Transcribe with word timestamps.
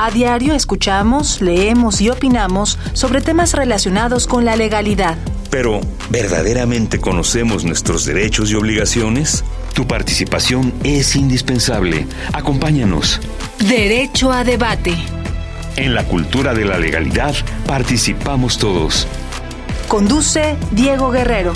A 0.00 0.12
diario 0.12 0.54
escuchamos, 0.54 1.40
leemos 1.40 2.00
y 2.00 2.08
opinamos 2.08 2.78
sobre 2.92 3.20
temas 3.20 3.52
relacionados 3.52 4.28
con 4.28 4.44
la 4.44 4.54
legalidad. 4.54 5.18
Pero, 5.50 5.80
¿verdaderamente 6.08 7.00
conocemos 7.00 7.64
nuestros 7.64 8.04
derechos 8.04 8.52
y 8.52 8.54
obligaciones? 8.54 9.42
Tu 9.74 9.88
participación 9.88 10.72
es 10.84 11.16
indispensable. 11.16 12.06
Acompáñanos. 12.32 13.20
Derecho 13.58 14.30
a 14.30 14.44
debate. 14.44 14.94
En 15.74 15.96
la 15.96 16.04
cultura 16.04 16.54
de 16.54 16.64
la 16.64 16.78
legalidad 16.78 17.34
participamos 17.66 18.56
todos. 18.56 19.08
Conduce 19.88 20.56
Diego 20.70 21.10
Guerrero. 21.10 21.54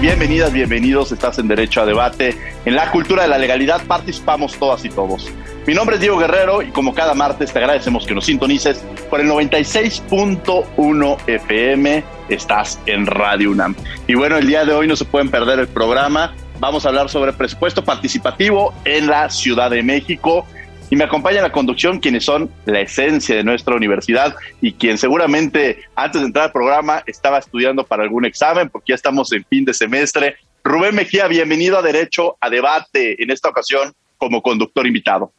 Bienvenidas, 0.00 0.52
bienvenidos. 0.52 1.12
Estás 1.12 1.38
en 1.38 1.46
Derecho 1.46 1.82
a 1.82 1.86
Debate. 1.86 2.36
En 2.64 2.74
la 2.74 2.90
cultura 2.90 3.22
de 3.22 3.28
la 3.28 3.38
legalidad 3.38 3.86
participamos 3.86 4.58
todas 4.58 4.84
y 4.84 4.88
todos. 4.88 5.30
Mi 5.66 5.72
nombre 5.72 5.96
es 5.96 6.02
Diego 6.02 6.18
Guerrero 6.18 6.60
y 6.60 6.70
como 6.72 6.92
cada 6.92 7.14
martes 7.14 7.50
te 7.50 7.58
agradecemos 7.58 8.06
que 8.06 8.14
nos 8.14 8.26
sintonices 8.26 8.84
por 9.08 9.18
el 9.22 9.28
96.1 9.28 11.18
FM. 11.26 12.04
Estás 12.28 12.78
en 12.84 13.06
Radio 13.06 13.50
UNAM. 13.50 13.74
Y 14.06 14.14
bueno, 14.14 14.36
el 14.36 14.46
día 14.46 14.66
de 14.66 14.74
hoy 14.74 14.86
no 14.86 14.94
se 14.94 15.06
pueden 15.06 15.30
perder 15.30 15.58
el 15.60 15.68
programa. 15.68 16.34
Vamos 16.60 16.84
a 16.84 16.90
hablar 16.90 17.08
sobre 17.08 17.32
presupuesto 17.32 17.82
participativo 17.82 18.74
en 18.84 19.06
la 19.06 19.30
Ciudad 19.30 19.70
de 19.70 19.82
México. 19.82 20.46
Y 20.90 20.96
me 20.96 21.04
acompaña 21.04 21.38
en 21.38 21.44
la 21.44 21.52
conducción 21.52 21.98
quienes 21.98 22.26
son 22.26 22.50
la 22.66 22.80
esencia 22.80 23.34
de 23.34 23.42
nuestra 23.42 23.74
universidad 23.74 24.36
y 24.60 24.74
quien 24.74 24.98
seguramente 24.98 25.84
antes 25.96 26.20
de 26.20 26.26
entrar 26.26 26.44
al 26.44 26.52
programa 26.52 27.02
estaba 27.06 27.38
estudiando 27.38 27.86
para 27.86 28.02
algún 28.02 28.26
examen 28.26 28.68
porque 28.68 28.90
ya 28.90 28.96
estamos 28.96 29.32
en 29.32 29.46
fin 29.46 29.64
de 29.64 29.72
semestre. 29.72 30.36
Rubén 30.62 30.94
Mejía, 30.94 31.26
bienvenido 31.26 31.78
a 31.78 31.82
Derecho 31.82 32.36
a 32.38 32.50
Debate 32.50 33.22
en 33.22 33.30
esta 33.30 33.48
ocasión 33.48 33.94
como 34.18 34.42
conductor 34.42 34.86
invitado. 34.86 35.32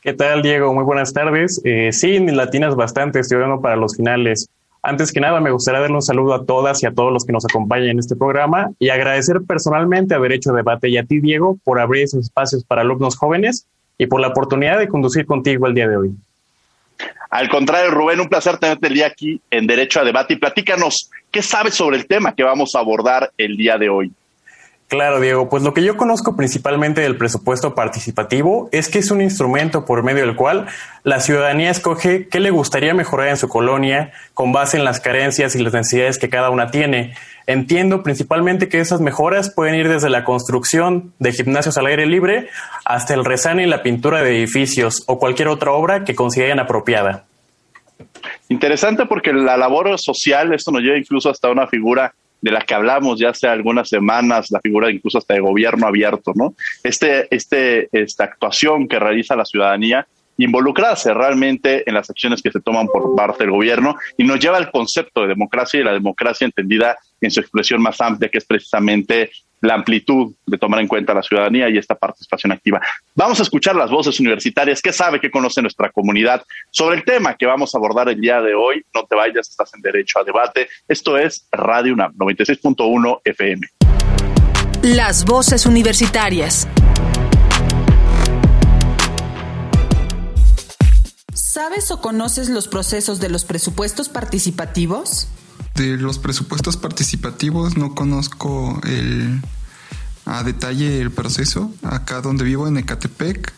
¿Qué 0.00 0.12
tal, 0.12 0.42
Diego? 0.42 0.72
Muy 0.72 0.84
buenas 0.84 1.12
tardes. 1.12 1.60
Eh, 1.64 1.92
sí, 1.92 2.20
latinas 2.20 2.76
bastante, 2.76 3.18
estudiando 3.18 3.60
para 3.60 3.74
los 3.74 3.96
finales. 3.96 4.48
Antes 4.80 5.12
que 5.12 5.18
nada, 5.18 5.40
me 5.40 5.50
gustaría 5.50 5.80
darle 5.80 5.96
un 5.96 6.02
saludo 6.02 6.34
a 6.34 6.46
todas 6.46 6.80
y 6.84 6.86
a 6.86 6.92
todos 6.92 7.12
los 7.12 7.24
que 7.24 7.32
nos 7.32 7.44
acompañan 7.44 7.88
en 7.88 7.98
este 7.98 8.14
programa 8.14 8.70
y 8.78 8.90
agradecer 8.90 9.40
personalmente 9.46 10.14
a 10.14 10.20
Derecho 10.20 10.52
a 10.52 10.54
Debate 10.56 10.88
y 10.88 10.98
a 10.98 11.04
ti, 11.04 11.18
Diego, 11.18 11.58
por 11.64 11.80
abrir 11.80 12.04
esos 12.04 12.26
espacios 12.26 12.62
para 12.62 12.82
alumnos 12.82 13.16
jóvenes 13.16 13.66
y 13.98 14.06
por 14.06 14.20
la 14.20 14.28
oportunidad 14.28 14.78
de 14.78 14.86
conducir 14.86 15.26
contigo 15.26 15.66
el 15.66 15.74
día 15.74 15.88
de 15.88 15.96
hoy. 15.96 16.12
Al 17.30 17.48
contrario, 17.48 17.90
Rubén, 17.90 18.20
un 18.20 18.28
placer 18.28 18.56
tenerte 18.58 18.86
el 18.86 18.94
día 18.94 19.08
aquí 19.08 19.40
en 19.50 19.66
Derecho 19.66 20.00
a 20.00 20.04
Debate 20.04 20.34
y 20.34 20.36
platícanos 20.36 21.10
qué 21.32 21.42
sabes 21.42 21.74
sobre 21.74 21.96
el 21.96 22.06
tema 22.06 22.34
que 22.34 22.44
vamos 22.44 22.76
a 22.76 22.78
abordar 22.78 23.32
el 23.36 23.56
día 23.56 23.76
de 23.78 23.88
hoy. 23.88 24.12
Claro, 24.88 25.20
Diego, 25.20 25.50
pues 25.50 25.62
lo 25.62 25.74
que 25.74 25.82
yo 25.82 25.98
conozco 25.98 26.34
principalmente 26.34 27.02
del 27.02 27.18
presupuesto 27.18 27.74
participativo 27.74 28.70
es 28.72 28.88
que 28.88 29.00
es 29.00 29.10
un 29.10 29.20
instrumento 29.20 29.84
por 29.84 30.02
medio 30.02 30.24
del 30.24 30.34
cual 30.34 30.66
la 31.04 31.20
ciudadanía 31.20 31.70
escoge 31.70 32.26
qué 32.28 32.40
le 32.40 32.50
gustaría 32.50 32.94
mejorar 32.94 33.28
en 33.28 33.36
su 33.36 33.48
colonia 33.48 34.12
con 34.32 34.50
base 34.50 34.78
en 34.78 34.84
las 34.84 35.00
carencias 35.00 35.54
y 35.54 35.62
las 35.62 35.74
necesidades 35.74 36.16
que 36.18 36.30
cada 36.30 36.48
una 36.48 36.70
tiene. 36.70 37.12
Entiendo 37.46 38.02
principalmente 38.02 38.70
que 38.70 38.80
esas 38.80 39.02
mejoras 39.02 39.50
pueden 39.50 39.74
ir 39.74 39.90
desde 39.90 40.08
la 40.08 40.24
construcción 40.24 41.12
de 41.18 41.32
gimnasios 41.32 41.76
al 41.76 41.84
aire 41.84 42.06
libre 42.06 42.48
hasta 42.86 43.12
el 43.12 43.26
resane 43.26 43.64
y 43.64 43.66
la 43.66 43.82
pintura 43.82 44.22
de 44.22 44.38
edificios 44.38 45.04
o 45.06 45.18
cualquier 45.18 45.48
otra 45.48 45.72
obra 45.72 46.04
que 46.04 46.14
consideren 46.14 46.60
apropiada. 46.60 47.26
Interesante 48.48 49.04
porque 49.04 49.34
la 49.34 49.58
labor 49.58 49.98
social, 49.98 50.54
esto 50.54 50.70
nos 50.70 50.80
lleva 50.80 50.96
incluso 50.96 51.28
hasta 51.28 51.50
una 51.50 51.66
figura 51.66 52.14
de 52.40 52.50
la 52.50 52.60
que 52.60 52.74
hablamos 52.74 53.18
ya 53.18 53.30
hace 53.30 53.48
algunas 53.48 53.88
semanas, 53.88 54.50
la 54.50 54.60
figura 54.60 54.90
incluso 54.90 55.18
hasta 55.18 55.34
de 55.34 55.40
gobierno 55.40 55.86
abierto, 55.86 56.32
¿no? 56.34 56.54
Este, 56.82 57.26
este, 57.34 57.88
esta 57.92 58.24
actuación 58.24 58.88
que 58.88 58.98
realiza 58.98 59.36
la 59.36 59.44
ciudadanía, 59.44 60.06
involucrarse 60.36 61.12
realmente 61.12 61.82
en 61.88 61.94
las 61.94 62.08
acciones 62.08 62.40
que 62.40 62.52
se 62.52 62.60
toman 62.60 62.86
por 62.86 63.16
parte 63.16 63.44
del 63.44 63.50
gobierno 63.50 63.96
y 64.16 64.24
nos 64.24 64.38
lleva 64.38 64.56
al 64.56 64.70
concepto 64.70 65.22
de 65.22 65.28
democracia 65.28 65.80
y 65.80 65.84
la 65.84 65.92
democracia 65.92 66.44
entendida 66.44 66.96
en 67.20 67.30
su 67.30 67.40
expresión 67.40 67.82
más 67.82 68.00
amplia, 68.00 68.30
que 68.30 68.38
es 68.38 68.44
precisamente 68.44 69.30
la 69.60 69.74
amplitud 69.74 70.34
de 70.46 70.58
tomar 70.58 70.80
en 70.80 70.88
cuenta 70.88 71.14
la 71.14 71.22
ciudadanía 71.22 71.68
y 71.68 71.78
esta 71.78 71.94
participación 71.94 72.52
activa. 72.52 72.80
Vamos 73.14 73.40
a 73.40 73.42
escuchar 73.42 73.76
las 73.76 73.90
voces 73.90 74.18
universitarias. 74.20 74.80
¿Qué 74.80 74.92
sabe, 74.92 75.20
qué 75.20 75.30
conoce 75.30 75.62
nuestra 75.62 75.90
comunidad 75.90 76.44
sobre 76.70 76.96
el 76.96 77.04
tema 77.04 77.36
que 77.36 77.46
vamos 77.46 77.74
a 77.74 77.78
abordar 77.78 78.08
el 78.08 78.20
día 78.20 78.40
de 78.40 78.54
hoy? 78.54 78.84
No 78.94 79.04
te 79.04 79.16
vayas, 79.16 79.48
estás 79.48 79.74
en 79.74 79.82
derecho 79.82 80.18
a 80.20 80.24
debate. 80.24 80.68
Esto 80.86 81.18
es 81.18 81.46
Radio 81.50 81.94
UNAM 81.94 82.14
96.1 82.14 83.20
FM. 83.24 83.66
Las 84.82 85.24
voces 85.24 85.66
universitarias. 85.66 86.68
¿Sabes 91.34 91.90
o 91.90 92.00
conoces 92.00 92.48
los 92.48 92.68
procesos 92.68 93.18
de 93.18 93.28
los 93.28 93.44
presupuestos 93.44 94.08
participativos? 94.08 95.28
De 95.78 95.96
los 95.96 96.18
presupuestos 96.18 96.76
participativos 96.76 97.76
no 97.76 97.94
conozco 97.94 98.80
el, 98.84 99.40
a 100.26 100.42
detalle 100.42 101.00
el 101.00 101.10
proceso. 101.10 101.72
Acá 101.82 102.20
donde 102.20 102.44
vivo 102.44 102.66
en 102.66 102.76
Ecatepec 102.76 103.52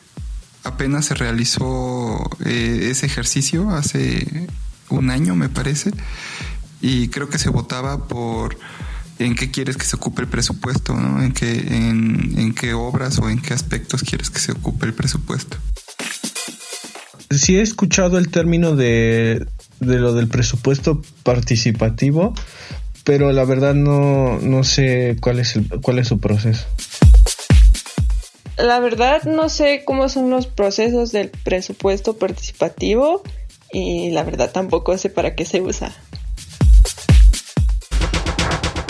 apenas 0.63 1.07
se 1.07 1.15
realizó 1.15 2.31
eh, 2.45 2.89
ese 2.91 3.07
ejercicio 3.07 3.71
hace 3.71 4.47
un 4.91 5.11
año 5.11 5.35
me 5.35 5.49
parece 5.49 5.91
y 6.83 7.09
creo 7.09 7.31
que 7.31 7.39
se 7.39 7.49
votaba 7.49 8.07
por 8.07 8.59
en 9.19 9.35
qué 9.35 9.51
quieres 9.51 9.77
que 9.77 9.85
se 9.85 9.97
ocupe 9.97 10.23
el 10.23 10.29
presupuesto, 10.29 10.95
¿no? 10.95 11.23
En 11.23 11.33
qué, 11.33 11.53
en, 11.53 12.39
en 12.39 12.55
qué 12.55 12.75
obras 12.75 13.19
o 13.19 13.29
en 13.29 13.41
qué 13.41 13.55
aspectos 13.55 14.03
quieres 14.03 14.31
que 14.31 14.41
se 14.41 14.53
ocupe 14.53 14.87
el 14.87 14.95
presupuesto. 14.95 15.57
Sí 17.31 17.57
he 17.57 17.63
escuchado 17.63 18.19
el 18.19 18.29
término 18.29 18.77
de 18.77 19.47
de 19.81 19.97
lo 19.97 20.15
del 20.15 20.29
presupuesto 20.29 21.03
participativo, 21.23 22.35
pero 23.05 23.33
la 23.33 23.45
verdad 23.45 23.75
no, 23.75 24.39
no 24.39 24.63
sé 24.63 25.17
cuál 25.21 25.41
es, 25.41 25.57
el, 25.57 25.69
cuál 25.81 25.99
es 25.99 26.09
su 26.09 26.21
proceso. 26.21 26.67
La 28.57 28.79
verdad 28.79 29.23
no 29.25 29.49
sé 29.49 29.83
cómo 29.87 30.09
son 30.09 30.29
los 30.31 30.47
procesos 30.47 31.13
del 31.13 31.31
presupuesto 31.31 32.17
participativo 32.19 33.23
y 33.73 34.11
la 34.11 34.23
verdad 34.23 34.51
tampoco 34.53 34.97
sé 34.99 35.09
para 35.09 35.35
qué 35.35 35.45
se 35.47 35.63
usa. 35.63 35.93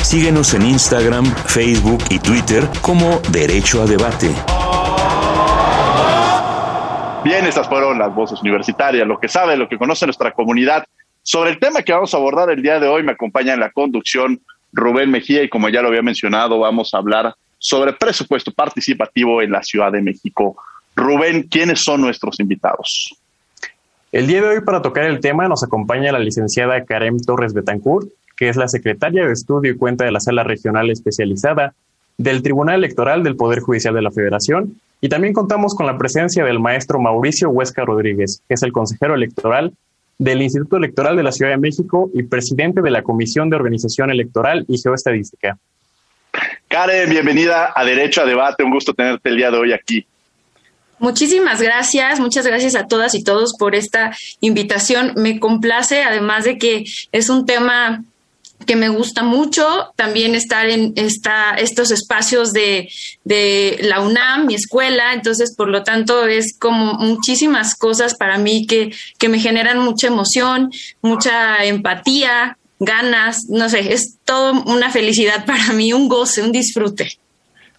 Síguenos 0.03 0.55
en 0.55 0.63
Instagram, 0.63 1.25
Facebook 1.47 2.03
y 2.11 2.19
Twitter 2.19 2.69
como 2.83 3.21
Derecho 3.31 3.83
a 3.83 3.87
Debate. 3.87 4.35
Bien, 7.23 7.45
estas 7.45 7.69
fueron 7.69 7.99
las 7.99 8.15
voces 8.15 8.41
universitarias, 8.41 9.07
lo 9.07 9.21
que 9.21 9.29
sabe, 9.29 9.57
lo 9.57 9.69
que 9.69 9.77
conoce 9.77 10.07
nuestra 10.07 10.33
comunidad. 10.33 10.87
Sobre 11.23 11.51
el 11.51 11.59
tema 11.59 11.83
que 11.83 11.93
vamos 11.93 12.15
a 12.15 12.17
abordar 12.17 12.51
el 12.51 12.63
día 12.63 12.81
de 12.81 12.89
hoy, 12.89 13.03
me 13.03 13.13
acompaña 13.13 13.53
en 13.53 13.61
la 13.61 13.71
conducción 13.71 14.41
Rubén 14.73 15.11
Mejía 15.11 15.43
y 15.43 15.49
como 15.51 15.69
ya 15.69 15.83
lo 15.83 15.89
había 15.89 16.01
mencionado, 16.01 16.59
vamos 16.59 16.95
a 16.95 16.99
hablar 16.99 17.35
sobre 17.59 17.93
presupuesto 17.93 18.53
participativo 18.53 19.43
en 19.43 19.51
la 19.51 19.63
Ciudad 19.63 19.93
de 19.93 20.01
México. 20.01 20.57
Rubén, 20.97 21.43
¿quiénes 21.43 21.85
son 21.85 22.01
nuestros 22.01 22.41
invitados? 22.41 23.15
El 24.13 24.27
día 24.27 24.41
de 24.41 24.49
hoy 24.49 24.61
para 24.63 24.81
tocar 24.81 25.05
el 25.05 25.21
tema 25.21 25.47
nos 25.47 25.63
acompaña 25.63 26.13
la 26.13 26.19
licenciada 26.19 26.85
Karem 26.87 27.21
Torres 27.21 27.53
Betancourt, 27.53 28.09
que 28.35 28.49
es 28.49 28.57
la 28.57 28.67
secretaria 28.67 29.27
de 29.27 29.33
Estudio 29.35 29.73
y 29.73 29.77
Cuenta 29.77 30.07
de 30.07 30.13
la 30.13 30.21
Sala 30.21 30.43
Regional 30.43 30.91
Especializada 30.91 31.75
del 32.17 32.43
Tribunal 32.43 32.77
Electoral 32.77 33.23
del 33.23 33.37
Poder 33.37 33.61
Judicial 33.61 33.95
de 33.95 34.03
la 34.03 34.11
Federación 34.11 34.81
y 35.01 35.09
también 35.09 35.33
contamos 35.33 35.75
con 35.75 35.87
la 35.87 35.97
presencia 35.97 36.45
del 36.45 36.61
maestro 36.61 37.01
Mauricio 37.01 37.51
Huesca 37.51 37.85
Rodríguez, 37.85 38.43
que 38.47 38.55
es 38.55 38.63
el 38.63 38.73
consejero 38.73 39.15
electoral 39.15 39.73
del 40.19 40.43
Instituto 40.43 40.77
Electoral 40.77 41.17
de 41.17 41.23
la 41.23 41.33
Ciudad 41.33 41.53
de 41.53 41.57
México 41.57 42.11
y 42.13 42.23
presidente 42.25 42.83
de 42.83 42.91
la 42.91 43.03
Comisión 43.03 43.49
de 43.49 43.57
Organización 43.57 44.11
Electoral 44.11 44.67
y 44.69 44.79
Geoestadística. 44.79 45.57
Karen, 46.69 47.09
bienvenida 47.09 47.73
a 47.75 47.85
Derecho 47.85 48.21
a 48.21 48.27
Debate. 48.27 48.63
Un 48.63 48.71
gusto 48.71 48.93
tenerte 48.93 49.31
el 49.31 49.37
día 49.37 49.51
de 49.51 49.57
hoy 49.57 49.73
aquí. 49.73 50.07
Muchísimas 50.99 51.63
gracias, 51.63 52.21
muchas 52.21 52.47
gracias 52.47 52.75
a 52.75 52.87
todas 52.87 53.15
y 53.15 53.25
todos 53.25 53.55
por 53.59 53.75
esta 53.75 54.15
invitación. 54.41 55.15
Me 55.17 55.41
complace, 55.41 56.03
además 56.03 56.45
de 56.45 56.59
que 56.59 56.85
es 57.11 57.31
un 57.31 57.47
tema 57.47 58.05
que 58.67 58.77
me 58.77 58.89
gusta 58.89 59.23
mucho 59.23 59.93
también 59.97 60.35
estar 60.35 60.69
en 60.69 60.93
esta, 60.97 61.55
estos 61.55 61.91
espacios 61.91 62.53
de, 62.53 62.89
de, 63.25 63.79
la 63.83 64.01
UNAM, 64.01 64.47
mi 64.47 64.55
escuela, 64.55 65.15
entonces 65.15 65.55
por 65.57 65.69
lo 65.69 65.83
tanto 65.83 66.27
es 66.27 66.57
como 66.59 66.95
muchísimas 66.95 67.75
cosas 67.75 68.15
para 68.15 68.39
mí 68.39 68.67
que, 68.67 68.93
que 69.19 69.29
me 69.29 69.39
generan 69.39 69.79
mucha 69.79 70.07
emoción, 70.07 70.71
mucha 71.03 71.65
empatía, 71.65 72.59
ganas, 72.79 73.47
no 73.49 73.69
sé, 73.69 73.93
es 73.93 74.19
todo 74.25 74.63
una 74.65 74.91
felicidad 74.91 75.45
para 75.47 75.73
mí, 75.73 75.93
un 75.93 76.09
goce, 76.09 76.43
un 76.43 76.53
disfrute. 76.53 77.19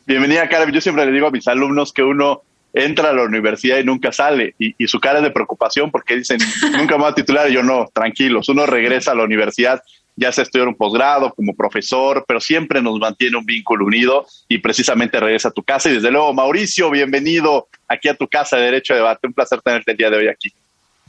Bienvenida, 0.06 0.50
Karen. 0.50 0.74
Yo 0.74 0.82
siempre 0.82 1.06
le 1.06 1.12
digo 1.12 1.28
a 1.28 1.32
mis 1.32 1.48
alumnos 1.48 1.94
que 1.94 2.04
uno 2.04 2.42
entra 2.74 3.10
a 3.10 3.14
la 3.14 3.24
universidad 3.24 3.78
y 3.78 3.84
nunca 3.84 4.12
sale. 4.12 4.56
Y, 4.58 4.88
su 4.88 5.00
cara 5.00 5.20
es 5.20 5.24
de 5.24 5.32
preocupación 5.32 5.92
porque 5.92 6.18
dicen, 6.18 6.40
nunca 6.78 6.96
me 6.96 7.04
voy 7.04 7.12
a 7.12 7.16
titular. 7.16 7.50
Y 7.50 7.54
yo 7.54 7.64
no, 7.64 7.90
tranquilos. 7.94 8.50
Uno 8.50 8.66
regresa 8.66 9.12
a 9.12 9.16
la 9.16 9.24
universidad, 9.24 9.82
ya 10.16 10.32
sea 10.32 10.44
estudiar 10.44 10.68
un 10.68 10.76
posgrado 10.76 11.34
como 11.34 11.56
profesor, 11.56 12.24
pero 12.28 12.40
siempre 12.40 12.82
nos 12.82 13.00
mantiene 13.00 13.38
un 13.38 13.46
vínculo 13.46 13.86
unido 13.86 14.26
y 14.48 14.58
precisamente 14.60 15.20
regresa 15.20 15.50
a 15.50 15.52
tu 15.52 15.64
casa. 15.64 15.90
Y 15.90 15.96
desde 15.96 16.12
luego, 16.12 16.34
Mauricio, 16.34 16.90
bienvenido 16.90 17.68
aquí 17.88 18.08
a 18.10 18.16
tu 18.16 18.28
casa 18.28 18.58
de 18.58 18.64
Derecho 18.64 18.94
a 18.94 18.98
Debate. 18.98 19.28
Un 19.28 19.34
placer 19.34 19.62
tenerte 19.62 19.92
el 19.92 19.98
día 19.98 20.10
de 20.10 20.18
hoy 20.18 20.28
aquí. 20.28 20.52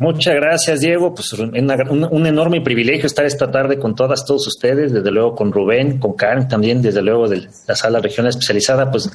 Muchas 0.02 0.34
gracias, 0.34 0.81
Diego. 0.81 1.14
Pues 1.14 1.32
un, 1.32 2.26
enorme 2.26 2.60
privilegio 2.60 3.06
estar 3.06 3.25
esta 3.25 3.52
tarde 3.52 3.78
con 3.78 3.94
todas, 3.94 4.26
todos 4.26 4.49
ustedes, 4.49 4.93
desde 4.93 5.12
luego 5.12 5.37
con 5.37 5.52
Rubén, 5.52 6.00
con 6.00 6.14
Karen 6.14 6.49
también, 6.49 6.82
desde 6.82 7.02
luego 7.02 7.28
de 7.28 7.46
la 7.69 7.76
sala 7.76 8.00
regional 8.00 8.31
especializada, 8.31 8.90
pues 8.90 9.08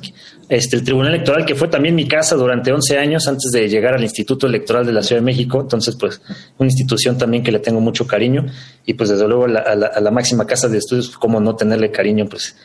este, 0.47 0.77
el 0.77 0.85
Tribunal 0.85 1.13
Electoral, 1.13 1.45
que 1.45 1.55
fue 1.55 1.67
también 1.67 1.93
mi 1.93 2.07
casa 2.07 2.37
durante 2.37 2.71
11 2.71 2.99
años 2.99 3.27
antes 3.27 3.51
de 3.51 3.67
llegar 3.67 3.95
al 3.95 4.01
Instituto 4.01 4.47
Electoral 4.47 4.85
de 4.85 4.93
la 4.93 5.03
Ciudad 5.03 5.19
de 5.19 5.25
México. 5.25 5.59
Entonces, 5.59 5.93
pues 5.97 6.21
una 6.57 6.69
institución 6.69 7.17
también 7.17 7.43
que 7.43 7.51
le 7.51 7.59
tengo 7.59 7.81
mucho 7.81 8.07
cariño 8.07 8.45
y 8.85 8.93
pues 8.93 9.09
desde 9.09 9.27
luego 9.27 9.43
a 9.43 9.75
la, 9.75 10.11
máxima 10.11 10.47
casa 10.47 10.69
de 10.69 10.77
estudios, 10.77 11.07
pues, 11.07 11.17
cómo 11.17 11.41
no 11.41 11.57
tenerle 11.57 11.91
cariño, 11.91 12.27
pues 12.29 12.55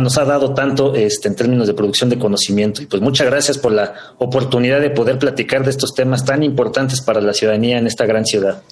nos 0.00 0.18
ha 0.18 0.24
dado 0.24 0.52
tanto 0.52 0.96
este, 0.96 1.28
en 1.28 1.36
términos 1.36 1.68
de 1.68 1.74
producción 1.74 2.10
de 2.10 2.18
conocimiento. 2.18 2.82
Y 2.82 2.86
pues 2.86 3.00
muchas 3.00 3.28
gracias 3.28 3.56
por 3.56 3.70
la 3.70 3.94
oportunidad 4.18 4.80
de 4.80 4.90
poder 4.90 5.20
platicar 5.20 5.62
de 5.62 5.70
estos 5.70 5.94
temas 5.94 6.24
tan 6.24 6.42
importantes 6.42 7.00
para 7.00 7.20
la 7.20 7.35
ciudadanía 7.36 7.78
en 7.78 7.86
esta 7.86 8.06
gran 8.06 8.26
ciudad. 8.26 8.62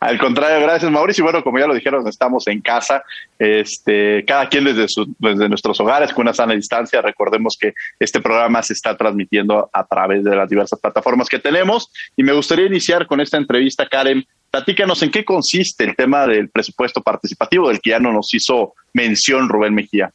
Al 0.00 0.16
contrario, 0.18 0.64
gracias 0.64 0.90
Mauricio. 0.92 1.24
Bueno, 1.24 1.42
como 1.42 1.58
ya 1.58 1.66
lo 1.66 1.74
dijeron, 1.74 2.06
estamos 2.06 2.46
en 2.46 2.60
casa, 2.60 3.02
este, 3.38 4.24
cada 4.24 4.48
quien 4.48 4.64
desde, 4.64 4.88
su, 4.88 5.12
desde 5.18 5.48
nuestros 5.48 5.80
hogares 5.80 6.12
con 6.12 6.22
una 6.22 6.34
sana 6.34 6.54
distancia. 6.54 7.02
Recordemos 7.02 7.56
que 7.60 7.74
este 7.98 8.20
programa 8.20 8.62
se 8.62 8.74
está 8.74 8.96
transmitiendo 8.96 9.68
a 9.72 9.84
través 9.84 10.22
de 10.22 10.36
las 10.36 10.48
diversas 10.48 10.78
plataformas 10.78 11.28
que 11.28 11.40
tenemos. 11.40 11.90
Y 12.16 12.22
me 12.22 12.32
gustaría 12.32 12.66
iniciar 12.66 13.06
con 13.06 13.20
esta 13.20 13.38
entrevista, 13.38 13.88
Karen. 13.88 14.24
Platícanos 14.52 15.02
en 15.02 15.10
qué 15.10 15.24
consiste 15.24 15.84
el 15.84 15.96
tema 15.96 16.26
del 16.26 16.48
presupuesto 16.48 17.02
participativo 17.02 17.68
del 17.68 17.80
que 17.80 17.90
ya 17.90 17.98
no 17.98 18.12
nos 18.12 18.32
hizo 18.32 18.74
mención 18.92 19.48
Rubén 19.48 19.74
Mejía. 19.74 20.12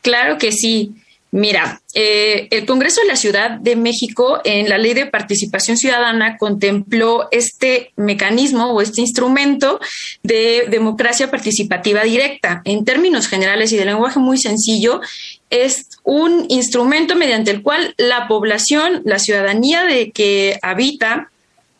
Claro 0.00 0.38
que 0.38 0.52
sí. 0.52 0.94
Mira, 1.30 1.82
eh, 1.92 2.48
el 2.50 2.64
Congreso 2.64 3.02
de 3.02 3.08
la 3.08 3.16
Ciudad 3.16 3.50
de 3.50 3.76
México 3.76 4.40
en 4.44 4.68
la 4.70 4.78
Ley 4.78 4.94
de 4.94 5.04
Participación 5.04 5.76
Ciudadana 5.76 6.38
contempló 6.38 7.28
este 7.30 7.92
mecanismo 7.96 8.72
o 8.72 8.80
este 8.80 9.02
instrumento 9.02 9.78
de 10.22 10.66
democracia 10.70 11.30
participativa 11.30 12.02
directa. 12.02 12.62
En 12.64 12.86
términos 12.86 13.28
generales 13.28 13.72
y 13.72 13.76
de 13.76 13.84
lenguaje 13.84 14.18
muy 14.18 14.38
sencillo, 14.38 15.02
es 15.50 15.88
un 16.02 16.46
instrumento 16.48 17.14
mediante 17.14 17.50
el 17.50 17.62
cual 17.62 17.94
la 17.98 18.26
población, 18.26 19.02
la 19.04 19.18
ciudadanía 19.18 19.84
de 19.84 20.10
que 20.10 20.58
habita 20.62 21.30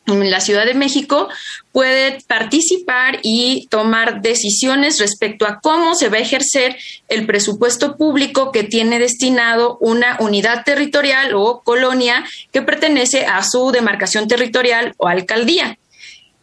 en 0.09 0.31
la 0.31 0.41
Ciudad 0.41 0.65
de 0.65 0.75
México 0.75 1.29
puede 1.73 2.19
participar 2.27 3.21
y 3.23 3.67
tomar 3.69 4.23
decisiones 4.23 4.99
respecto 4.99 5.47
a 5.47 5.61
cómo 5.61 5.95
se 5.95 6.09
va 6.09 6.17
a 6.17 6.21
ejercer 6.21 6.77
el 7.09 7.27
presupuesto 7.27 7.97
público 7.97 8.51
que 8.51 8.65
tiene 8.65 8.99
destinado 8.99 9.79
una 9.81 10.17
unidad 10.21 10.65
territorial 10.65 11.35
o 11.35 11.61
colonia 11.63 12.25
que 12.53 12.63
pertenece 12.63 13.27
a 13.27 13.43
su 13.43 13.71
demarcación 13.71 14.29
territorial 14.29 14.95
o 14.97 15.09
alcaldía. 15.09 15.79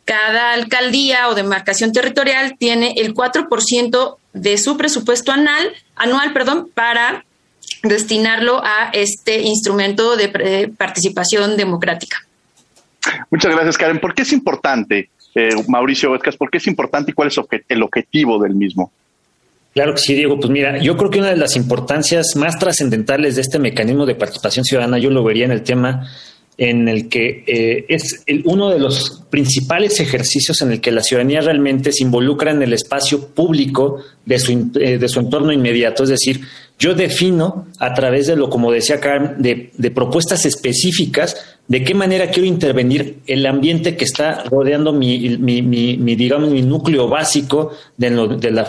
Cada 0.05 0.53
alcaldía 0.53 1.29
o 1.29 1.35
demarcación 1.35 1.91
territorial 1.91 2.55
tiene 2.59 2.93
el 2.97 3.15
4% 3.15 4.17
de 4.33 4.57
su 4.59 4.77
presupuesto 4.77 5.31
anual, 5.31 5.73
anual 5.95 6.31
perdón, 6.31 6.69
para 6.73 7.25
destinarlo 7.81 8.63
a 8.63 8.91
este 8.93 9.41
instrumento 9.41 10.15
de 10.15 10.71
participación 10.77 11.57
democrática. 11.57 12.24
Muchas 13.29 13.51
gracias, 13.53 13.77
Karen. 13.77 13.99
¿Por 13.99 14.13
qué 14.13 14.23
es 14.23 14.33
importante, 14.33 15.09
eh, 15.35 15.49
Mauricio 15.67 16.11
Vescas, 16.11 16.37
por 16.37 16.49
qué 16.49 16.57
es 16.57 16.67
importante 16.67 17.11
y 17.11 17.13
cuál 17.13 17.27
es 17.29 17.39
el 17.69 17.83
objetivo 17.83 18.41
del 18.41 18.55
mismo? 18.55 18.91
Claro 19.73 19.93
que 19.93 19.99
sí, 19.99 20.13
Diego. 20.13 20.39
Pues 20.39 20.49
mira, 20.49 20.77
yo 20.77 20.95
creo 20.95 21.09
que 21.09 21.19
una 21.19 21.31
de 21.31 21.37
las 21.37 21.55
importancias 21.57 22.35
más 22.35 22.57
trascendentales 22.57 23.35
de 23.35 23.41
este 23.41 23.59
mecanismo 23.59 24.05
de 24.05 24.15
participación 24.15 24.63
ciudadana, 24.63 24.97
yo 24.97 25.09
lo 25.09 25.23
vería 25.23 25.45
en 25.45 25.51
el 25.51 25.63
tema 25.63 26.07
en 26.57 26.87
el 26.87 27.09
que 27.09 27.43
eh, 27.47 27.85
es 27.89 28.23
uno 28.45 28.69
de 28.69 28.79
los 28.79 29.23
principales 29.29 29.99
ejercicios 29.99 30.61
en 30.61 30.71
el 30.71 30.79
que 30.79 30.91
la 30.91 31.03
ciudadanía 31.03 31.41
realmente 31.41 31.91
se 31.91 32.03
involucra 32.03 32.51
en 32.51 32.61
el 32.61 32.71
espacio 32.71 33.27
público 33.27 34.01
de 34.25 34.39
su, 34.39 34.71
eh, 34.75 34.97
de 34.97 35.09
su 35.09 35.19
entorno 35.19 35.51
inmediato. 35.51 36.03
Es 36.03 36.09
decir, 36.09 36.41
yo 36.79 36.93
defino 36.93 37.67
a 37.79 37.93
través 37.93 38.27
de 38.27 38.35
lo, 38.35 38.49
como 38.49 38.71
decía 38.71 38.99
Karen, 38.99 39.35
de, 39.39 39.91
propuestas 39.91 40.45
específicas 40.45 41.54
de 41.67 41.83
qué 41.83 41.95
manera 41.95 42.29
quiero 42.29 42.47
intervenir 42.47 43.19
el 43.25 43.45
ambiente 43.45 43.97
que 43.97 44.05
está 44.05 44.43
rodeando 44.43 44.93
mi, 44.93 45.37
mi, 45.37 45.61
mi, 45.61 46.15
digamos, 46.15 46.51
mi 46.51 46.61
núcleo 46.61 47.07
básico 47.07 47.71
de 47.97 48.09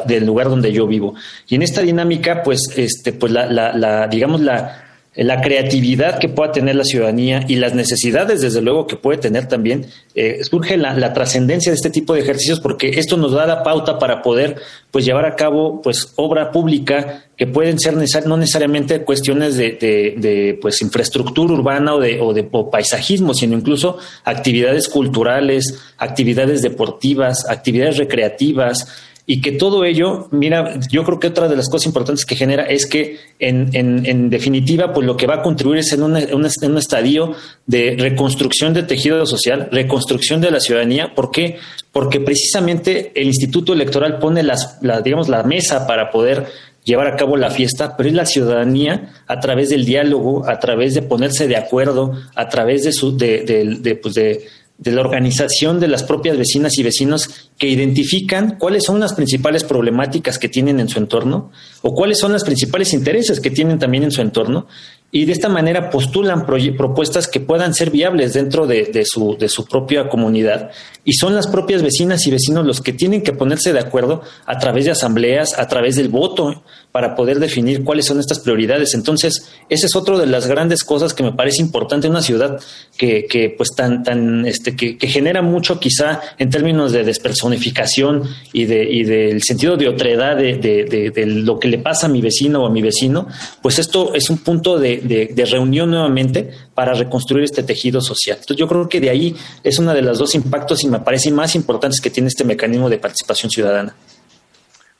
del 0.06 0.26
lugar 0.26 0.48
donde 0.48 0.72
yo 0.72 0.86
vivo. 0.86 1.14
Y 1.48 1.56
en 1.56 1.62
esta 1.62 1.82
dinámica, 1.82 2.42
pues, 2.42 2.72
este, 2.76 3.12
pues 3.12 3.32
la, 3.32 3.46
la, 3.46 3.76
la 3.76 4.08
digamos, 4.08 4.40
la, 4.40 4.85
la 5.24 5.40
creatividad 5.40 6.18
que 6.18 6.28
pueda 6.28 6.52
tener 6.52 6.76
la 6.76 6.84
ciudadanía 6.84 7.44
y 7.48 7.56
las 7.56 7.74
necesidades, 7.74 8.42
desde 8.42 8.60
luego, 8.60 8.86
que 8.86 8.96
puede 8.96 9.18
tener 9.18 9.48
también, 9.48 9.86
eh, 10.14 10.44
surge 10.44 10.76
la, 10.76 11.12
trascendencia 11.12 11.72
de 11.72 11.76
este 11.76 11.90
tipo 11.90 12.14
de 12.14 12.20
ejercicios 12.20 12.60
porque 12.60 12.98
esto 12.98 13.16
nos 13.16 13.32
da 13.32 13.46
la 13.46 13.62
pauta 13.62 13.98
para 13.98 14.22
poder 14.22 14.56
pues 14.90 15.04
llevar 15.04 15.24
a 15.24 15.36
cabo 15.36 15.80
pues 15.80 16.12
obra 16.16 16.50
pública 16.50 17.24
que 17.36 17.46
pueden 17.46 17.78
ser 17.78 17.94
no 18.26 18.36
necesariamente 18.36 19.02
cuestiones 19.04 19.56
de, 19.56 19.72
de, 19.72 20.58
pues 20.60 20.80
infraestructura 20.82 21.52
urbana 21.52 21.94
o 21.94 22.00
de, 22.00 22.20
o 22.20 22.32
de 22.32 22.44
paisajismo, 22.44 23.34
sino 23.34 23.56
incluso 23.56 23.98
actividades 24.24 24.88
culturales, 24.88 25.78
actividades 25.98 26.62
deportivas, 26.62 27.48
actividades 27.48 27.98
recreativas, 27.98 28.88
y 29.28 29.40
que 29.40 29.52
todo 29.52 29.84
ello, 29.84 30.28
mira, 30.30 30.78
yo 30.88 31.02
creo 31.02 31.18
que 31.18 31.26
otra 31.26 31.48
de 31.48 31.56
las 31.56 31.68
cosas 31.68 31.86
importantes 31.86 32.24
que 32.24 32.36
genera 32.36 32.64
es 32.64 32.86
que 32.86 33.18
en, 33.40 33.70
en, 33.72 34.06
en 34.06 34.30
definitiva, 34.30 34.92
pues 34.92 35.04
lo 35.04 35.16
que 35.16 35.26
va 35.26 35.34
a 35.34 35.42
contribuir 35.42 35.80
es 35.80 35.92
en 35.92 36.04
un, 36.04 36.14
un, 36.14 36.76
estadio 36.78 37.34
de 37.66 37.96
reconstrucción 37.98 38.72
de 38.72 38.84
tejido 38.84 39.26
social, 39.26 39.68
reconstrucción 39.72 40.40
de 40.40 40.52
la 40.52 40.60
ciudadanía. 40.60 41.12
¿Por 41.12 41.32
qué? 41.32 41.56
Porque 41.90 42.20
precisamente 42.20 43.10
el 43.16 43.26
Instituto 43.26 43.72
Electoral 43.72 44.20
pone 44.20 44.44
las, 44.44 44.78
la, 44.80 45.00
digamos, 45.00 45.28
la 45.28 45.42
mesa 45.42 45.88
para 45.88 46.12
poder 46.12 46.46
llevar 46.84 47.08
a 47.08 47.16
cabo 47.16 47.36
la 47.36 47.50
fiesta, 47.50 47.96
pero 47.96 48.08
es 48.08 48.14
la 48.14 48.26
ciudadanía 48.26 49.12
a 49.26 49.40
través 49.40 49.70
del 49.70 49.84
diálogo, 49.84 50.48
a 50.48 50.60
través 50.60 50.94
de 50.94 51.02
ponerse 51.02 51.48
de 51.48 51.56
acuerdo, 51.56 52.12
a 52.36 52.48
través 52.48 52.84
de 52.84 52.92
su, 52.92 53.16
de, 53.16 53.42
de, 53.42 53.64
de, 53.80 53.96
pues 53.96 54.14
de 54.14 54.46
de 54.78 54.92
la 54.92 55.00
organización 55.00 55.80
de 55.80 55.88
las 55.88 56.02
propias 56.02 56.36
vecinas 56.36 56.76
y 56.78 56.82
vecinos 56.82 57.50
que 57.58 57.68
identifican 57.68 58.56
cuáles 58.58 58.84
son 58.84 59.00
las 59.00 59.14
principales 59.14 59.64
problemáticas 59.64 60.38
que 60.38 60.48
tienen 60.48 60.80
en 60.80 60.88
su 60.88 60.98
entorno 60.98 61.50
o 61.82 61.94
cuáles 61.94 62.18
son 62.18 62.32
los 62.32 62.44
principales 62.44 62.92
intereses 62.92 63.40
que 63.40 63.50
tienen 63.50 63.78
también 63.78 64.04
en 64.04 64.10
su 64.10 64.20
entorno 64.20 64.66
y 65.10 65.24
de 65.24 65.32
esta 65.32 65.48
manera 65.48 65.88
postulan 65.88 66.44
propuestas 66.44 67.28
que 67.28 67.40
puedan 67.40 67.74
ser 67.74 67.90
viables 67.90 68.34
dentro 68.34 68.66
de, 68.66 68.84
de, 68.86 69.04
su, 69.06 69.36
de 69.38 69.48
su 69.48 69.64
propia 69.64 70.08
comunidad. 70.08 70.72
Y 71.04 71.14
son 71.14 71.34
las 71.34 71.46
propias 71.46 71.82
vecinas 71.82 72.26
y 72.26 72.30
vecinos 72.30 72.66
los 72.66 72.80
que 72.80 72.92
tienen 72.92 73.22
que 73.22 73.32
ponerse 73.32 73.72
de 73.72 73.78
acuerdo 73.78 74.22
a 74.44 74.58
través 74.58 74.84
de 74.84 74.90
asambleas, 74.90 75.58
a 75.58 75.68
través 75.68 75.96
del 75.96 76.08
voto, 76.08 76.62
para 76.96 77.14
poder 77.14 77.40
definir 77.40 77.84
cuáles 77.84 78.06
son 78.06 78.20
estas 78.20 78.38
prioridades. 78.38 78.94
Entonces, 78.94 79.50
esa 79.68 79.86
es 79.86 79.94
otra 79.94 80.16
de 80.16 80.24
las 80.24 80.46
grandes 80.46 80.82
cosas 80.82 81.12
que 81.12 81.22
me 81.22 81.32
parece 81.32 81.60
importante 81.60 82.06
en 82.06 82.12
una 82.12 82.22
ciudad 82.22 82.58
que, 82.96 83.26
que 83.26 83.50
pues 83.50 83.74
tan, 83.76 84.02
tan, 84.02 84.46
este, 84.46 84.74
que, 84.74 84.96
genera 85.06 85.42
mucho 85.42 85.78
quizá 85.78 86.22
en 86.38 86.48
términos 86.48 86.92
de 86.92 87.04
despersonificación 87.04 88.22
y 88.54 88.64
de, 88.64 88.82
y 88.90 89.04
del 89.04 89.42
sentido 89.42 89.76
de 89.76 89.90
otredad 89.90 90.38
de, 90.38 90.56
de, 90.56 91.10
de, 91.10 91.26
lo 91.26 91.58
que 91.58 91.68
le 91.68 91.76
pasa 91.76 92.06
a 92.06 92.08
mi 92.08 92.22
vecino 92.22 92.62
o 92.62 92.66
a 92.66 92.70
mi 92.70 92.80
vecino, 92.80 93.28
pues 93.60 93.78
esto 93.78 94.14
es 94.14 94.30
un 94.30 94.38
punto 94.38 94.78
de, 94.78 94.96
de 95.34 95.44
reunión 95.44 95.90
nuevamente 95.90 96.48
para 96.74 96.94
reconstruir 96.94 97.44
este 97.44 97.62
tejido 97.62 98.00
social. 98.00 98.38
Entonces, 98.40 98.56
yo 98.56 98.66
creo 98.68 98.88
que 98.88 99.02
de 99.02 99.10
ahí 99.10 99.36
es 99.62 99.78
uno 99.78 99.92
de 99.92 100.00
los 100.00 100.16
dos 100.16 100.34
impactos 100.34 100.82
y 100.82 100.88
me 100.88 101.00
parece 101.00 101.30
más 101.30 101.56
importantes 101.56 102.00
que 102.00 102.08
tiene 102.08 102.28
este 102.28 102.44
mecanismo 102.44 102.88
de 102.88 102.96
participación 102.96 103.50
ciudadana. 103.50 103.94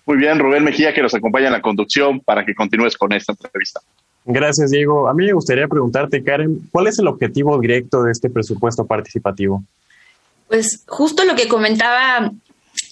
Muy 0.07 0.19
bien, 0.19 0.39
Rubén 0.39 0.63
Mejía, 0.63 0.95
que 0.95 1.03
nos 1.03 1.15
acompaña 1.15 1.49
en 1.49 1.53
la 1.53 1.61
conducción 1.61 2.21
para 2.21 2.45
que 2.45 2.55
continúes 2.55 2.97
con 2.97 3.13
esta 3.13 3.33
entrevista. 3.33 3.81
Gracias, 4.25 4.71
Diego. 4.71 5.09
A 5.09 5.15
mí 5.15 5.27
me 5.27 5.33
gustaría 5.33 5.67
preguntarte, 5.67 6.23
Karen, 6.23 6.69
¿cuál 6.71 6.87
es 6.87 6.99
el 6.99 7.09
objetivo 7.09 7.59
directo 7.61 8.03
de 8.03 8.13
este 8.13 8.31
presupuesto 8.31 8.87
participativo? 8.87 9.63
Pues 10.49 10.85
justo 10.87 11.25
lo 11.25 11.35
que 11.35 11.49
comentaba 11.49 12.31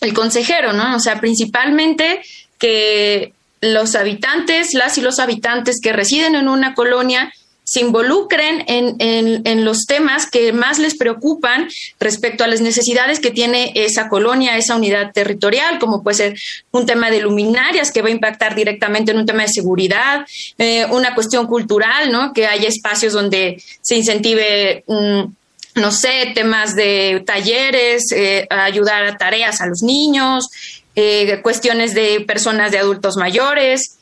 el 0.00 0.12
consejero, 0.12 0.72
¿no? 0.72 0.96
O 0.96 0.98
sea, 0.98 1.20
principalmente 1.20 2.20
que 2.58 3.32
los 3.60 3.94
habitantes, 3.94 4.74
las 4.74 4.98
y 4.98 5.00
los 5.00 5.18
habitantes 5.18 5.80
que 5.80 5.92
residen 5.92 6.34
en 6.34 6.48
una 6.48 6.74
colonia 6.74 7.32
se 7.64 7.80
involucren 7.80 8.62
en, 8.68 8.96
en, 8.98 9.64
los 9.64 9.86
temas 9.86 10.30
que 10.30 10.52
más 10.52 10.78
les 10.78 10.96
preocupan 10.96 11.68
respecto 11.98 12.44
a 12.44 12.46
las 12.46 12.60
necesidades 12.60 13.20
que 13.20 13.30
tiene 13.30 13.72
esa 13.74 14.08
colonia, 14.08 14.58
esa 14.58 14.76
unidad 14.76 15.12
territorial, 15.12 15.78
como 15.78 16.02
puede 16.02 16.16
ser 16.16 16.38
un 16.72 16.84
tema 16.84 17.10
de 17.10 17.20
luminarias 17.20 17.90
que 17.90 18.02
va 18.02 18.08
a 18.08 18.12
impactar 18.12 18.54
directamente 18.54 19.12
en 19.12 19.18
un 19.18 19.26
tema 19.26 19.42
de 19.42 19.48
seguridad, 19.48 20.26
eh, 20.58 20.84
una 20.90 21.14
cuestión 21.14 21.46
cultural, 21.46 22.12
¿no? 22.12 22.34
Que 22.34 22.46
haya 22.46 22.68
espacios 22.68 23.14
donde 23.14 23.62
se 23.80 23.96
incentive... 23.96 24.84
Mm, 24.86 25.32
no 25.76 25.90
sé, 25.90 26.30
temas 26.36 26.76
de 26.76 27.24
talleres, 27.26 28.12
eh, 28.12 28.46
ayudar 28.48 29.04
a 29.06 29.16
tareas 29.16 29.60
a 29.60 29.66
los 29.66 29.82
niños, 29.82 30.46
eh, 30.94 31.40
cuestiones 31.42 31.94
de 31.94 32.20
personas 32.20 32.70
de 32.70 32.78
adultos 32.78 33.16
mayores. 33.16 33.98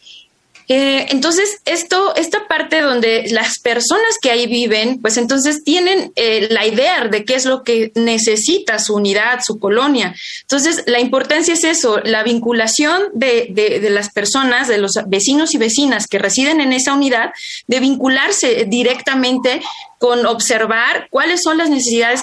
Eh, 0.69 1.07
entonces, 1.11 1.61
esto, 1.65 2.15
esta 2.17 2.47
parte 2.47 2.81
donde 2.81 3.25
las 3.31 3.59
personas 3.59 4.17
que 4.21 4.31
ahí 4.31 4.47
viven, 4.47 5.01
pues 5.01 5.17
entonces 5.17 5.65
tienen 5.65 6.13
eh, 6.17 6.49
la 6.51 6.67
idea 6.67 7.09
de 7.09 7.25
qué 7.25 7.35
es 7.35 7.45
lo 7.45 7.63
que 7.63 7.93
necesita 7.95 8.79
su 8.79 8.95
unidad, 8.95 9.41
su 9.45 9.59
colonia. 9.59 10.15
Entonces, 10.43 10.85
la 10.87 11.01
importancia 11.01 11.55
es 11.55 11.65
eso, 11.65 12.01
la 12.05 12.23
vinculación 12.23 13.03
de, 13.13 13.49
de, 13.51 13.91
las 13.91 14.11
personas, 14.11 14.69
de 14.69 14.79
los 14.79 14.93
vecinos 15.07 15.55
y 15.55 15.59
vecinas 15.59 16.07
que 16.07 16.19
residen 16.19 16.61
en 16.61 16.73
esa 16.73 16.95
unidad, 16.95 17.33
de 17.67 17.81
vincularse 17.81 18.67
directamente 18.67 19.63
con 19.99 20.27
observar 20.27 21.09
cuáles 21.11 21.43
son 21.43 21.59
las 21.59 21.71
necesidades 21.71 22.23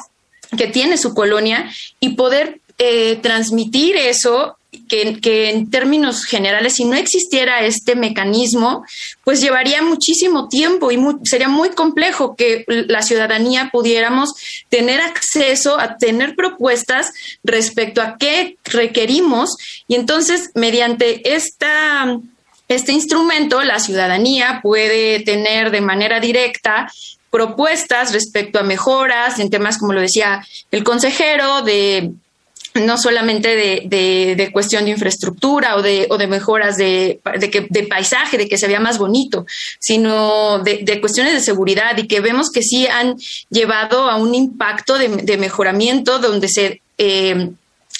que 0.58 0.68
tiene 0.68 0.98
su 0.98 1.14
colonia 1.14 1.70
y 2.00 2.10
poder 2.10 2.60
eh, 2.78 3.18
transmitir 3.18 3.96
eso 3.98 4.56
que, 4.88 5.50
en 5.50 5.70
términos 5.70 6.26
generales, 6.26 6.76
si 6.76 6.86
no 6.86 6.96
existiera 6.96 7.64
este 7.64 7.96
mecanismo, 7.96 8.84
pues 9.24 9.42
llevaría 9.42 9.82
muchísimo 9.82 10.48
tiempo 10.48 10.92
y 10.92 11.00
sería 11.24 11.48
muy 11.48 11.70
complejo 11.70 12.36
que 12.36 12.66
la 12.68 13.02
ciudadanía 13.02 13.70
pudiéramos 13.72 14.34
tener 14.70 15.02
acceso 15.02 15.80
a 15.80 15.98
tener 15.98 16.36
propuestas 16.36 17.12
respecto 17.44 18.02
a 18.02 18.18
qué 18.18 18.58
requerimos. 18.66 19.58
Y 19.88 19.96
entonces 19.96 20.52
mediante 20.54 21.34
esta, 21.36 22.20
este 22.68 22.92
instrumento 22.92 23.64
la 23.64 23.80
ciudadanía 23.80 24.60
puede 24.62 25.22
tener 25.22 25.72
de 25.72 25.82
manera 25.82 26.20
directa 26.20 26.92
propuestas 27.32 28.12
respecto 28.12 28.60
a 28.60 28.64
mejoras 28.64 29.40
en 29.40 29.52
temas 29.52 29.78
como 29.78 29.94
lo 29.94 30.02
decía 30.02 30.44
el 30.72 30.84
consejero 30.84 31.62
de 31.62 32.12
no 32.76 32.98
solamente 32.98 33.56
de, 33.56 34.36
de, 34.36 34.52
cuestión 34.52 34.86
de 34.86 34.92
infraestructura 34.92 35.76
o 35.76 35.82
de, 35.82 36.08
o 36.10 36.18
de 36.18 36.28
mejoras 36.28 36.78
de, 36.78 37.20
que, 37.52 37.68
de 37.70 37.84
paisaje, 37.84 38.38
de 38.38 38.48
que 38.48 38.58
se 38.58 38.68
vea 38.68 38.80
más 38.80 38.98
bonito, 38.98 39.46
sino 39.80 40.60
de, 40.60 41.00
cuestiones 41.02 41.34
de 41.34 41.42
seguridad 41.42 41.98
y 41.98 42.08
que 42.08 42.20
vemos 42.20 42.50
que 42.52 42.62
sí 42.62 42.88
han 42.88 43.18
llevado 43.50 44.10
a 44.10 44.18
un 44.18 44.36
impacto 44.36 44.98
de, 44.98 45.38
mejoramiento 45.38 46.20
donde 46.20 46.48
se, 46.48 46.82
eh, 46.98 47.50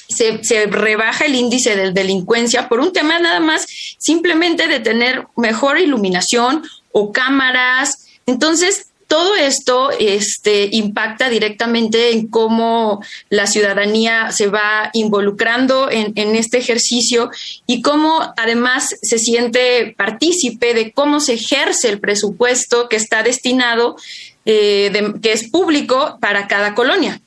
se, 0.08 0.44
se, 0.44 0.66
rebaja 0.66 1.24
el 1.24 1.34
índice 1.34 1.74
de 1.74 1.92
delincuencia 1.92 2.68
por 2.68 2.80
un 2.80 2.92
tema 2.92 3.18
nada 3.18 3.40
más 3.40 3.66
simplemente 3.98 4.68
de 4.68 4.80
tener 4.80 5.26
mejor 5.36 5.78
iluminación 5.78 6.62
o 6.92 7.12
cámaras. 7.12 8.06
Entonces, 8.26 8.89
todo 9.10 9.34
esto 9.34 9.90
este, 9.98 10.68
impacta 10.70 11.28
directamente 11.28 12.12
en 12.12 12.28
cómo 12.28 13.02
la 13.28 13.48
ciudadanía 13.48 14.30
se 14.30 14.46
va 14.46 14.90
involucrando 14.92 15.90
en, 15.90 16.12
este 16.36 16.58
ejercicio 16.58 17.28
y 17.66 17.82
cómo 17.82 18.32
además 18.36 18.94
se 19.02 19.18
siente 19.18 19.96
partícipe 19.98 20.74
de 20.74 20.92
cómo 20.92 21.18
se 21.18 21.34
ejerce 21.34 21.88
el 21.88 21.98
presupuesto 21.98 22.88
que 22.88 22.94
está 22.94 23.24
destinado, 23.24 23.96
eh, 24.44 24.92
que 25.20 25.32
es 25.32 25.50
público 25.50 26.16
para 26.20 26.46
cada 26.46 26.76
colonia. 26.76 27.20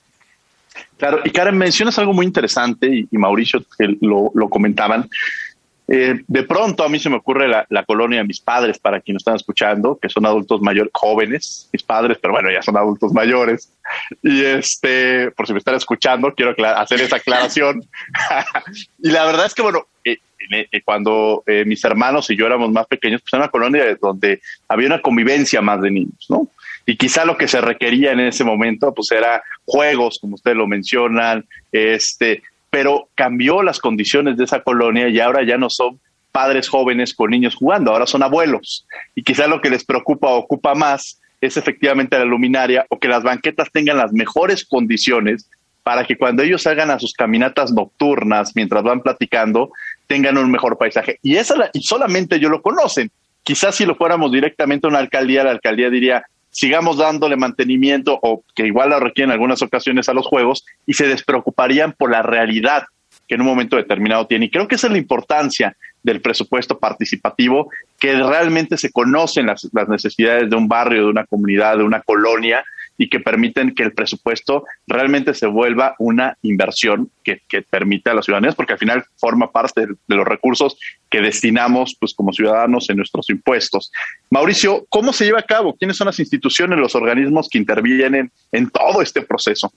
Claro, 0.96 1.20
y 1.25 1.32
Karen, 1.32 1.58
mencionas 1.58 2.00
algo 2.00 2.13
muy 2.13 2.25
interesante 2.25 3.06
y, 3.12 3.18
Mauricio 3.18 3.62
lo 4.00 4.50
comentaban, 4.50 5.10
eh, 5.96 6.24
de 6.28 6.42
pronto 6.42 6.84
a 6.84 6.90
mí 6.90 6.98
se 6.98 7.08
me 7.08 7.18
ocurre 7.18 7.48
la, 7.48 7.86
colonia 7.86 8.18
de 8.18 8.26
mis 8.26 8.40
padres, 8.40 8.80
para 8.80 9.00
quienes 9.00 9.22
están 9.22 9.36
escuchando, 9.36 10.00
que 10.02 10.10
son 10.10 10.26
adultos 10.26 10.60
mayores, 10.60 10.92
jóvenes, 10.92 11.70
mis 11.72 11.84
padres, 11.84 12.18
pero 12.20 12.34
bueno, 12.34 12.50
ya 12.52 12.64
son 12.64 12.78
adultos 12.78 13.14
mayores. 13.14 13.72
Y 14.24 14.44
este, 14.44 15.30
por 15.30 15.46
si 15.46 15.54
me 15.54 15.60
están 15.60 15.76
escuchando, 15.76 16.34
quiero 16.34 16.56
hacer 16.76 17.00
esa 17.00 17.18
aclaración. 17.18 17.84
y 19.04 19.12
la 19.12 19.24
verdad 19.26 19.46
es 19.46 19.54
que, 19.54 19.62
bueno, 19.62 19.86
eh, 20.04 20.18
eh, 20.52 20.82
cuando 20.84 21.44
mis 21.68 21.84
hermanos 21.84 22.28
y 22.32 22.38
yo 22.38 22.48
éramos 22.48 22.72
más 22.72 22.88
pequeños, 22.88 23.22
pues 23.22 23.32
era 23.34 23.44
una 23.44 23.52
colonia 23.52 23.96
donde 24.02 24.42
había 24.68 24.88
una 24.88 25.02
convivencia 25.02 25.62
más 25.62 25.80
de 25.80 25.92
niños, 25.92 26.26
¿no? 26.28 26.48
Y 26.88 26.98
quizá 26.98 27.24
lo 27.24 27.38
que 27.38 27.48
se 27.48 27.62
requería 27.62 28.14
en 28.14 28.20
ese 28.20 28.44
momento, 28.44 28.96
pues 28.96 29.12
era 29.12 29.44
juegos, 29.64 30.18
como 30.20 30.36
ustedes 30.36 30.58
lo 30.58 30.66
mencionan, 30.66 31.46
este, 31.72 32.42
pero 32.74 33.08
cambió 33.13 33.62
las 33.62 33.77
condiciones 33.77 34.36
de 34.36 34.46
esa 34.46 34.62
colonia 34.62 35.08
y 35.08 35.20
ahora 35.20 35.46
ya 35.46 35.60
no 35.60 35.70
son 35.70 36.00
padres 36.32 36.68
jóvenes 36.68 37.13
con 37.13 37.30
niños 37.30 37.53
jugando, 37.53 37.92
ahora 37.92 38.08
son 38.08 38.24
abuelos. 38.24 38.88
Y 39.13 39.22
quizá 39.22 39.46
lo 39.46 39.62
que 39.62 39.70
les 39.70 39.86
preocupa 39.86 40.30
o 40.30 40.39
ocupa 40.39 40.74
más 40.74 41.22
es 41.39 41.56
efectivamente 41.56 42.18
la 42.18 42.25
luminaria 42.25 42.88
o 42.89 42.98
que 42.98 43.08
las 43.08 43.22
banquetas 43.22 43.72
tengan 43.72 43.98
las 43.98 44.12
mejores 44.12 44.65
condiciones 44.65 45.48
para 45.84 46.03
que 46.03 46.18
cuando 46.18 46.42
ellos 46.42 46.63
salgan 46.63 46.89
a 46.89 46.98
sus 46.98 47.13
caminatas 47.13 47.72
nocturnas 47.72 48.56
mientras 48.56 48.82
van 48.82 49.01
platicando, 49.01 49.70
tengan 50.08 50.39
un 50.39 50.50
mejor 50.50 50.75
paisaje. 50.80 51.20
Y, 51.22 51.36
esa, 51.36 51.70
y 51.74 51.84
solamente 51.84 52.38
ellos 52.38 52.50
lo 52.50 52.63
conocen. 52.63 53.12
Quizás 53.44 53.75
si 53.75 53.86
lo 53.86 53.94
fuéramos 53.94 54.32
directamente 54.32 54.88
a 54.88 54.89
una 54.89 54.98
alcaldía, 54.98 55.44
la 55.44 55.51
alcaldía 55.51 55.92
diría, 55.92 56.25
sigamos 56.54 56.98
dándole 56.98 57.36
mantenimiento 57.36 58.18
o 58.22 58.44
que 58.56 58.66
igual 58.68 58.92
lo 58.92 59.00
requieren 59.00 59.32
en 59.32 59.34
algunas 59.34 59.62
ocasiones 59.62 60.08
a 60.08 60.14
los 60.14 60.26
juegos 60.26 60.66
y 60.86 60.94
se 60.94 61.08
despreocuparían 61.08 61.94
por 61.94 62.12
la 62.12 62.22
realidad 62.22 62.84
que 63.28 63.36
en 63.36 63.42
un 63.42 63.48
momento 63.48 63.76
determinado 63.76 64.28
tiene. 64.28 64.46
Y 64.46 64.50
creo 64.50 64.68
que 64.68 64.76
esa 64.76 64.88
es 64.88 64.94
la 64.94 65.00
importancia 65.00 65.76
del 66.04 66.22
presupuesto 66.22 66.78
participativo, 66.80 67.70
que 68.00 68.14
realmente 68.16 68.78
se 68.78 68.92
conocen 68.92 69.48
las, 69.48 69.68
las 69.74 69.88
necesidades 69.88 70.50
de 70.50 70.56
un 70.56 70.68
barrio, 70.68 71.04
de 71.04 71.10
una 71.10 71.26
comunidad, 71.26 71.78
de 71.78 71.84
una 71.84 72.02
colonia, 72.02 72.64
y 72.98 73.10
que 73.10 73.20
permiten 73.20 73.74
que 73.74 73.84
el 73.84 73.94
presupuesto 73.94 74.66
realmente 74.88 75.34
se 75.34 75.48
vuelva 75.48 75.96
una 76.00 76.38
inversión 76.42 77.10
que, 77.24 77.42
que 77.48 77.62
permita 77.62 78.12
a 78.12 78.14
las 78.14 78.26
ciudadanías, 78.26 78.56
porque 78.56 78.74
al 78.74 78.80
final 78.80 79.04
forma 79.18 79.52
parte 79.52 79.88
de, 79.88 79.96
los 80.08 80.28
recursos 80.28 80.78
que 81.10 81.22
destinamos 81.22 81.96
pues, 82.00 82.14
como 82.14 82.32
ciudadanos 82.34 82.90
en 82.90 82.98
nuestros 82.98 83.30
impuestos. 83.30 83.92
Mauricio, 84.30 84.86
¿cómo 84.90 85.12
se 85.14 85.26
lleva 85.26 85.40
a 85.40 85.44
cabo? 85.44 85.76
¿Quiénes 85.76 85.98
son 85.98 86.08
las 86.08 86.20
instituciones, 86.20 86.80
los 86.80 86.96
organismos 86.96 87.50
que 87.50 87.58
intervienen 87.58 88.32
en 88.52 88.70
todo 88.70 89.02
este 89.02 89.22
proceso? 89.22 89.72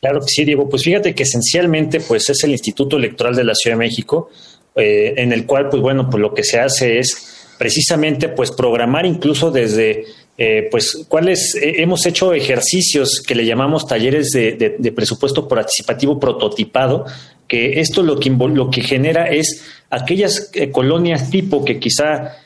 Claro 0.00 0.20
que 0.20 0.28
sí, 0.28 0.44
Diego. 0.44 0.68
Pues 0.68 0.82
fíjate 0.82 1.14
que 1.14 1.22
esencialmente 1.22 2.00
pues 2.00 2.28
es 2.28 2.42
el 2.42 2.50
Instituto 2.50 2.96
Electoral 2.96 3.36
de 3.36 3.44
la 3.44 3.54
Ciudad 3.54 3.76
de 3.76 3.84
México, 3.84 4.30
eh, 4.74 5.14
en 5.16 5.32
el 5.32 5.46
cual 5.46 5.68
pues 5.68 5.80
bueno, 5.80 6.10
pues 6.10 6.20
lo 6.20 6.34
que 6.34 6.42
se 6.42 6.58
hace 6.58 6.98
es 6.98 7.54
precisamente 7.56 8.28
pues 8.28 8.50
programar 8.50 9.06
incluso 9.06 9.52
desde 9.52 10.04
eh, 10.38 10.68
pues, 10.70 11.04
¿cuáles? 11.08 11.54
Eh, 11.54 11.82
hemos 11.82 12.06
hecho 12.06 12.32
ejercicios 12.32 13.22
que 13.26 13.34
le 13.34 13.44
llamamos 13.44 13.86
talleres 13.86 14.30
de, 14.30 14.92
presupuesto 14.94 15.46
participativo 15.46 16.18
prototipado, 16.18 17.04
que 17.46 17.80
esto 17.80 18.02
lo 18.02 18.18
que, 18.18 18.30
lo 18.30 18.70
que 18.70 18.82
genera 18.82 19.28
es 19.28 19.62
aquellas 19.90 20.50
eh, 20.54 20.70
colonias 20.70 21.30
tipo 21.30 21.64
que 21.64 21.78
quizá 21.78 22.36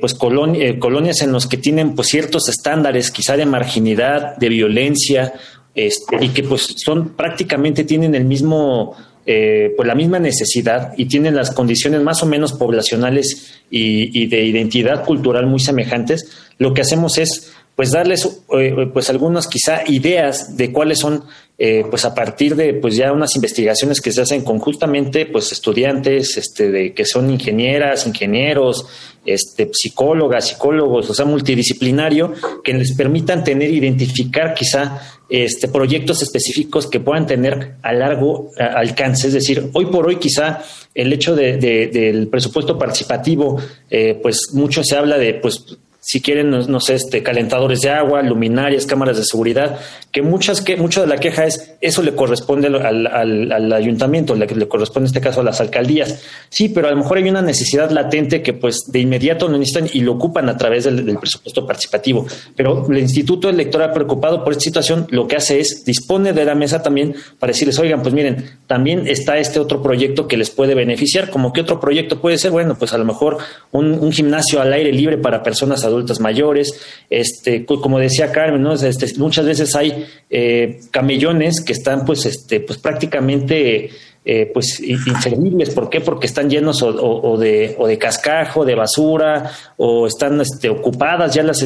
pues 0.00 0.14
colonias 0.14 1.22
en 1.22 1.32
los 1.32 1.48
que 1.48 1.56
tienen 1.56 1.96
pues 1.96 2.06
ciertos 2.06 2.48
estándares 2.48 3.10
quizá 3.10 3.36
de 3.36 3.46
marginidad, 3.46 4.36
de 4.36 4.48
violencia, 4.48 5.34
este, 5.74 6.24
y 6.24 6.28
que 6.28 6.44
pues 6.44 6.72
son 6.76 7.16
prácticamente 7.16 7.82
tienen 7.82 8.14
el 8.14 8.24
mismo 8.24 8.94
eh, 9.28 9.74
pues 9.76 9.88
la 9.88 9.96
misma 9.96 10.20
necesidad 10.20 10.92
y 10.96 11.06
tienen 11.06 11.34
las 11.34 11.50
condiciones 11.50 12.00
más 12.00 12.22
o 12.22 12.26
menos 12.26 12.52
poblacionales 12.52 13.60
y, 13.68 14.26
de 14.28 14.44
identidad 14.44 15.04
cultural 15.04 15.48
muy 15.48 15.58
semejantes, 15.58 16.45
lo 16.58 16.74
que 16.74 16.82
hacemos 16.82 17.18
es 17.18 17.52
pues 17.74 17.92
darles 17.92 18.26
eh, 18.58 18.88
pues 18.92 19.10
algunas 19.10 19.46
quizá 19.46 19.82
ideas 19.86 20.56
de 20.56 20.72
cuáles 20.72 20.98
son 20.98 21.24
eh, 21.58 21.84
pues 21.88 22.04
a 22.06 22.14
partir 22.14 22.56
de 22.56 22.72
pues 22.74 22.96
ya 22.96 23.12
unas 23.12 23.36
investigaciones 23.36 24.00
que 24.00 24.12
se 24.12 24.22
hacen 24.22 24.42
conjuntamente 24.42 25.26
pues 25.26 25.52
estudiantes 25.52 26.38
este 26.38 26.70
de 26.70 26.94
que 26.94 27.04
son 27.04 27.30
ingenieras 27.30 28.06
ingenieros 28.06 28.86
este 29.26 29.68
psicólogas 29.72 30.48
psicólogos 30.48 31.10
o 31.10 31.14
sea 31.14 31.26
multidisciplinario 31.26 32.32
que 32.64 32.72
les 32.72 32.94
permitan 32.94 33.44
tener 33.44 33.70
identificar 33.70 34.54
quizá 34.54 35.00
este, 35.28 35.66
proyectos 35.66 36.22
específicos 36.22 36.86
que 36.86 37.00
puedan 37.00 37.26
tener 37.26 37.74
a 37.82 37.92
largo 37.92 38.52
alcance. 38.56 39.26
Es 39.26 39.32
decir, 39.32 39.70
hoy 39.72 39.86
por 39.86 40.06
hoy 40.06 40.16
quizá 40.16 40.62
el 40.94 41.12
hecho 41.12 41.34
de, 41.34 41.56
del 41.56 42.28
presupuesto 42.28 42.78
participativo, 42.78 43.60
eh, 43.90 44.16
pues 44.22 44.50
mucho 44.52 44.84
se 44.84 44.94
habla 44.94 45.18
de, 45.18 45.34
pues 45.34 45.78
si 46.06 46.20
quieren, 46.20 46.50
no, 46.50 46.80
sé, 46.80 46.94
este, 46.94 47.20
calentadores 47.24 47.80
de 47.80 47.90
agua, 47.90 48.22
luminarias, 48.22 48.86
cámaras 48.86 49.16
de 49.16 49.24
seguridad, 49.24 49.80
que 50.12 50.22
muchas 50.22 50.60
que 50.60 50.76
mucho 50.76 51.00
de 51.00 51.08
la 51.08 51.16
queja 51.18 51.46
es 51.46 51.74
eso 51.80 52.00
le 52.00 52.14
corresponde 52.14 52.68
al, 52.68 53.08
al, 53.08 53.72
ayuntamiento, 53.72 54.36
le, 54.36 54.46
le, 54.46 54.68
corresponde 54.68 55.06
en 55.06 55.16
este 55.16 55.20
caso 55.20 55.40
a 55.40 55.42
las 55.42 55.60
alcaldías. 55.60 56.22
Sí, 56.48 56.68
pero 56.68 56.86
a 56.86 56.92
lo 56.92 56.98
mejor 56.98 57.18
hay 57.18 57.28
una 57.28 57.42
necesidad 57.42 57.90
latente 57.90 58.40
que 58.40 58.52
pues 58.52 58.84
de 58.86 59.00
inmediato 59.00 59.48
lo 59.48 59.58
necesitan 59.58 59.90
y 59.92 60.02
lo 60.02 60.12
ocupan 60.12 60.48
a 60.48 60.56
través 60.56 60.84
del, 60.84 61.04
del 61.04 61.18
presupuesto 61.18 61.66
participativo. 61.66 62.24
Pero 62.54 62.86
el 62.88 62.98
Instituto 62.98 63.48
Electoral 63.48 63.92
preocupado 63.92 64.44
por 64.44 64.52
esta 64.52 64.62
situación 64.62 65.08
lo 65.10 65.26
que 65.26 65.34
hace 65.34 65.58
es 65.58 65.84
dispone 65.84 66.32
de 66.32 66.44
la 66.44 66.54
mesa 66.54 66.84
también 66.84 67.16
para 67.40 67.50
decirles, 67.50 67.80
oigan, 67.80 68.02
pues 68.02 68.14
miren, 68.14 68.44
también 68.68 69.08
está 69.08 69.38
este 69.38 69.58
otro 69.58 69.82
proyecto 69.82 70.28
que 70.28 70.36
les 70.36 70.50
puede 70.50 70.76
beneficiar. 70.76 71.30
Como 71.30 71.52
que 71.52 71.62
otro 71.62 71.80
proyecto 71.80 72.20
puede 72.20 72.38
ser, 72.38 72.52
bueno, 72.52 72.76
pues 72.78 72.92
a 72.92 72.98
lo 72.98 73.04
mejor 73.04 73.38
un, 73.72 73.94
un 73.94 74.12
gimnasio 74.12 74.60
al 74.60 74.72
aire 74.72 74.92
libre 74.92 75.18
para 75.18 75.42
personas 75.42 75.82
adultas 75.82 75.95
mayores, 76.20 76.80
este, 77.10 77.64
como 77.64 77.98
decía 77.98 78.32
Carmen, 78.32 78.62
¿no? 78.62 78.74
Este, 78.74 79.06
muchas 79.18 79.46
veces 79.46 79.74
hay 79.74 80.06
eh, 80.30 80.80
camellones 80.90 81.60
que 81.60 81.72
están 81.72 82.04
pues, 82.04 82.26
este, 82.26 82.60
pues 82.60 82.78
prácticamente 82.78 83.90
eh, 84.28 84.50
pues 84.52 84.80
inservibles. 84.80 85.70
¿Por 85.70 85.88
qué? 85.88 86.00
Porque 86.00 86.26
están 86.26 86.50
llenos 86.50 86.82
o, 86.82 87.38
de, 87.38 87.76
o 87.78 87.86
de 87.86 87.96
cascajo, 87.96 88.64
de 88.64 88.74
basura, 88.74 89.52
o 89.76 90.08
están 90.08 90.40
este, 90.40 90.68
ocupadas 90.68 91.32
ya 91.32 91.44
las, 91.44 91.62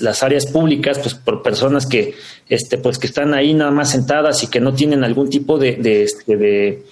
las, 0.00 0.22
áreas 0.22 0.46
públicas 0.46 0.98
pues, 0.98 1.14
por 1.14 1.42
personas 1.42 1.84
que, 1.84 2.14
este, 2.48 2.78
pues, 2.78 2.98
que 2.98 3.06
están 3.06 3.34
ahí 3.34 3.52
nada 3.52 3.72
más 3.72 3.90
sentadas 3.90 4.42
y 4.42 4.46
que 4.46 4.58
no 4.58 4.72
tienen 4.72 5.04
algún 5.04 5.28
tipo 5.28 5.58
de, 5.58 6.02
este, 6.02 6.38
de 6.38 6.82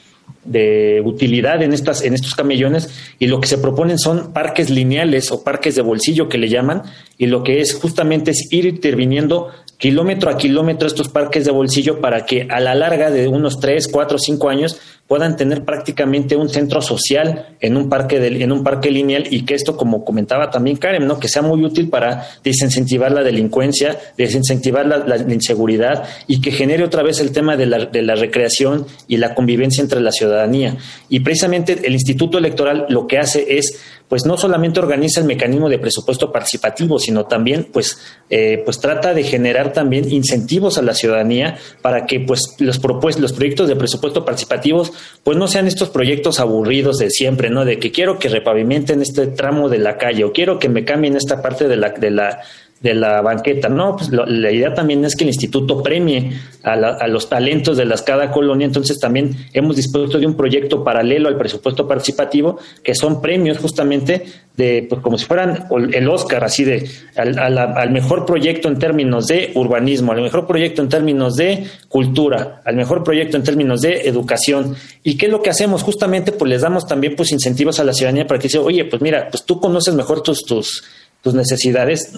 de 0.44 1.00
utilidad 1.04 1.62
en 1.62 1.72
estas 1.72 2.02
en 2.02 2.12
estos 2.12 2.34
camellones 2.34 2.90
y 3.18 3.28
lo 3.28 3.40
que 3.40 3.48
se 3.48 3.58
proponen 3.58 3.98
son 3.98 4.32
parques 4.32 4.68
lineales 4.68 5.32
o 5.32 5.42
parques 5.42 5.74
de 5.74 5.82
bolsillo 5.82 6.28
que 6.28 6.38
le 6.38 6.50
llaman 6.50 6.82
y 7.16 7.26
lo 7.26 7.42
que 7.42 7.60
es 7.60 7.74
justamente 7.74 8.32
es 8.32 8.52
ir 8.52 8.66
interviniendo 8.66 9.48
kilómetro 9.78 10.30
a 10.30 10.36
kilómetro 10.36 10.86
estos 10.86 11.08
parques 11.08 11.44
de 11.44 11.50
bolsillo 11.50 12.00
para 12.00 12.26
que 12.26 12.46
a 12.50 12.60
la 12.60 12.74
larga 12.74 13.10
de 13.10 13.26
unos 13.26 13.58
3, 13.58 13.88
4, 13.88 14.18
5 14.18 14.48
años 14.48 14.78
puedan 15.06 15.36
tener 15.36 15.64
prácticamente 15.64 16.34
un 16.36 16.48
centro 16.48 16.80
social 16.80 17.56
en 17.60 17.76
un 17.76 17.88
parque 17.88 18.24
en 18.26 18.52
un 18.52 18.64
parque 18.64 18.90
lineal 18.90 19.26
y 19.30 19.44
que 19.44 19.54
esto 19.54 19.76
como 19.76 20.04
comentaba 20.04 20.50
también 20.50 20.78
Karen, 20.78 21.06
¿no? 21.06 21.20
que 21.20 21.28
sea 21.28 21.42
muy 21.42 21.62
útil 21.62 21.90
para 21.90 22.26
desincentivar 22.42 23.12
la 23.12 23.22
delincuencia, 23.22 23.98
desincentivar 24.16 24.86
la, 24.86 25.16
inseguridad 25.16 26.04
y 26.26 26.40
que 26.40 26.52
genere 26.52 26.84
otra 26.84 27.02
vez 27.02 27.20
el 27.20 27.32
tema 27.32 27.56
de 27.56 27.66
la, 27.66 27.84
de 27.86 28.02
la 28.02 28.14
recreación 28.14 28.86
y 29.06 29.18
la 29.18 29.34
convivencia 29.34 29.82
entre 29.82 30.00
la 30.00 30.12
ciudadanía. 30.12 30.76
Y 31.08 31.20
precisamente 31.20 31.80
el 31.84 31.92
Instituto 31.92 32.38
Electoral 32.38 32.86
lo 32.88 33.06
que 33.06 33.18
hace 33.18 33.58
es 33.58 33.80
pues 34.08 34.26
no 34.26 34.36
solamente 34.36 34.80
organiza 34.80 35.20
el 35.20 35.26
mecanismo 35.26 35.68
de 35.68 35.78
presupuesto 35.78 36.30
participativo, 36.30 36.98
sino 36.98 37.24
también 37.24 37.68
pues, 37.72 37.98
eh, 38.30 38.62
pues 38.64 38.78
trata 38.78 39.14
de 39.14 39.24
generar 39.24 39.72
también 39.72 40.10
incentivos 40.12 40.78
a 40.78 40.82
la 40.82 40.94
ciudadanía 40.94 41.56
para 41.82 42.06
que 42.06 42.20
pues 42.20 42.56
los, 42.58 42.80
los 43.18 43.32
proyectos 43.32 43.68
de 43.68 43.76
presupuesto 43.76 44.24
participativos 44.24 44.92
pues 45.22 45.38
no 45.38 45.48
sean 45.48 45.66
estos 45.66 45.88
proyectos 45.88 46.40
aburridos 46.40 46.98
de 46.98 47.10
siempre, 47.10 47.50
¿no? 47.50 47.64
De 47.64 47.78
que 47.78 47.92
quiero 47.92 48.18
que 48.18 48.28
repavimenten 48.28 49.02
este 49.02 49.26
tramo 49.28 49.68
de 49.68 49.78
la 49.78 49.96
calle 49.96 50.24
o 50.24 50.32
quiero 50.32 50.58
que 50.58 50.68
me 50.68 50.84
cambien 50.84 51.16
esta 51.16 51.40
parte 51.40 51.68
de 51.68 51.76
la, 51.76 51.90
de 51.90 52.10
la 52.10 52.40
de 52.84 52.94
la 52.94 53.22
banqueta. 53.22 53.70
No, 53.70 53.96
pues 53.96 54.10
la 54.10 54.52
idea 54.52 54.74
también 54.74 55.02
es 55.06 55.16
que 55.16 55.24
el 55.24 55.28
instituto 55.28 55.82
premie 55.82 56.32
a, 56.62 57.08
los 57.08 57.30
talentos 57.30 57.78
de 57.78 57.86
las 57.86 58.02
cada 58.02 58.30
colonia. 58.30 58.66
Entonces 58.66 59.00
también 59.00 59.34
hemos 59.54 59.76
dispuesto 59.76 60.18
de 60.18 60.26
un 60.26 60.34
proyecto 60.34 60.84
paralelo 60.84 61.28
al 61.30 61.38
presupuesto 61.38 61.88
participativo, 61.88 62.58
que 62.82 62.94
son 62.94 63.22
premios 63.22 63.56
justamente 63.56 64.26
de, 64.54 64.86
pues 64.86 65.00
como 65.00 65.16
si 65.16 65.24
fueran 65.24 65.66
el 65.92 66.08
Oscar, 66.10 66.44
así 66.44 66.64
de 66.64 66.86
al, 67.16 67.38
al, 67.38 67.90
mejor 67.90 68.26
proyecto 68.26 68.68
en 68.68 68.78
términos 68.78 69.28
de 69.28 69.52
urbanismo, 69.54 70.12
al 70.12 70.20
mejor 70.20 70.46
proyecto 70.46 70.82
en 70.82 70.90
términos 70.90 71.36
de 71.36 71.64
cultura, 71.88 72.60
al 72.66 72.76
mejor 72.76 73.02
proyecto 73.02 73.38
en 73.38 73.44
términos 73.44 73.80
de 73.80 74.02
educación. 74.02 74.76
¿Y 75.02 75.16
qué 75.16 75.26
es 75.26 75.32
lo 75.32 75.40
que 75.40 75.48
hacemos? 75.48 75.82
Justamente 75.82 76.32
pues 76.32 76.50
les 76.50 76.60
damos 76.60 76.86
también 76.86 77.16
pues 77.16 77.32
incentivos 77.32 77.80
a 77.80 77.84
la 77.84 77.94
ciudadanía 77.94 78.26
para 78.26 78.38
que 78.38 78.48
dice, 78.48 78.58
oye, 78.58 78.84
pues 78.84 79.00
mira, 79.00 79.28
pues 79.30 79.44
tú 79.44 79.58
conoces 79.58 79.94
mejor 79.94 80.22
tus, 80.22 80.44
tus, 80.44 80.84
tus 81.22 81.32
necesidades, 81.32 82.12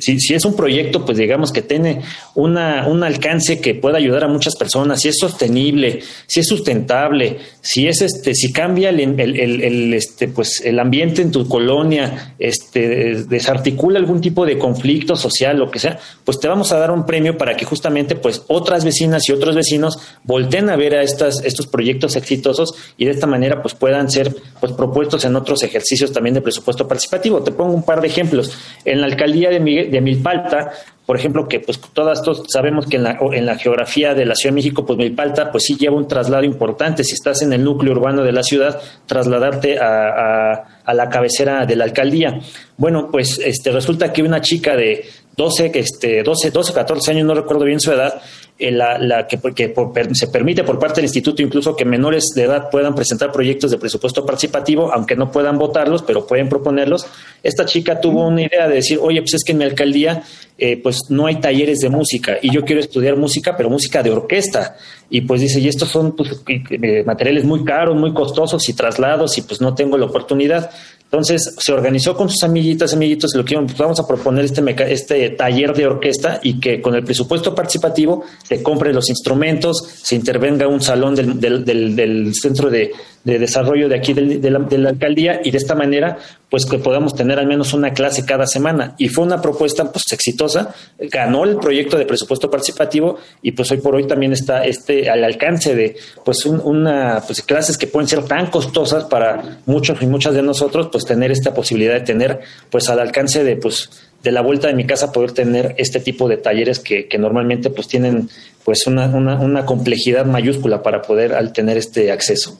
si, 0.00 0.34
es 0.34 0.44
un 0.44 0.54
proyecto, 0.54 1.04
pues 1.04 1.18
digamos 1.18 1.52
que 1.52 1.62
tiene 1.62 2.02
una, 2.34 2.86
un 2.86 3.02
alcance 3.02 3.60
que 3.60 3.74
pueda 3.74 3.98
ayudar 3.98 4.24
a 4.24 4.28
muchas 4.28 4.56
personas, 4.56 5.00
si 5.00 5.08
es 5.08 5.18
sostenible, 5.18 6.00
si 6.26 6.40
es 6.40 6.46
sustentable, 6.46 7.38
si 7.60 7.88
es 7.88 8.02
este, 8.02 8.34
si 8.34 8.52
cambia 8.52 8.90
el, 8.90 9.00
el, 9.00 9.38
el, 9.38 9.94
este, 9.94 10.28
pues 10.28 10.60
el 10.64 10.78
ambiente 10.78 11.22
en 11.22 11.30
tu 11.30 11.48
colonia, 11.48 12.34
este, 12.38 13.24
desarticula 13.24 13.98
algún 13.98 14.20
tipo 14.20 14.46
de 14.46 14.58
conflicto 14.58 15.16
social, 15.16 15.58
lo 15.58 15.70
que 15.70 15.78
sea, 15.78 15.98
pues 16.24 16.38
te 16.38 16.48
vamos 16.48 16.72
a 16.72 16.78
dar 16.78 16.90
un 16.90 17.06
premio 17.06 17.36
para 17.36 17.56
que 17.56 17.64
justamente 17.64 18.16
pues 18.16 18.44
otras 18.48 18.84
vecinas 18.84 19.28
y 19.28 19.32
otros 19.32 19.54
vecinos 19.54 19.98
volteen 20.24 20.70
a 20.70 20.76
ver 20.76 20.94
a 20.94 21.02
estas, 21.02 21.44
estos 21.44 21.66
proyectos 21.66 22.16
exitosos 22.16 22.74
y 22.96 23.04
de 23.04 23.12
esta 23.12 23.26
manera 23.26 23.62
pues 23.62 23.74
puedan 23.74 24.10
ser 24.10 24.34
pues 24.60 24.72
propuestos 24.72 25.24
en 25.24 25.36
otros 25.36 25.62
ejercicios 25.62 26.12
también 26.12 26.34
de 26.34 26.40
presupuesto 26.40 26.86
participativo. 26.86 27.42
Te 27.42 27.52
pongo 27.52 27.74
un 27.74 27.82
par 27.82 28.00
de 28.00 28.08
ejemplos. 28.08 28.52
En 28.84 29.00
la 29.00 29.06
alcaldía 29.06 29.50
de 29.50 29.60
de 29.86 30.00
Milpalta, 30.00 30.70
por 31.10 31.18
ejemplo, 31.18 31.48
que 31.48 31.58
pues 31.58 31.80
todas 31.92 32.22
sabemos 32.46 32.86
que 32.86 32.96
en 32.96 33.02
la, 33.02 33.18
en 33.32 33.44
la 33.44 33.56
geografía 33.56 34.14
de 34.14 34.24
la 34.24 34.36
Ciudad 34.36 34.52
de 34.52 34.54
México, 34.54 34.86
pues 34.86 34.96
Milpalta, 34.96 35.50
pues 35.50 35.64
sí 35.64 35.76
lleva 35.76 35.96
un 35.96 36.06
traslado 36.06 36.44
importante. 36.44 37.02
Si 37.02 37.14
estás 37.14 37.42
en 37.42 37.52
el 37.52 37.64
núcleo 37.64 37.92
urbano 37.92 38.22
de 38.22 38.30
la 38.30 38.44
ciudad, 38.44 38.80
trasladarte 39.06 39.78
a, 39.80 40.66
a, 40.84 40.94
la 40.94 41.08
cabecera 41.08 41.66
de 41.66 41.74
la 41.74 41.82
alcaldía. 41.82 42.38
Bueno, 42.76 43.08
pues 43.10 43.40
este 43.44 43.72
resulta 43.72 44.12
que 44.12 44.22
una 44.22 44.40
chica 44.40 44.76
de 44.76 45.04
12, 45.36 45.72
este, 45.74 46.22
12, 46.22 46.52
12, 46.52 46.72
14 46.72 47.10
años, 47.10 47.26
no 47.26 47.34
recuerdo 47.34 47.64
bien 47.64 47.80
su 47.80 47.90
edad, 47.90 48.20
la, 48.60 48.98
la, 48.98 49.26
que, 49.26 49.38
que 49.54 49.74
se 50.12 50.28
permite 50.28 50.64
por 50.64 50.78
parte 50.78 50.96
del 50.96 51.04
instituto 51.04 51.42
incluso 51.42 51.74
que 51.74 51.84
menores 51.84 52.32
de 52.34 52.42
edad 52.42 52.68
puedan 52.70 52.94
presentar 52.94 53.32
proyectos 53.32 53.70
de 53.70 53.78
presupuesto 53.78 54.26
participativo, 54.26 54.92
aunque 54.92 55.16
no 55.16 55.30
puedan 55.30 55.58
votarlos, 55.58 56.02
pero 56.02 56.26
pueden 56.26 56.48
proponerlos. 56.48 57.06
Esta 57.42 57.64
chica 57.64 58.00
tuvo 58.00 58.26
una 58.26 58.42
idea 58.42 58.68
de 58.68 58.74
decir, 58.74 58.98
oye, 59.00 59.20
pues 59.20 59.34
es 59.34 59.44
que 59.44 59.52
en 59.52 59.58
mi 59.58 59.64
alcaldía 59.64 60.22
eh, 60.60 60.76
pues 60.82 60.98
no 61.08 61.26
hay 61.26 61.40
talleres 61.40 61.78
de 61.78 61.88
música 61.88 62.36
y 62.42 62.52
yo 62.52 62.64
quiero 62.64 62.80
estudiar 62.80 63.16
música, 63.16 63.56
pero 63.56 63.70
música 63.70 64.02
de 64.02 64.10
orquesta. 64.10 64.76
Y 65.08 65.22
pues 65.22 65.40
dice, 65.40 65.58
y 65.58 65.66
estos 65.66 65.88
son 65.88 66.14
pues, 66.14 66.30
eh, 66.46 67.02
materiales 67.04 67.44
muy 67.44 67.64
caros, 67.64 67.96
muy 67.96 68.12
costosos 68.12 68.68
y 68.68 68.74
traslados 68.74 69.36
y 69.38 69.42
pues 69.42 69.60
no 69.60 69.74
tengo 69.74 69.96
la 69.96 70.06
oportunidad. 70.06 70.70
Entonces 71.10 71.56
se 71.58 71.72
organizó 71.72 72.16
con 72.16 72.30
sus 72.30 72.44
amiguitas, 72.44 72.94
amiguitos, 72.94 73.34
lo 73.34 73.44
que 73.44 73.56
pues 73.56 73.76
vamos 73.76 73.98
a 73.98 74.06
proponer 74.06 74.44
este, 74.44 74.62
este 74.92 75.30
taller 75.30 75.74
de 75.74 75.86
orquesta 75.86 76.38
y 76.40 76.60
que 76.60 76.80
con 76.80 76.94
el 76.94 77.02
presupuesto 77.02 77.52
participativo 77.52 78.22
se 78.44 78.62
compre 78.62 78.92
los 78.92 79.10
instrumentos, 79.10 79.82
se 80.04 80.14
intervenga 80.14 80.68
un 80.68 80.80
salón 80.80 81.16
del, 81.16 81.40
del, 81.40 81.64
del, 81.64 82.32
centro 82.32 82.70
de, 82.70 82.92
de, 83.24 83.38
desarrollo 83.38 83.88
de 83.88 83.96
aquí 83.96 84.12
de 84.12 84.50
la, 84.50 84.58
de, 84.58 84.78
la, 84.78 84.90
alcaldía 84.90 85.40
y 85.44 85.50
de 85.50 85.58
esta 85.58 85.74
manera 85.74 86.18
pues 86.48 86.66
que 86.66 86.78
podamos 86.78 87.14
tener 87.14 87.38
al 87.38 87.46
menos 87.46 87.72
una 87.74 87.92
clase 87.92 88.24
cada 88.24 88.46
semana. 88.46 88.94
Y 88.98 89.08
fue 89.08 89.24
una 89.24 89.40
propuesta 89.40 89.90
pues 89.92 90.04
exitosa, 90.12 90.74
ganó 90.98 91.44
el 91.44 91.56
proyecto 91.56 91.96
de 91.96 92.06
presupuesto 92.06 92.50
participativo 92.50 93.18
y 93.40 93.52
pues 93.52 93.70
hoy 93.70 93.78
por 93.78 93.94
hoy 93.94 94.06
también 94.06 94.32
está 94.32 94.64
este 94.64 95.08
al 95.08 95.22
alcance 95.22 95.74
de 95.74 95.96
pues 96.24 96.44
una 96.46 97.22
pues 97.24 97.42
clases 97.42 97.78
que 97.78 97.86
pueden 97.86 98.08
ser 98.08 98.24
tan 98.24 98.50
costosas 98.50 99.04
para 99.04 99.58
muchos 99.66 100.02
y 100.02 100.06
muchas 100.06 100.34
de 100.34 100.42
nosotros, 100.42 100.88
pues 100.90 101.04
tener 101.04 101.30
esta 101.30 101.54
posibilidad 101.54 101.94
de 101.94 102.00
tener 102.00 102.40
pues 102.68 102.88
al 102.88 102.98
alcance 102.98 103.44
de 103.44 103.56
pues 103.56 103.90
de 104.22 104.32
la 104.32 104.42
vuelta 104.42 104.68
de 104.68 104.74
mi 104.74 104.86
casa 104.86 105.12
poder 105.12 105.32
tener 105.32 105.74
este 105.78 106.00
tipo 106.00 106.28
de 106.28 106.36
talleres 106.36 106.78
que, 106.78 107.08
que 107.08 107.18
normalmente 107.18 107.70
pues 107.70 107.88
tienen 107.88 108.28
pues 108.64 108.86
una, 108.86 109.06
una, 109.06 109.40
una 109.40 109.64
complejidad 109.64 110.26
mayúscula 110.26 110.82
para 110.82 111.00
poder 111.02 111.34
al 111.34 111.52
tener 111.52 111.78
este 111.78 112.12
acceso. 112.12 112.58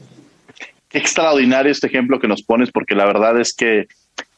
Qué 0.91 0.99
extraordinario 0.99 1.71
este 1.71 1.87
ejemplo 1.87 2.19
que 2.19 2.29
nos 2.29 2.43
pones, 2.43 2.71
porque 2.73 2.97
la 2.97 3.07
verdad 3.07 3.41
es 3.41 3.55
que 3.55 3.87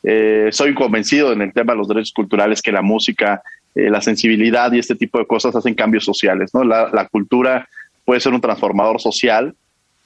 eh, 0.02 0.48
soy 0.52 0.74
convencido 0.74 1.32
en 1.32 1.40
el 1.40 1.52
tema 1.52 1.72
de 1.72 1.78
los 1.78 1.88
derechos 1.88 2.12
culturales 2.12 2.60
que 2.60 2.70
la 2.70 2.82
música, 2.82 3.40
eh, 3.74 3.88
la 3.88 4.02
sensibilidad 4.02 4.70
y 4.72 4.78
este 4.78 4.94
tipo 4.94 5.18
de 5.18 5.26
cosas 5.26 5.56
hacen 5.56 5.74
cambios 5.74 6.04
sociales, 6.04 6.50
¿no? 6.52 6.62
La, 6.62 6.90
la, 6.92 7.08
cultura 7.08 7.66
puede 8.04 8.20
ser 8.20 8.34
un 8.34 8.40
transformador 8.40 9.00
social 9.00 9.54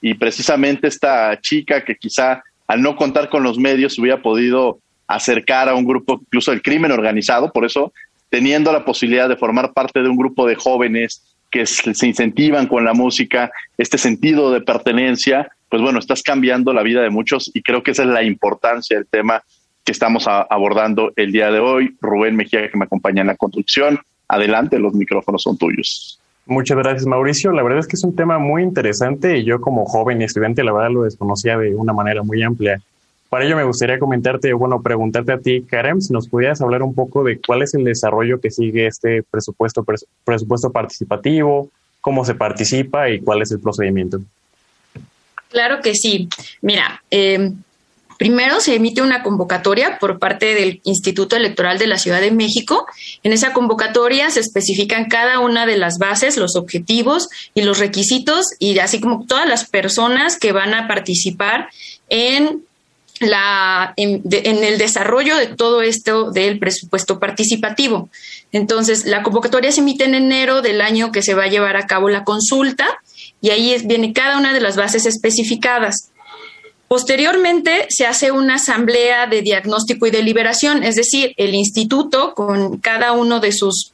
y 0.00 0.14
precisamente 0.14 0.86
esta 0.86 1.40
chica 1.40 1.84
que 1.84 1.96
quizá 1.96 2.44
al 2.68 2.80
no 2.80 2.94
contar 2.94 3.28
con 3.28 3.42
los 3.42 3.58
medios 3.58 3.98
hubiera 3.98 4.22
podido 4.22 4.78
acercar 5.08 5.68
a 5.68 5.74
un 5.74 5.84
grupo 5.84 6.20
incluso 6.20 6.52
del 6.52 6.62
crimen 6.62 6.92
organizado, 6.92 7.50
por 7.50 7.64
eso 7.64 7.92
teniendo 8.28 8.72
la 8.72 8.84
posibilidad 8.84 9.28
de 9.28 9.36
formar 9.36 9.72
parte 9.72 10.02
de 10.02 10.08
un 10.08 10.16
grupo 10.16 10.46
de 10.46 10.54
jóvenes 10.54 11.22
que 11.50 11.64
se 11.64 12.06
incentivan 12.06 12.66
con 12.66 12.84
la 12.84 12.92
música, 12.92 13.50
este 13.78 13.98
sentido 13.98 14.52
de 14.52 14.60
pertenencia, 14.60 15.50
pues 15.68 15.82
bueno, 15.82 15.98
estás 15.98 16.22
cambiando 16.22 16.72
la 16.72 16.82
vida 16.82 17.02
de 17.02 17.10
muchos 17.10 17.50
y 17.54 17.62
creo 17.62 17.82
que 17.82 17.90
esa 17.90 18.04
es 18.04 18.08
la 18.08 18.22
importancia 18.22 18.96
del 18.96 19.06
tema 19.06 19.42
que 19.84 19.92
estamos 19.92 20.26
abordando 20.26 21.12
el 21.16 21.32
día 21.32 21.50
de 21.50 21.60
hoy. 21.60 21.96
Rubén 22.00 22.36
Mejía, 22.36 22.68
que 22.70 22.76
me 22.76 22.84
acompaña 22.84 23.20
en 23.20 23.28
la 23.28 23.36
construcción. 23.36 24.00
Adelante, 24.28 24.78
los 24.78 24.94
micrófonos 24.94 25.42
son 25.42 25.56
tuyos. 25.56 26.20
Muchas 26.46 26.76
gracias, 26.78 27.06
Mauricio. 27.06 27.52
La 27.52 27.62
verdad 27.62 27.80
es 27.80 27.86
que 27.86 27.96
es 27.96 28.04
un 28.04 28.14
tema 28.14 28.38
muy 28.38 28.62
interesante 28.62 29.38
y 29.38 29.44
yo 29.44 29.60
como 29.60 29.84
joven 29.84 30.20
y 30.20 30.24
estudiante, 30.24 30.62
la 30.62 30.72
verdad 30.72 30.90
lo 30.90 31.02
desconocía 31.02 31.56
de 31.58 31.74
una 31.74 31.92
manera 31.92 32.22
muy 32.22 32.42
amplia. 32.42 32.80
Para 33.28 33.44
ello 33.44 33.56
me 33.56 33.64
gustaría 33.64 33.98
comentarte, 33.98 34.52
bueno, 34.52 34.80
preguntarte 34.80 35.32
a 35.32 35.38
ti, 35.38 35.62
Karen, 35.62 36.00
si 36.00 36.12
nos 36.12 36.28
pudieras 36.28 36.60
hablar 36.60 36.82
un 36.82 36.94
poco 36.94 37.24
de 37.24 37.40
cuál 37.44 37.62
es 37.62 37.74
el 37.74 37.82
desarrollo 37.82 38.40
que 38.40 38.52
sigue 38.52 38.86
este 38.86 39.24
presupuesto, 39.24 39.84
presupuesto 40.24 40.70
participativo, 40.70 41.68
cómo 42.00 42.24
se 42.24 42.36
participa 42.36 43.10
y 43.10 43.20
cuál 43.20 43.42
es 43.42 43.50
el 43.50 43.58
procedimiento. 43.58 44.20
Claro 45.56 45.80
que 45.80 45.94
sí. 45.94 46.28
Mira, 46.60 47.02
eh, 47.10 47.50
Primero 48.18 48.60
se 48.60 48.74
emite 48.74 49.02
una 49.02 49.22
convocatoria 49.22 49.98
por 49.98 50.18
parte 50.18 50.54
del 50.54 50.80
Instituto 50.84 51.36
Electoral 51.36 51.78
de 51.78 51.86
la 51.86 51.98
Ciudad 51.98 52.20
de 52.20 52.30
México. 52.30 52.86
En 53.22 53.32
esa 53.32 53.52
convocatoria 53.52 54.30
se 54.30 54.40
especifican 54.40 55.06
cada 55.06 55.40
una 55.40 55.66
de 55.66 55.76
las 55.76 55.98
bases, 55.98 56.38
los 56.38 56.56
objetivos 56.56 57.28
y 57.54 57.62
los 57.62 57.78
requisitos, 57.78 58.46
y 58.58 58.78
así 58.78 59.00
como 59.00 59.26
todas 59.26 59.46
las 59.46 59.68
personas 59.68 60.38
que 60.38 60.52
van 60.52 60.72
a 60.72 60.88
participar 60.88 61.68
en 62.08 62.64
la, 63.20 63.92
en, 63.96 64.22
el 64.24 64.78
desarrollo 64.78 65.36
de 65.36 65.48
todo 65.48 65.82
esto 65.82 66.30
del 66.30 66.58
presupuesto 66.58 67.18
participativo. 67.18 68.08
Entonces, 68.50 69.04
la 69.04 69.22
convocatoria 69.22 69.72
se 69.72 69.80
emite 69.80 70.04
en 70.04 70.14
enero 70.14 70.62
del 70.62 70.80
año 70.80 71.12
que 71.12 71.22
se 71.22 71.34
va 71.34 71.44
a 71.44 71.48
llevar 71.48 71.76
a 71.76 71.86
cabo 71.86 72.08
la 72.08 72.24
consulta 72.24 73.00
y 73.40 73.50
ahí 73.50 73.76
viene 73.84 74.12
cada 74.12 74.38
una 74.38 74.52
de 74.52 74.60
las 74.60 74.76
bases 74.76 75.06
especificadas. 75.06 76.10
Posteriormente 76.88 77.86
se 77.88 78.06
hace 78.06 78.30
una 78.30 78.54
asamblea 78.56 79.26
de 79.26 79.42
diagnóstico 79.42 80.06
y 80.06 80.10
deliberación, 80.10 80.84
es 80.84 80.94
decir, 80.94 81.34
el 81.36 81.54
instituto 81.54 82.32
con 82.34 82.78
cada 82.78 83.12
uno 83.12 83.40
de 83.40 83.52
sus 83.52 83.92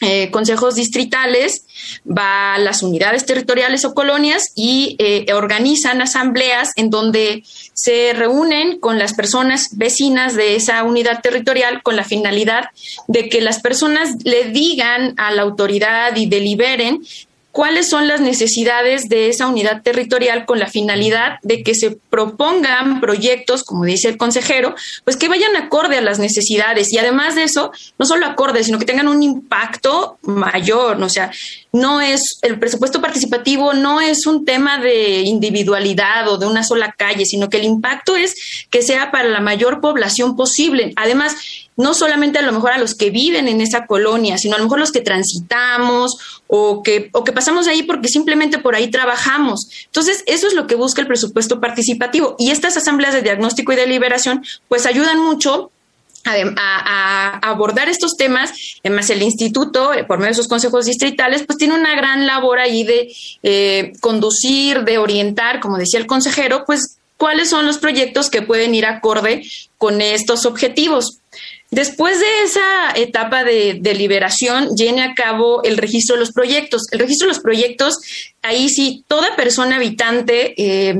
eh, 0.00 0.30
consejos 0.30 0.76
distritales 0.76 1.64
va 2.06 2.54
a 2.54 2.58
las 2.58 2.84
unidades 2.84 3.26
territoriales 3.26 3.84
o 3.84 3.94
colonias 3.94 4.52
y 4.54 4.94
eh, 5.00 5.26
organizan 5.32 6.00
asambleas 6.00 6.70
en 6.76 6.90
donde 6.90 7.42
se 7.74 8.12
reúnen 8.12 8.78
con 8.78 9.00
las 9.00 9.14
personas 9.14 9.76
vecinas 9.76 10.36
de 10.36 10.54
esa 10.54 10.84
unidad 10.84 11.20
territorial 11.20 11.82
con 11.82 11.96
la 11.96 12.04
finalidad 12.04 12.66
de 13.08 13.28
que 13.28 13.40
las 13.40 13.60
personas 13.60 14.10
le 14.22 14.50
digan 14.50 15.14
a 15.16 15.32
la 15.32 15.42
autoridad 15.42 16.14
y 16.14 16.26
deliberen 16.26 17.00
cuáles 17.58 17.88
son 17.88 18.06
las 18.06 18.20
necesidades 18.20 19.08
de 19.08 19.28
esa 19.30 19.48
unidad 19.48 19.82
territorial 19.82 20.46
con 20.46 20.60
la 20.60 20.68
finalidad 20.68 21.40
de 21.42 21.64
que 21.64 21.74
se 21.74 21.90
propongan 21.90 23.00
proyectos, 23.00 23.64
como 23.64 23.84
dice 23.84 24.08
el 24.08 24.16
consejero, 24.16 24.76
pues 25.02 25.16
que 25.16 25.26
vayan 25.26 25.56
acorde 25.56 25.98
a 25.98 26.00
las 26.00 26.20
necesidades 26.20 26.92
y 26.92 26.98
además 26.98 27.34
de 27.34 27.42
eso, 27.42 27.72
no 27.98 28.06
solo 28.06 28.26
acorde, 28.26 28.62
sino 28.62 28.78
que 28.78 28.84
tengan 28.84 29.08
un 29.08 29.24
impacto 29.24 30.18
mayor, 30.22 31.02
o 31.02 31.08
sea, 31.08 31.32
no 31.72 32.00
es 32.00 32.38
el 32.42 32.60
presupuesto 32.60 33.00
participativo 33.00 33.74
no 33.74 34.00
es 34.00 34.26
un 34.26 34.44
tema 34.44 34.78
de 34.78 35.22
individualidad 35.22 36.28
o 36.28 36.38
de 36.38 36.46
una 36.46 36.62
sola 36.62 36.94
calle, 36.96 37.26
sino 37.26 37.48
que 37.48 37.56
el 37.56 37.64
impacto 37.64 38.14
es 38.14 38.66
que 38.70 38.82
sea 38.82 39.10
para 39.10 39.28
la 39.28 39.40
mayor 39.40 39.80
población 39.80 40.36
posible. 40.36 40.92
Además, 40.96 41.36
no 41.78 41.94
solamente 41.94 42.40
a 42.40 42.42
lo 42.42 42.52
mejor 42.52 42.72
a 42.72 42.78
los 42.78 42.94
que 42.94 43.10
viven 43.10 43.46
en 43.46 43.60
esa 43.60 43.86
colonia, 43.86 44.36
sino 44.36 44.56
a 44.56 44.58
lo 44.58 44.64
mejor 44.64 44.80
los 44.80 44.90
que 44.90 45.00
transitamos 45.00 46.42
o 46.48 46.82
que, 46.82 47.08
o 47.12 47.22
que 47.22 47.32
pasamos 47.32 47.68
ahí 47.68 47.84
porque 47.84 48.08
simplemente 48.08 48.58
por 48.58 48.74
ahí 48.74 48.90
trabajamos. 48.90 49.70
Entonces, 49.86 50.24
eso 50.26 50.48
es 50.48 50.54
lo 50.54 50.66
que 50.66 50.74
busca 50.74 51.00
el 51.00 51.06
presupuesto 51.06 51.60
participativo. 51.60 52.34
Y 52.36 52.50
estas 52.50 52.76
asambleas 52.76 53.14
de 53.14 53.22
diagnóstico 53.22 53.72
y 53.72 53.76
deliberación, 53.76 54.44
pues 54.66 54.86
ayudan 54.86 55.20
mucho 55.20 55.70
a, 56.24 57.38
abordar 57.42 57.88
estos 57.88 58.16
temas. 58.16 58.52
Además, 58.82 59.08
el 59.10 59.22
instituto, 59.22 59.94
eh, 59.94 60.02
por 60.02 60.18
medio 60.18 60.30
de 60.30 60.34
sus 60.34 60.48
consejos 60.48 60.86
distritales, 60.86 61.44
pues 61.46 61.58
tiene 61.58 61.74
una 61.74 61.94
gran 61.94 62.26
labor 62.26 62.58
ahí 62.58 62.82
de 62.82 63.12
eh, 63.44 63.92
conducir, 64.00 64.82
de 64.82 64.98
orientar, 64.98 65.60
como 65.60 65.78
decía 65.78 66.00
el 66.00 66.06
consejero, 66.06 66.64
pues 66.66 66.98
cuáles 67.16 67.50
son 67.50 67.66
los 67.66 67.78
proyectos 67.78 68.30
que 68.30 68.42
pueden 68.42 68.74
ir 68.74 68.86
acorde 68.86 69.44
con 69.76 70.00
estos 70.00 70.44
objetivos. 70.44 71.20
Después 71.70 72.18
de 72.18 72.42
esa 72.44 72.92
etapa 72.94 73.44
de 73.44 73.78
deliberación, 73.80 74.74
llene 74.74 75.02
a 75.02 75.14
cabo 75.14 75.62
el 75.64 75.76
registro 75.76 76.16
de 76.16 76.20
los 76.20 76.32
proyectos. 76.32 76.84
El 76.92 77.00
registro 77.00 77.26
de 77.26 77.34
los 77.34 77.42
proyectos, 77.42 77.98
ahí 78.42 78.70
sí, 78.70 79.04
toda 79.06 79.36
persona 79.36 79.76
habitante, 79.76 80.54
eh, 80.56 80.98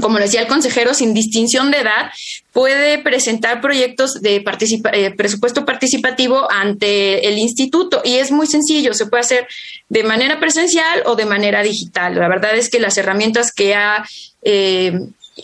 como 0.00 0.18
decía 0.18 0.42
el 0.42 0.48
consejero, 0.48 0.92
sin 0.92 1.14
distinción 1.14 1.70
de 1.70 1.78
edad, 1.78 2.10
puede 2.52 2.98
presentar 2.98 3.62
proyectos 3.62 4.20
de 4.20 4.44
eh, 4.92 5.10
presupuesto 5.16 5.64
participativo 5.64 6.46
ante 6.50 7.26
el 7.28 7.38
instituto 7.38 8.02
y 8.04 8.16
es 8.16 8.30
muy 8.30 8.46
sencillo, 8.46 8.92
se 8.92 9.06
puede 9.06 9.22
hacer 9.22 9.48
de 9.88 10.04
manera 10.04 10.38
presencial 10.38 11.04
o 11.06 11.16
de 11.16 11.24
manera 11.24 11.62
digital. 11.62 12.16
La 12.16 12.28
verdad 12.28 12.54
es 12.54 12.68
que 12.68 12.80
las 12.80 12.98
herramientas 12.98 13.50
que 13.50 13.74
ha 13.74 14.04
eh, 14.42 14.92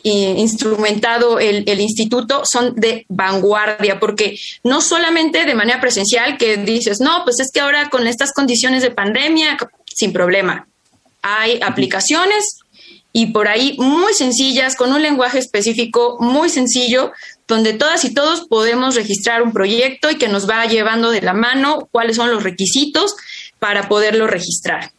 instrumentado 0.02 1.38
el, 1.38 1.80
instituto 1.80 2.42
son 2.44 2.74
de 2.74 3.04
vanguardia, 3.08 4.00
porque 4.00 4.38
no 4.64 4.80
solamente 4.80 5.44
de 5.44 5.54
manera 5.54 5.80
presencial 5.80 6.38
que 6.38 6.56
dices, 6.56 7.00
no, 7.00 7.24
pues 7.24 7.40
es 7.40 7.50
que 7.52 7.60
ahora 7.60 7.90
con 7.90 8.06
estas 8.06 8.32
condiciones 8.32 8.82
de 8.82 8.90
pandemia, 8.90 9.58
sin 9.84 10.12
problema, 10.12 10.66
hay 11.20 11.60
aplicaciones 11.62 12.58
y 13.12 13.26
por 13.26 13.48
ahí 13.48 13.76
muy 13.78 14.14
sencillas, 14.14 14.74
con 14.74 14.92
un 14.92 15.02
lenguaje 15.02 15.38
específico 15.38 16.16
muy 16.20 16.48
sencillo, 16.48 17.12
donde 17.46 17.74
todas 17.74 18.04
y 18.06 18.14
todos 18.14 18.46
podemos 18.48 18.94
registrar 18.94 19.42
un 19.42 19.52
proyecto 19.52 20.10
y 20.10 20.16
que 20.16 20.28
nos 20.28 20.48
va 20.48 20.64
llevando 20.64 21.10
de 21.10 21.20
la 21.20 21.34
mano 21.34 21.88
cuáles 21.92 22.16
son 22.16 22.30
los 22.30 22.42
requisitos 22.42 23.14
para 23.58 23.88
poderlo 23.88 24.26
registrar. 24.26 24.90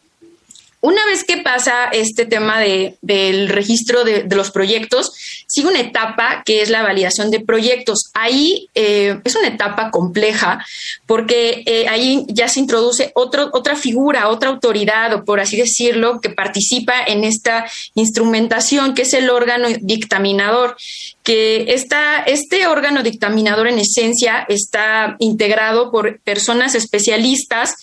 Una 0.84 1.02
vez 1.06 1.24
que 1.24 1.38
pasa 1.38 1.86
este 1.92 2.26
tema 2.26 2.60
de, 2.60 2.98
del 3.00 3.48
registro 3.48 4.04
de, 4.04 4.26
los 4.28 4.50
proyectos, 4.50 5.14
sigue 5.46 5.68
una 5.68 5.80
etapa 5.80 6.42
que 6.44 6.60
es 6.60 6.68
la 6.68 6.82
validación 6.82 7.30
de 7.30 7.40
proyectos. 7.40 8.10
Ahí 8.12 8.68
eh, 8.74 9.18
es 9.24 9.34
una 9.34 9.48
etapa 9.48 9.90
compleja 9.90 10.62
porque 11.06 11.62
eh, 11.64 11.88
ahí 11.88 12.26
ya 12.28 12.48
se 12.48 12.60
introduce 12.60 13.12
otra 13.14 13.76
figura, 13.76 14.28
otra 14.28 14.50
autoridad, 14.50 15.14
o 15.14 15.24
por 15.24 15.40
así 15.40 15.56
decirlo, 15.56 16.20
que 16.20 16.28
participa 16.28 17.02
en 17.06 17.24
esta 17.24 17.64
instrumentación, 17.94 18.92
que 18.92 19.02
es 19.02 19.14
el 19.14 19.30
órgano 19.30 19.68
dictaminador 19.80 20.76
que 21.24 21.72
esta, 21.72 22.18
este 22.20 22.66
órgano 22.66 23.02
dictaminador 23.02 23.66
en 23.66 23.78
esencia 23.78 24.44
está 24.46 25.16
integrado 25.18 25.90
por 25.90 26.20
personas 26.20 26.74
especialistas 26.74 27.74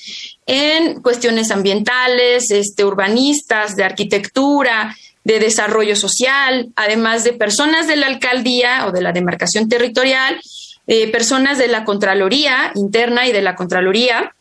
en 0.45 1.01
cuestiones 1.01 1.49
ambientales, 1.49 2.51
este, 2.51 2.85
urbanistas, 2.85 3.75
de 3.75 3.83
arquitectura, 3.83 4.95
de 5.23 5.39
desarrollo 5.39 5.95
social, 5.95 6.69
además 6.75 7.23
de 7.23 7.33
personas 7.33 7.87
de 7.87 7.95
la 7.95 8.07
alcaldía 8.07 8.85
o 8.85 8.91
de 8.91 9.01
la 9.01 9.11
demarcación 9.11 9.67
territorial, 9.67 10.39
eh, 10.85 11.11
personas 11.11 11.57
de 11.57 11.67
la 11.67 11.83
Contraloría 11.83 12.71
interna 12.75 13.27
y 13.27 13.31
de 13.31 13.41
la 13.41 13.55
Contraloría, 13.55 14.35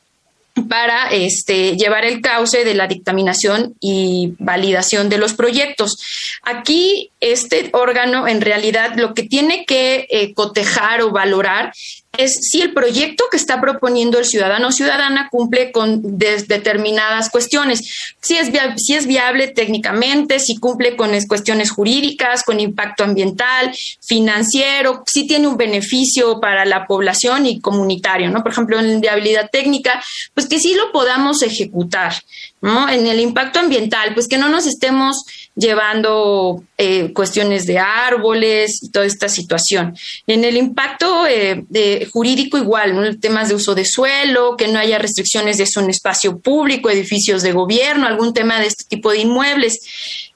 para 0.68 1.08
este, 1.10 1.76
llevar 1.76 2.04
el 2.04 2.20
cauce 2.20 2.64
de 2.64 2.74
la 2.74 2.86
dictaminación 2.86 3.74
y 3.80 4.34
validación 4.38 5.08
de 5.08 5.18
los 5.18 5.34
proyectos. 5.34 5.98
Aquí, 6.42 7.10
este 7.20 7.70
órgano 7.72 8.28
en 8.28 8.40
realidad 8.40 8.94
lo 8.96 9.14
que 9.14 9.22
tiene 9.24 9.64
que 9.64 10.06
eh, 10.10 10.34
cotejar 10.34 11.02
o 11.02 11.10
valorar 11.10 11.72
es 12.16 12.38
si 12.50 12.60
el 12.60 12.72
proyecto 12.72 13.24
que 13.30 13.36
está 13.36 13.60
proponiendo 13.60 14.18
el 14.18 14.24
ciudadano 14.24 14.68
o 14.68 14.72
ciudadana 14.72 15.28
cumple 15.30 15.70
con 15.72 16.18
determinadas 16.18 17.30
cuestiones, 17.30 18.14
si 18.20 18.36
es, 18.36 18.50
si 18.76 18.94
es 18.94 19.06
viable 19.06 19.48
técnicamente, 19.48 20.40
si 20.40 20.56
cumple 20.56 20.96
con 20.96 21.10
cuestiones 21.26 21.70
jurídicas, 21.70 22.42
con 22.42 22.60
impacto 22.60 23.04
ambiental, 23.04 23.72
financiero, 24.00 25.02
si 25.06 25.26
tiene 25.26 25.46
un 25.46 25.56
beneficio 25.56 26.40
para 26.40 26.64
la 26.64 26.86
población 26.86 27.46
y 27.46 27.60
comunitario, 27.60 28.30
¿no? 28.30 28.42
Por 28.42 28.52
ejemplo, 28.52 28.80
en 28.80 29.00
viabilidad 29.00 29.48
técnica, 29.50 30.02
pues 30.34 30.48
que 30.48 30.58
sí 30.58 30.74
lo 30.74 30.92
podamos 30.92 31.42
ejecutar, 31.42 32.14
¿no? 32.60 32.88
En 32.88 33.06
el 33.06 33.20
impacto 33.20 33.58
ambiental, 33.58 34.12
pues 34.14 34.28
que 34.28 34.38
no 34.38 34.48
nos 34.48 34.66
estemos 34.66 35.24
llevando 35.54 36.62
eh, 36.78 37.12
cuestiones 37.12 37.66
de 37.66 37.78
árboles 37.78 38.82
y 38.82 38.90
toda 38.90 39.06
esta 39.06 39.28
situación. 39.28 39.96
En 40.26 40.44
el 40.44 40.56
impacto 40.56 41.26
eh, 41.26 41.64
jurídico 42.12 42.58
igual, 42.58 43.18
temas 43.20 43.48
de 43.48 43.54
uso 43.54 43.74
de 43.74 43.84
suelo, 43.84 44.56
que 44.56 44.68
no 44.68 44.78
haya 44.78 44.98
restricciones 44.98 45.58
de 45.58 45.64
eso 45.64 45.80
en 45.80 45.90
espacio 45.90 46.38
público, 46.38 46.90
edificios 46.90 47.42
de 47.42 47.52
gobierno, 47.52 48.06
algún 48.06 48.34
tema 48.34 48.60
de 48.60 48.66
este 48.66 48.84
tipo 48.84 49.10
de 49.10 49.18
inmuebles. 49.18 49.80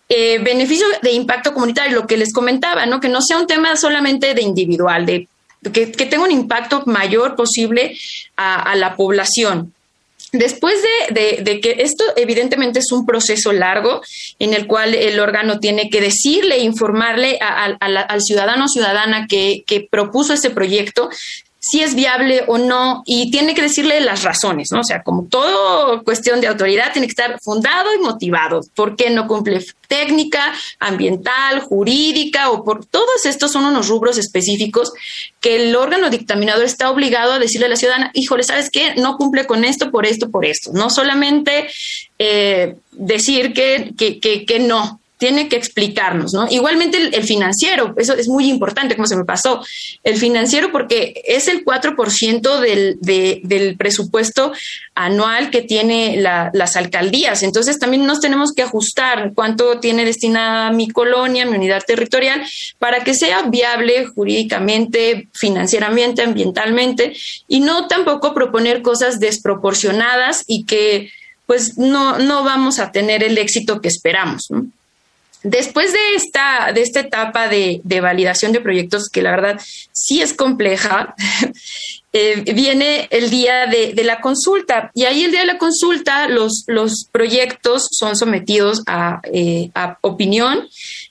Eh, 0.09 0.39
beneficio 0.39 0.87
de 1.03 1.13
impacto 1.13 1.55
comunitario, 1.55 2.01
lo 2.01 2.07
que 2.07 2.17
les 2.17 2.33
comentaba, 2.33 2.85
¿no? 2.87 3.01
que 3.01 3.09
no 3.09 3.23
sea 3.23 3.39
un 3.39 3.47
tema 3.47 3.75
solamente 3.77 4.35
de 4.35 4.43
individual, 4.43 5.07
de 5.07 5.29
que, 5.73 5.87
tenga 5.87 6.25
un 6.25 6.31
impacto 6.31 6.83
mayor 6.85 7.37
posible 7.37 7.97
a 8.37 8.75
la 8.77 8.97
población. 8.97 9.73
Después 10.35 10.75
de, 11.11 11.61
que 11.61 11.77
esto 11.79 12.03
evidentemente 12.17 12.81
es 12.81 12.91
un 12.91 13.07
proceso 13.07 13.53
largo 13.53 14.03
en 14.41 14.53
el 14.53 14.67
cual 14.67 14.93
el 14.93 15.21
órgano 15.21 15.61
tiene 15.61 15.89
que 15.91 16.01
decirle, 16.01 16.59
informarle 16.59 17.39
al 17.41 18.21
ciudadano 18.21 18.65
o 18.65 18.69
ciudadana 18.69 19.29
que, 19.29 19.63
propuso 19.89 20.33
ese 20.33 20.51
proyecto, 20.51 21.09
si 21.67 21.83
es 21.83 21.95
viable 21.95 22.45
o 22.47 22.59
no 22.59 23.03
y 23.07 23.31
tiene 23.31 23.55
que 23.55 23.63
decirle 23.63 23.99
las 24.01 24.23
razones, 24.23 24.69
¿no? 24.71 24.81
O 24.81 24.85
sea, 24.85 25.03
como 25.03 25.25
todo 25.25 26.05
cuestión 26.05 26.43
de 26.43 26.49
autoridad 26.49 26.93
tiene 26.93 27.07
que 27.07 27.13
estar 27.13 27.41
fundado 27.41 27.95
y 27.95 28.03
motivado. 28.03 28.61
¿Por 28.75 28.97
qué 28.97 29.09
no 29.09 29.27
cumple 29.27 29.65
técnica, 29.89 30.53
ambiental, 30.79 31.61
jurídica 31.61 32.51
o 32.51 32.65
por 32.65 32.85
todos 32.85 33.25
estos 33.25 33.53
son 33.53 33.65
unos 33.65 33.89
rubros 33.89 34.19
específicos 34.19 34.93
que 35.41 35.57
el 35.57 35.75
órgano 35.75 36.11
dictaminador 36.11 36.65
está 36.65 36.91
obligado 36.91 37.33
a 37.33 37.39
decirle 37.39 37.67
a 37.67 37.71
la 37.71 37.77
ciudadana, 37.77 38.11
híjole, 38.13 38.43
¿sabes 38.43 38.69
qué? 38.71 38.95
No 38.97 39.17
cumple 39.17 39.47
con 39.47 39.65
esto, 39.65 39.91
por 39.91 40.05
esto, 40.05 40.31
por 40.31 40.45
esto. 40.45 40.71
No 40.75 40.91
solamente 40.91 41.69
eh, 42.19 42.77
decir 42.93 43.55
que, 43.55 43.95
que, 43.97 44.21
que, 44.21 44.45
que 44.45 44.59
no, 44.59 45.01
tiene 45.25 45.49
que 45.49 45.57
explicarnos, 45.57 46.35
¿no? 46.35 46.47
Igualmente 46.51 46.99
el, 46.99 47.25
financiero, 47.25 47.95
eso 47.97 48.13
es 48.13 48.29
muy 48.29 48.47
importante, 48.51 48.95
como 48.95 49.07
se 49.07 49.17
me 49.17 49.25
pasó, 49.25 49.65
el 50.03 50.19
financiero 50.19 50.71
porque 50.71 51.23
es 51.25 51.49
el 51.49 51.65
4% 51.65 52.61
del, 52.61 52.99
del 53.01 53.77
presupuesto 53.79 54.53
anual 54.95 55.49
que 55.49 55.63
tiene 55.63 56.19
las 56.19 56.77
alcaldías, 56.77 57.43
entonces 57.43 57.79
también 57.79 58.05
nos 58.05 58.21
tenemos 58.21 58.53
que 58.53 58.61
ajustar 58.61 59.33
cuánto 59.35 59.81
tiene 59.81 60.05
destinada 60.05 60.71
mi 60.73 60.91
colonia, 60.91 61.47
mi 61.47 61.57
unidad 61.57 61.83
territorial, 61.87 62.45
para 62.79 63.03
que 63.03 63.15
sea 63.15 63.45
viable 63.45 64.05
jurídicamente, 64.05 65.29
financieramente, 65.33 66.21
ambientalmente, 66.21 67.17
y 67.49 67.61
no 67.61 67.89
tampoco 67.89 68.35
proponer 68.35 68.83
cosas 68.83 69.21
desproporcionadas 69.21 70.45
y 70.47 70.65
que 70.65 71.11
pues 71.47 71.79
no, 71.79 72.19
no 72.19 72.45
vamos 72.45 72.79
a 72.79 72.93
tener 72.93 73.23
el 73.23 73.39
éxito 73.39 73.81
que 73.81 73.89
esperamos, 73.89 74.51
¿no? 74.51 74.67
Después 75.45 75.93
de 75.93 76.15
esta, 76.17 76.73
de 76.73 76.81
esta 76.81 77.01
etapa 77.01 77.49
de, 77.49 77.83
validación 78.01 78.53
de 78.53 78.63
proyectos, 78.63 79.11
que 79.11 79.21
la 79.21 79.31
verdad 79.31 79.61
sí 79.93 80.23
es 80.23 80.33
compleja, 80.33 81.15
eh, 82.15 82.41
viene 82.55 83.09
el 83.11 83.29
día 83.29 83.67
de, 83.67 83.93
la 84.05 84.23
consulta. 84.23 84.91
Y 84.95 85.05
ahí 85.05 85.23
el 85.23 85.33
día 85.33 85.41
de 85.41 85.47
la 85.47 85.59
consulta 85.59 86.29
los, 86.29 86.65
los 86.67 87.07
proyectos 87.13 87.89
son 87.91 88.17
sometidos 88.17 88.83
a, 88.87 89.21
eh, 89.25 89.71
a 89.75 89.99
opinión 90.01 90.67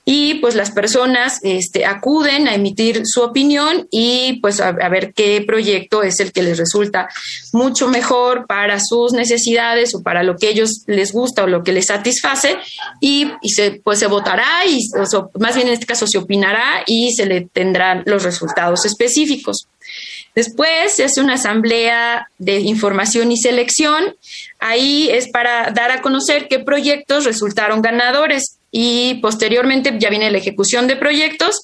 y 0.05 0.35
pues 0.35 0.55
las 0.55 0.71
personas 0.71 1.39
este, 1.43 1.85
acuden 1.85 2.47
a 2.47 2.55
emitir 2.55 3.03
su 3.05 3.21
opinión 3.21 3.87
y 3.89 4.39
pues 4.41 4.59
a, 4.59 4.71
ver 4.71 5.13
qué 5.13 5.41
proyecto 5.47 6.03
es 6.03 6.19
el 6.19 6.33
que 6.33 6.43
les 6.43 6.57
resulta 6.57 7.07
mucho 7.53 7.87
mejor 7.87 8.45
para 8.45 8.79
sus 8.81 9.13
necesidades 9.13 9.95
o 9.95 10.03
para 10.03 10.23
lo 10.23 10.35
que 10.35 10.49
ellos 10.49 10.83
les 10.87 11.13
gusta 11.13 11.43
o 11.43 11.47
lo 11.47 11.63
que 11.63 11.71
les 11.71 11.85
satisface 11.85 12.57
y, 12.99 13.31
se, 13.43 13.79
pues 13.83 13.99
se 13.99 14.07
votará 14.07 14.65
y 14.67 14.79
más 15.39 15.55
bien 15.55 15.67
en 15.67 15.73
este 15.73 15.85
caso 15.85 16.05
se 16.05 16.17
opinará 16.17 16.83
y 16.85 17.13
se 17.13 17.25
le 17.25 17.41
tendrán 17.41 18.03
los 18.05 18.23
resultados 18.23 18.85
específicos. 18.85 19.67
Después 20.35 20.95
se 20.95 21.03
hace 21.03 21.21
una 21.21 21.35
asamblea 21.35 22.27
de 22.39 22.59
información 22.59 23.31
y 23.31 23.37
selección. 23.37 24.15
Ahí 24.59 25.09
es 25.11 25.29
para 25.29 25.69
dar 25.71 25.91
a 25.91 26.01
conocer 26.01 26.47
qué 26.47 26.59
proyectos 26.59 27.25
resultaron 27.25 27.81
ganadores 27.81 28.57
y 28.75 29.19
posteriormente 29.21 29.95
ya 29.99 30.09
viene 30.09 30.31
la 30.31 30.39
ejecución 30.39 30.87
de 30.87 30.95
proyectos, 30.95 31.61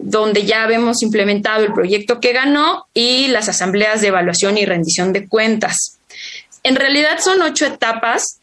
donde 0.00 0.44
ya 0.44 0.68
hemos 0.68 1.00
implementado 1.00 1.64
el 1.64 1.72
proyecto 1.72 2.18
que 2.18 2.32
ganó 2.32 2.86
y 2.92 3.28
las 3.28 3.48
asambleas 3.48 4.00
de 4.00 4.08
evaluación 4.08 4.58
y 4.58 4.66
rendición 4.66 5.12
de 5.12 5.28
cuentas. 5.28 6.00
En 6.64 6.74
realidad 6.74 7.20
son 7.20 7.40
ocho 7.40 7.66
etapas 7.66 8.40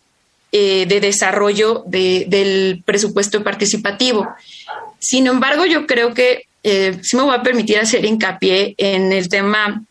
eh, 0.53 0.85
de 0.87 1.01
desarrollo 1.01 1.83
del 1.85 2.81
presupuesto 2.85 3.43
participativo. 3.43 4.25
Sin 4.99 5.27
embargo, 5.27 5.65
yo 5.65 5.85
creo 5.85 6.13
que 6.13 6.43
eh, 6.63 6.97
sí 7.03 7.17
me 7.17 7.23
voy 7.23 7.35
a 7.35 7.43
permitir 7.43 7.77
hacer 7.77 8.05
hincapié 8.05 8.73
en 8.77 9.11
el 9.11 9.27
tema 9.27 9.83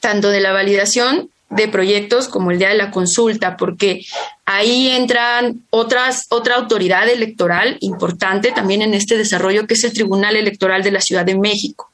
tanto 0.00 0.30
de 0.30 0.40
la 0.40 0.52
validación 0.52 1.28
de 1.50 1.68
proyectos 1.68 2.28
como 2.28 2.50
el 2.50 2.58
día 2.58 2.68
de 2.68 2.76
la 2.76 2.90
consulta, 2.90 3.56
porque 3.56 4.04
ahí 4.44 4.88
entran 4.88 5.62
otras, 5.70 6.26
otra 6.28 6.56
autoridad 6.56 7.08
electoral 7.08 7.78
importante 7.80 8.52
también 8.52 8.82
en 8.82 8.94
este 8.94 9.16
desarrollo, 9.16 9.66
que 9.66 9.74
es 9.74 9.84
el 9.84 9.92
Tribunal 9.92 10.36
Electoral 10.36 10.82
de 10.82 10.90
la 10.90 11.00
Ciudad 11.00 11.24
de 11.24 11.38
México. 11.38 11.90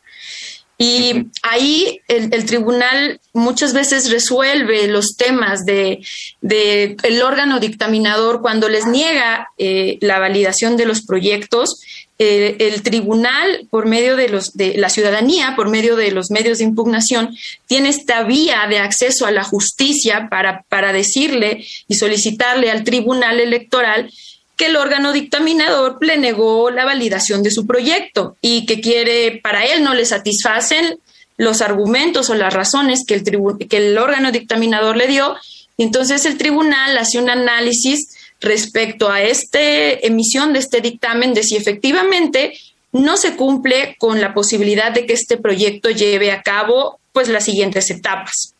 Y 0.76 1.28
ahí 1.42 2.00
el, 2.08 2.44
tribunal 2.46 3.20
muchas 3.32 3.72
veces 3.72 4.10
resuelve 4.10 4.88
los 4.88 5.16
temas 5.16 5.64
de, 5.64 6.00
el 6.42 7.22
órgano 7.22 7.60
dictaminador 7.60 8.42
cuando 8.42 8.68
les 8.68 8.84
niega 8.84 9.50
eh, 9.56 9.98
la 10.00 10.18
validación 10.18 10.76
de 10.76 10.86
los 10.86 11.02
proyectos 11.02 11.80
el 12.18 12.83
tribunal, 12.83 13.66
por 13.70 13.87
medio 13.87 14.16
de, 14.16 14.29
los, 14.29 14.57
de 14.57 14.77
la 14.77 14.88
ciudadanía, 14.88 15.55
por 15.57 15.68
medio 15.68 15.96
de 15.96 16.12
los 16.12 16.31
medios 16.31 16.59
de 16.59 16.64
impugnación, 16.64 17.37
tiene 17.66 17.88
esta 17.88 18.22
vía 18.22 18.66
de 18.68 18.79
acceso 18.79 19.27
a 19.27 19.33
la 19.33 19.42
justicia 19.42 20.29
para, 20.31 20.62
para 20.68 20.92
decirle 20.92 21.64
y 21.88 21.94
solicitarle 21.94 22.70
al 22.70 22.85
tribunal 22.85 23.40
electoral 23.40 24.11
que 24.57 24.66
el 24.66 24.77
órgano 24.77 25.12
dictaminador 25.12 25.98
le 26.00 26.16
negó 26.16 26.70
la 26.70 26.85
validación 26.85 27.42
de 27.42 27.50
su 27.50 27.66
proyecto 27.66 28.37
y 28.40 28.66
que 28.66 28.81
quiere, 28.81 29.40
para 29.42 29.64
él 29.64 29.83
no 29.83 29.94
le 29.94 30.05
satisfacen 30.05 30.98
los 31.37 31.61
argumentos 31.61 32.31
o 32.31 32.35
las 32.35 32.55
razones 32.55 33.05
que 33.05 33.14
el, 33.14 33.24
que 33.68 33.77
el 33.77 33.98
órgano 33.98 34.31
dictaminador 34.31 34.96
le 34.96 35.09
dio. 35.09 35.35
Y 35.77 35.83
entonces 35.83 36.24
el 36.27 36.38
tribunal 36.38 36.96
hace 36.96 37.18
un 37.18 37.29
análisis 37.29 38.16
respecto 38.44 39.11
a 39.11 39.22
esta 39.22 39.59
emisión 39.61 40.52
de 40.52 40.61
este 40.61 40.80
dictamen 40.80 41.35
de 41.35 41.42
si 41.42 41.57
efectivamente 41.57 42.59
no 42.92 43.16
se 43.16 43.37
cumple 43.37 43.96
con 43.98 44.20
la 44.20 44.35
posibilidad 44.35 44.92
de 44.92 45.07
que 45.07 45.14
este 45.14 45.37
proyecto 45.37 45.90
lleve 45.90 46.30
a 46.30 46.42
cabo 46.42 47.00
pues 47.12 47.28
las 47.28 47.44
siguientes 47.44 47.90
etapas. 47.90 48.54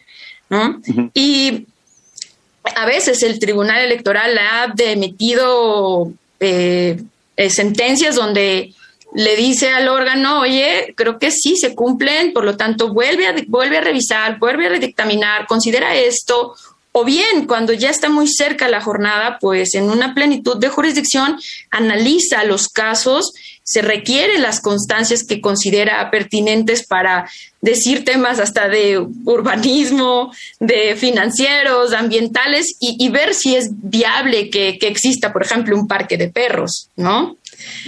Y 1.15 1.67
a 2.77 2.87
veces 2.87 3.23
el 3.23 3.39
Tribunal 3.39 3.85
Electoral 3.85 4.39
ha 4.39 4.73
emitido 4.79 6.13
eh, 6.41 7.01
eh, 7.37 7.51
sentencias 7.51 8.15
donde 8.15 8.73
le 9.15 9.37
dice 9.37 9.71
al 9.71 9.89
órgano, 9.89 10.41
oye, 10.41 10.93
creo 10.97 11.19
que 11.19 11.31
sí 11.31 11.57
se 11.57 11.75
cumplen, 11.75 12.33
por 12.33 12.45
lo 12.45 12.57
tanto 12.57 12.93
vuelve 12.93 13.27
a, 13.27 13.35
vuelve 13.47 13.79
a 13.79 13.81
revisar, 13.81 14.39
vuelve 14.39 14.67
a 14.67 14.71
redictaminar, 14.71 15.47
considera 15.47 15.95
esto 15.95 16.55
o 16.97 17.05
bien, 17.05 17.47
cuando 17.49 17.73
ya 17.73 17.91
está 17.91 18.09
muy 18.09 18.29
cerca 18.29 18.69
la 18.69 18.81
jornada, 18.81 19.39
pues 19.41 19.75
en 19.75 19.91
una 19.91 20.15
plenitud 20.15 20.59
de 20.59 20.69
jurisdicción 20.69 21.41
analiza 21.73 22.45
los 22.45 22.69
casos, 22.69 23.33
se 23.65 23.83
requieren 23.83 24.43
las 24.43 24.61
constancias 24.61 25.25
que 25.25 25.41
considera 25.41 26.09
pertinentes 26.13 26.87
para 26.87 27.29
decir 27.61 28.05
temas 28.05 28.39
hasta 28.39 28.69
de 28.69 29.05
urbanismo, 29.25 30.33
de 30.61 30.95
financieros, 30.95 31.93
ambientales 31.93 32.77
y, 32.79 33.09
ver 33.09 33.35
si 33.35 33.57
es 33.57 33.71
viable 33.73 34.49
que, 34.49 34.79
exista, 34.81 35.33
por 35.33 35.43
ejemplo, 35.43 35.77
un 35.77 35.89
parque 35.89 36.17
de 36.17 36.29
perros, 36.29 36.91
¿no? 36.95 37.37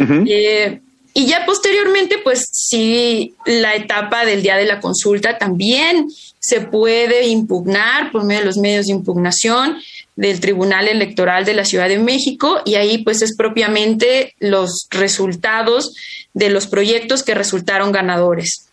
Eh, 0.00 0.80
y 1.14 1.26
ya 1.26 1.46
posteriormente, 1.46 2.18
pues 2.24 2.44
sí, 2.52 3.34
la 3.46 3.76
etapa 3.76 4.24
del 4.26 4.42
día 4.42 4.56
de 4.56 4.66
la 4.66 4.80
consulta 4.80 5.38
también 5.38 6.08
se 6.46 6.61
puede 6.61 7.26
impugnar 7.26 8.12
por 8.12 8.24
medio 8.24 8.40
de 8.40 8.46
los 8.46 8.56
medios 8.56 8.87
de 8.87 8.92
impugnación 8.92 9.78
del 10.14 10.38
Tribunal 10.38 10.87
Electoral 10.87 11.44
de 11.44 11.54
la 11.54 11.64
Ciudad 11.64 11.88
de 11.88 11.98
México 11.98 12.61
y 12.64 12.76
ahí 12.76 12.98
pues 12.98 13.20
es 13.20 13.37
propiamente 13.37 14.35
los 14.38 14.87
resultados 14.90 15.96
de 16.35 16.50
los 16.50 16.68
proyectos 16.68 17.24
que 17.24 17.35
resultaron 17.35 17.90
ganadores. 17.90 18.70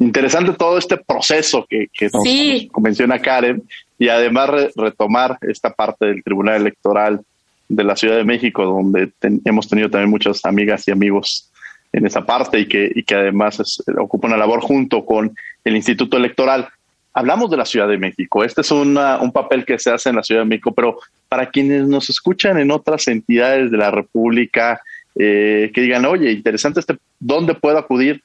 Interesante 0.00 0.52
todo 0.52 0.76
este 0.76 0.96
proceso 0.96 1.64
que, 1.70 1.86
que 1.92 2.10
nos, 2.12 2.82
menciona 2.82 3.20
Karen 3.20 3.62
y 3.96 4.08
además 4.08 4.50
retomar 4.74 5.38
esta 5.42 5.72
parte 5.72 6.06
del 6.06 6.24
Tribunal 6.24 6.60
Electoral 6.60 7.20
de 7.68 7.84
la 7.84 7.94
Ciudad 7.94 8.16
de 8.16 8.24
México, 8.24 8.64
donde 8.64 9.12
hemos 9.44 9.68
tenido 9.68 9.88
también 9.90 10.10
muchas 10.10 10.44
amigas 10.44 10.88
y 10.88 10.90
amigos 10.90 11.50
en 11.94 12.06
esa 12.06 12.26
parte 12.26 12.58
y 12.58 12.66
que, 12.66 12.90
y 12.92 13.04
que 13.04 13.14
además 13.14 13.82
ocupa 13.98 14.26
una 14.26 14.36
labor 14.36 14.60
junto 14.60 15.04
con 15.04 15.34
el 15.64 15.76
Instituto 15.76 16.16
Electoral. 16.16 16.68
Hablamos 17.12 17.50
de 17.52 17.56
la 17.56 17.64
Ciudad 17.64 17.86
de 17.86 17.98
México. 17.98 18.42
Este 18.42 18.62
es 18.62 18.70
un 18.72 18.98
papel 19.32 19.64
que 19.64 19.78
se 19.78 19.92
hace 19.92 20.10
en 20.10 20.16
la 20.16 20.24
Ciudad 20.24 20.40
de 20.40 20.48
México, 20.48 20.72
pero 20.72 20.98
para 21.28 21.50
quienes 21.50 21.86
nos 21.86 22.10
escuchan 22.10 22.58
en 22.58 22.72
otras 22.72 23.06
entidades 23.06 23.70
de 23.70 23.76
la 23.76 23.92
República, 23.92 24.80
eh, 25.14 25.70
que 25.72 25.80
digan, 25.82 26.04
oye, 26.04 26.32
interesante 26.32 26.80
este, 26.80 26.96
¿dónde 27.20 27.54
puedo 27.54 27.78
acudir? 27.78 28.20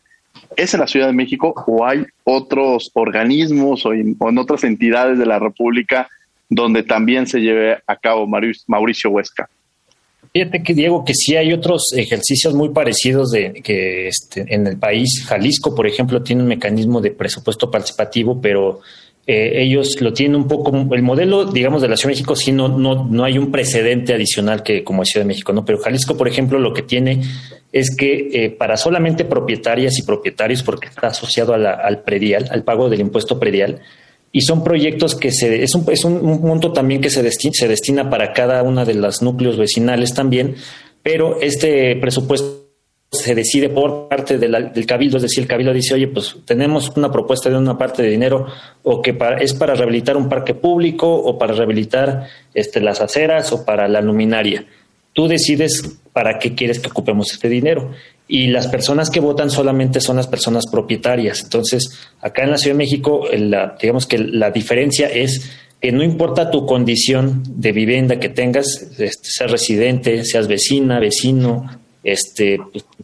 ¿Es 0.55 0.73
en 0.73 0.79
la 0.79 0.87
Ciudad 0.87 1.05
de 1.05 1.13
México 1.13 1.53
o 1.67 1.85
hay 1.85 2.05
otros 2.23 2.89
organismos 2.95 3.85
o 3.85 3.93
en, 3.93 4.17
otras 4.19 4.63
entidades 4.63 5.19
de 5.19 5.27
la 5.27 5.37
República 5.37 6.09
donde 6.49 6.81
también 6.81 7.27
se 7.27 7.39
lleve 7.39 7.77
a 7.85 7.95
cabo 7.95 8.27
Mauricio 8.67 9.11
Huesca? 9.11 9.47
Fíjate 10.31 10.61
que 10.61 10.73
Diego, 10.75 11.03
que 11.03 11.15
sí 11.15 11.35
hay 11.35 11.53
otros 11.53 11.91
ejercicios 11.95 12.53
muy 12.53 12.69
parecidos 12.69 13.31
de 13.31 13.53
que 13.63 14.07
este, 14.07 14.45
en 14.53 14.67
el 14.67 14.77
país. 14.77 15.25
Jalisco, 15.25 15.73
por 15.73 15.87
ejemplo, 15.87 16.21
tiene 16.21 16.43
un 16.43 16.47
mecanismo 16.47 17.01
de 17.01 17.11
presupuesto 17.11 17.71
participativo, 17.71 18.39
pero 18.39 18.81
eh, 19.25 19.63
ellos 19.63 19.99
lo 20.01 20.13
tienen 20.13 20.35
un 20.35 20.47
poco, 20.47 20.71
el 20.93 21.01
modelo, 21.01 21.45
digamos, 21.45 21.81
de 21.81 21.87
la 21.87 21.97
Ciudad 21.97 22.09
de 22.09 22.15
México, 22.15 22.35
sí, 22.35 22.51
no, 22.51 22.67
no, 22.67 23.05
no 23.05 23.23
hay 23.23 23.37
un 23.39 23.51
precedente 23.51 24.13
adicional 24.13 24.61
que 24.61 24.83
como 24.83 25.03
Ciudad 25.03 25.23
de 25.23 25.29
México, 25.29 25.51
¿no? 25.51 25.65
Pero 25.65 25.79
Jalisco, 25.79 26.15
por 26.15 26.27
ejemplo, 26.27 26.59
lo 26.59 26.73
que 26.73 26.83
tiene 26.83 27.21
es 27.71 27.95
que 27.95 28.29
eh, 28.31 28.49
para 28.51 28.77
solamente 28.77 29.25
propietarias 29.25 29.97
y 29.97 30.03
propietarios, 30.03 30.61
porque 30.61 30.89
está 30.89 31.07
asociado 31.07 31.53
al 31.55 32.03
predial, 32.03 32.47
al 32.51 32.63
pago 32.63 32.89
del 32.89 33.01
impuesto 33.01 33.39
predial, 33.39 33.81
y 34.31 34.41
son 34.41 34.63
proyectos 34.63 35.15
que 35.15 35.31
se, 35.31 35.63
es 35.63 35.73
un, 35.75 35.85
es 35.91 36.03
un 36.03 36.41
monto 36.41 36.71
también 36.71 37.01
que 37.01 37.09
se 37.09 37.23
destina, 37.23 37.53
se 37.53 37.67
destina 37.67 38.09
para 38.09 38.33
cada 38.33 38.61
una 38.63 38.85
de 38.85 38.93
los 38.93 39.21
núcleos 39.21 39.57
vecinales 39.57 40.13
también, 40.13 40.55
pero 41.01 41.39
este 41.41 41.95
presupuesto 41.95 42.59
se 43.11 43.33
decide 43.33 43.69
por 43.69 44.07
parte 44.07 44.37
del 44.37 44.85
cabildo, 44.85 45.17
es 45.17 45.23
decir, 45.23 45.41
el 45.43 45.47
cabildo 45.47 45.73
dice, 45.73 45.95
oye, 45.95 46.07
pues 46.07 46.35
tenemos 46.45 46.91
una 46.95 47.11
propuesta 47.11 47.49
de 47.49 47.57
una 47.57 47.75
parte 47.75 48.03
de 48.03 48.09
dinero 48.09 48.45
o 48.83 49.01
que 49.01 49.17
es 49.39 49.53
para 49.55 49.73
rehabilitar 49.73 50.15
un 50.15 50.29
parque 50.29 50.53
público 50.53 51.11
o 51.11 51.37
para 51.37 51.53
rehabilitar 51.53 52.27
este, 52.53 52.81
las 52.81 53.01
aceras 53.01 53.51
o 53.51 53.65
para 53.65 53.87
la 53.87 54.01
luminaria. 54.01 54.65
Tú 55.19 55.27
decides 55.27 55.99
para 56.13 56.39
qué 56.39 56.55
quieres 56.55 56.79
que 56.79 56.87
ocupemos 56.87 57.33
este 57.33 57.49
dinero. 57.49 57.91
Y 58.25 58.47
las 58.47 58.67
personas 58.67 59.09
que 59.09 59.19
votan 59.19 59.49
solamente 59.49 59.99
son 59.99 60.15
las 60.15 60.27
personas 60.27 60.63
propietarias. 60.71 61.41
Entonces, 61.43 61.89
acá 62.21 62.43
en 62.43 62.51
la 62.51 62.57
Ciudad 62.57 62.75
de 62.75 62.77
México, 62.77 63.27
la, 63.33 63.75
digamos 63.81 64.07
que 64.07 64.17
la 64.17 64.49
diferencia 64.49 65.09
es 65.09 65.51
que 65.81 65.91
no 65.91 66.05
importa 66.05 66.51
tu 66.51 66.65
condición 66.65 67.43
de 67.45 67.73
vivienda 67.73 68.17
que 68.17 68.29
tengas, 68.29 68.81
este, 68.97 69.29
seas 69.29 69.51
residente, 69.51 70.23
seas 70.23 70.47
vecina, 70.47 71.01
vecino, 71.01 71.69
este, 72.01 72.57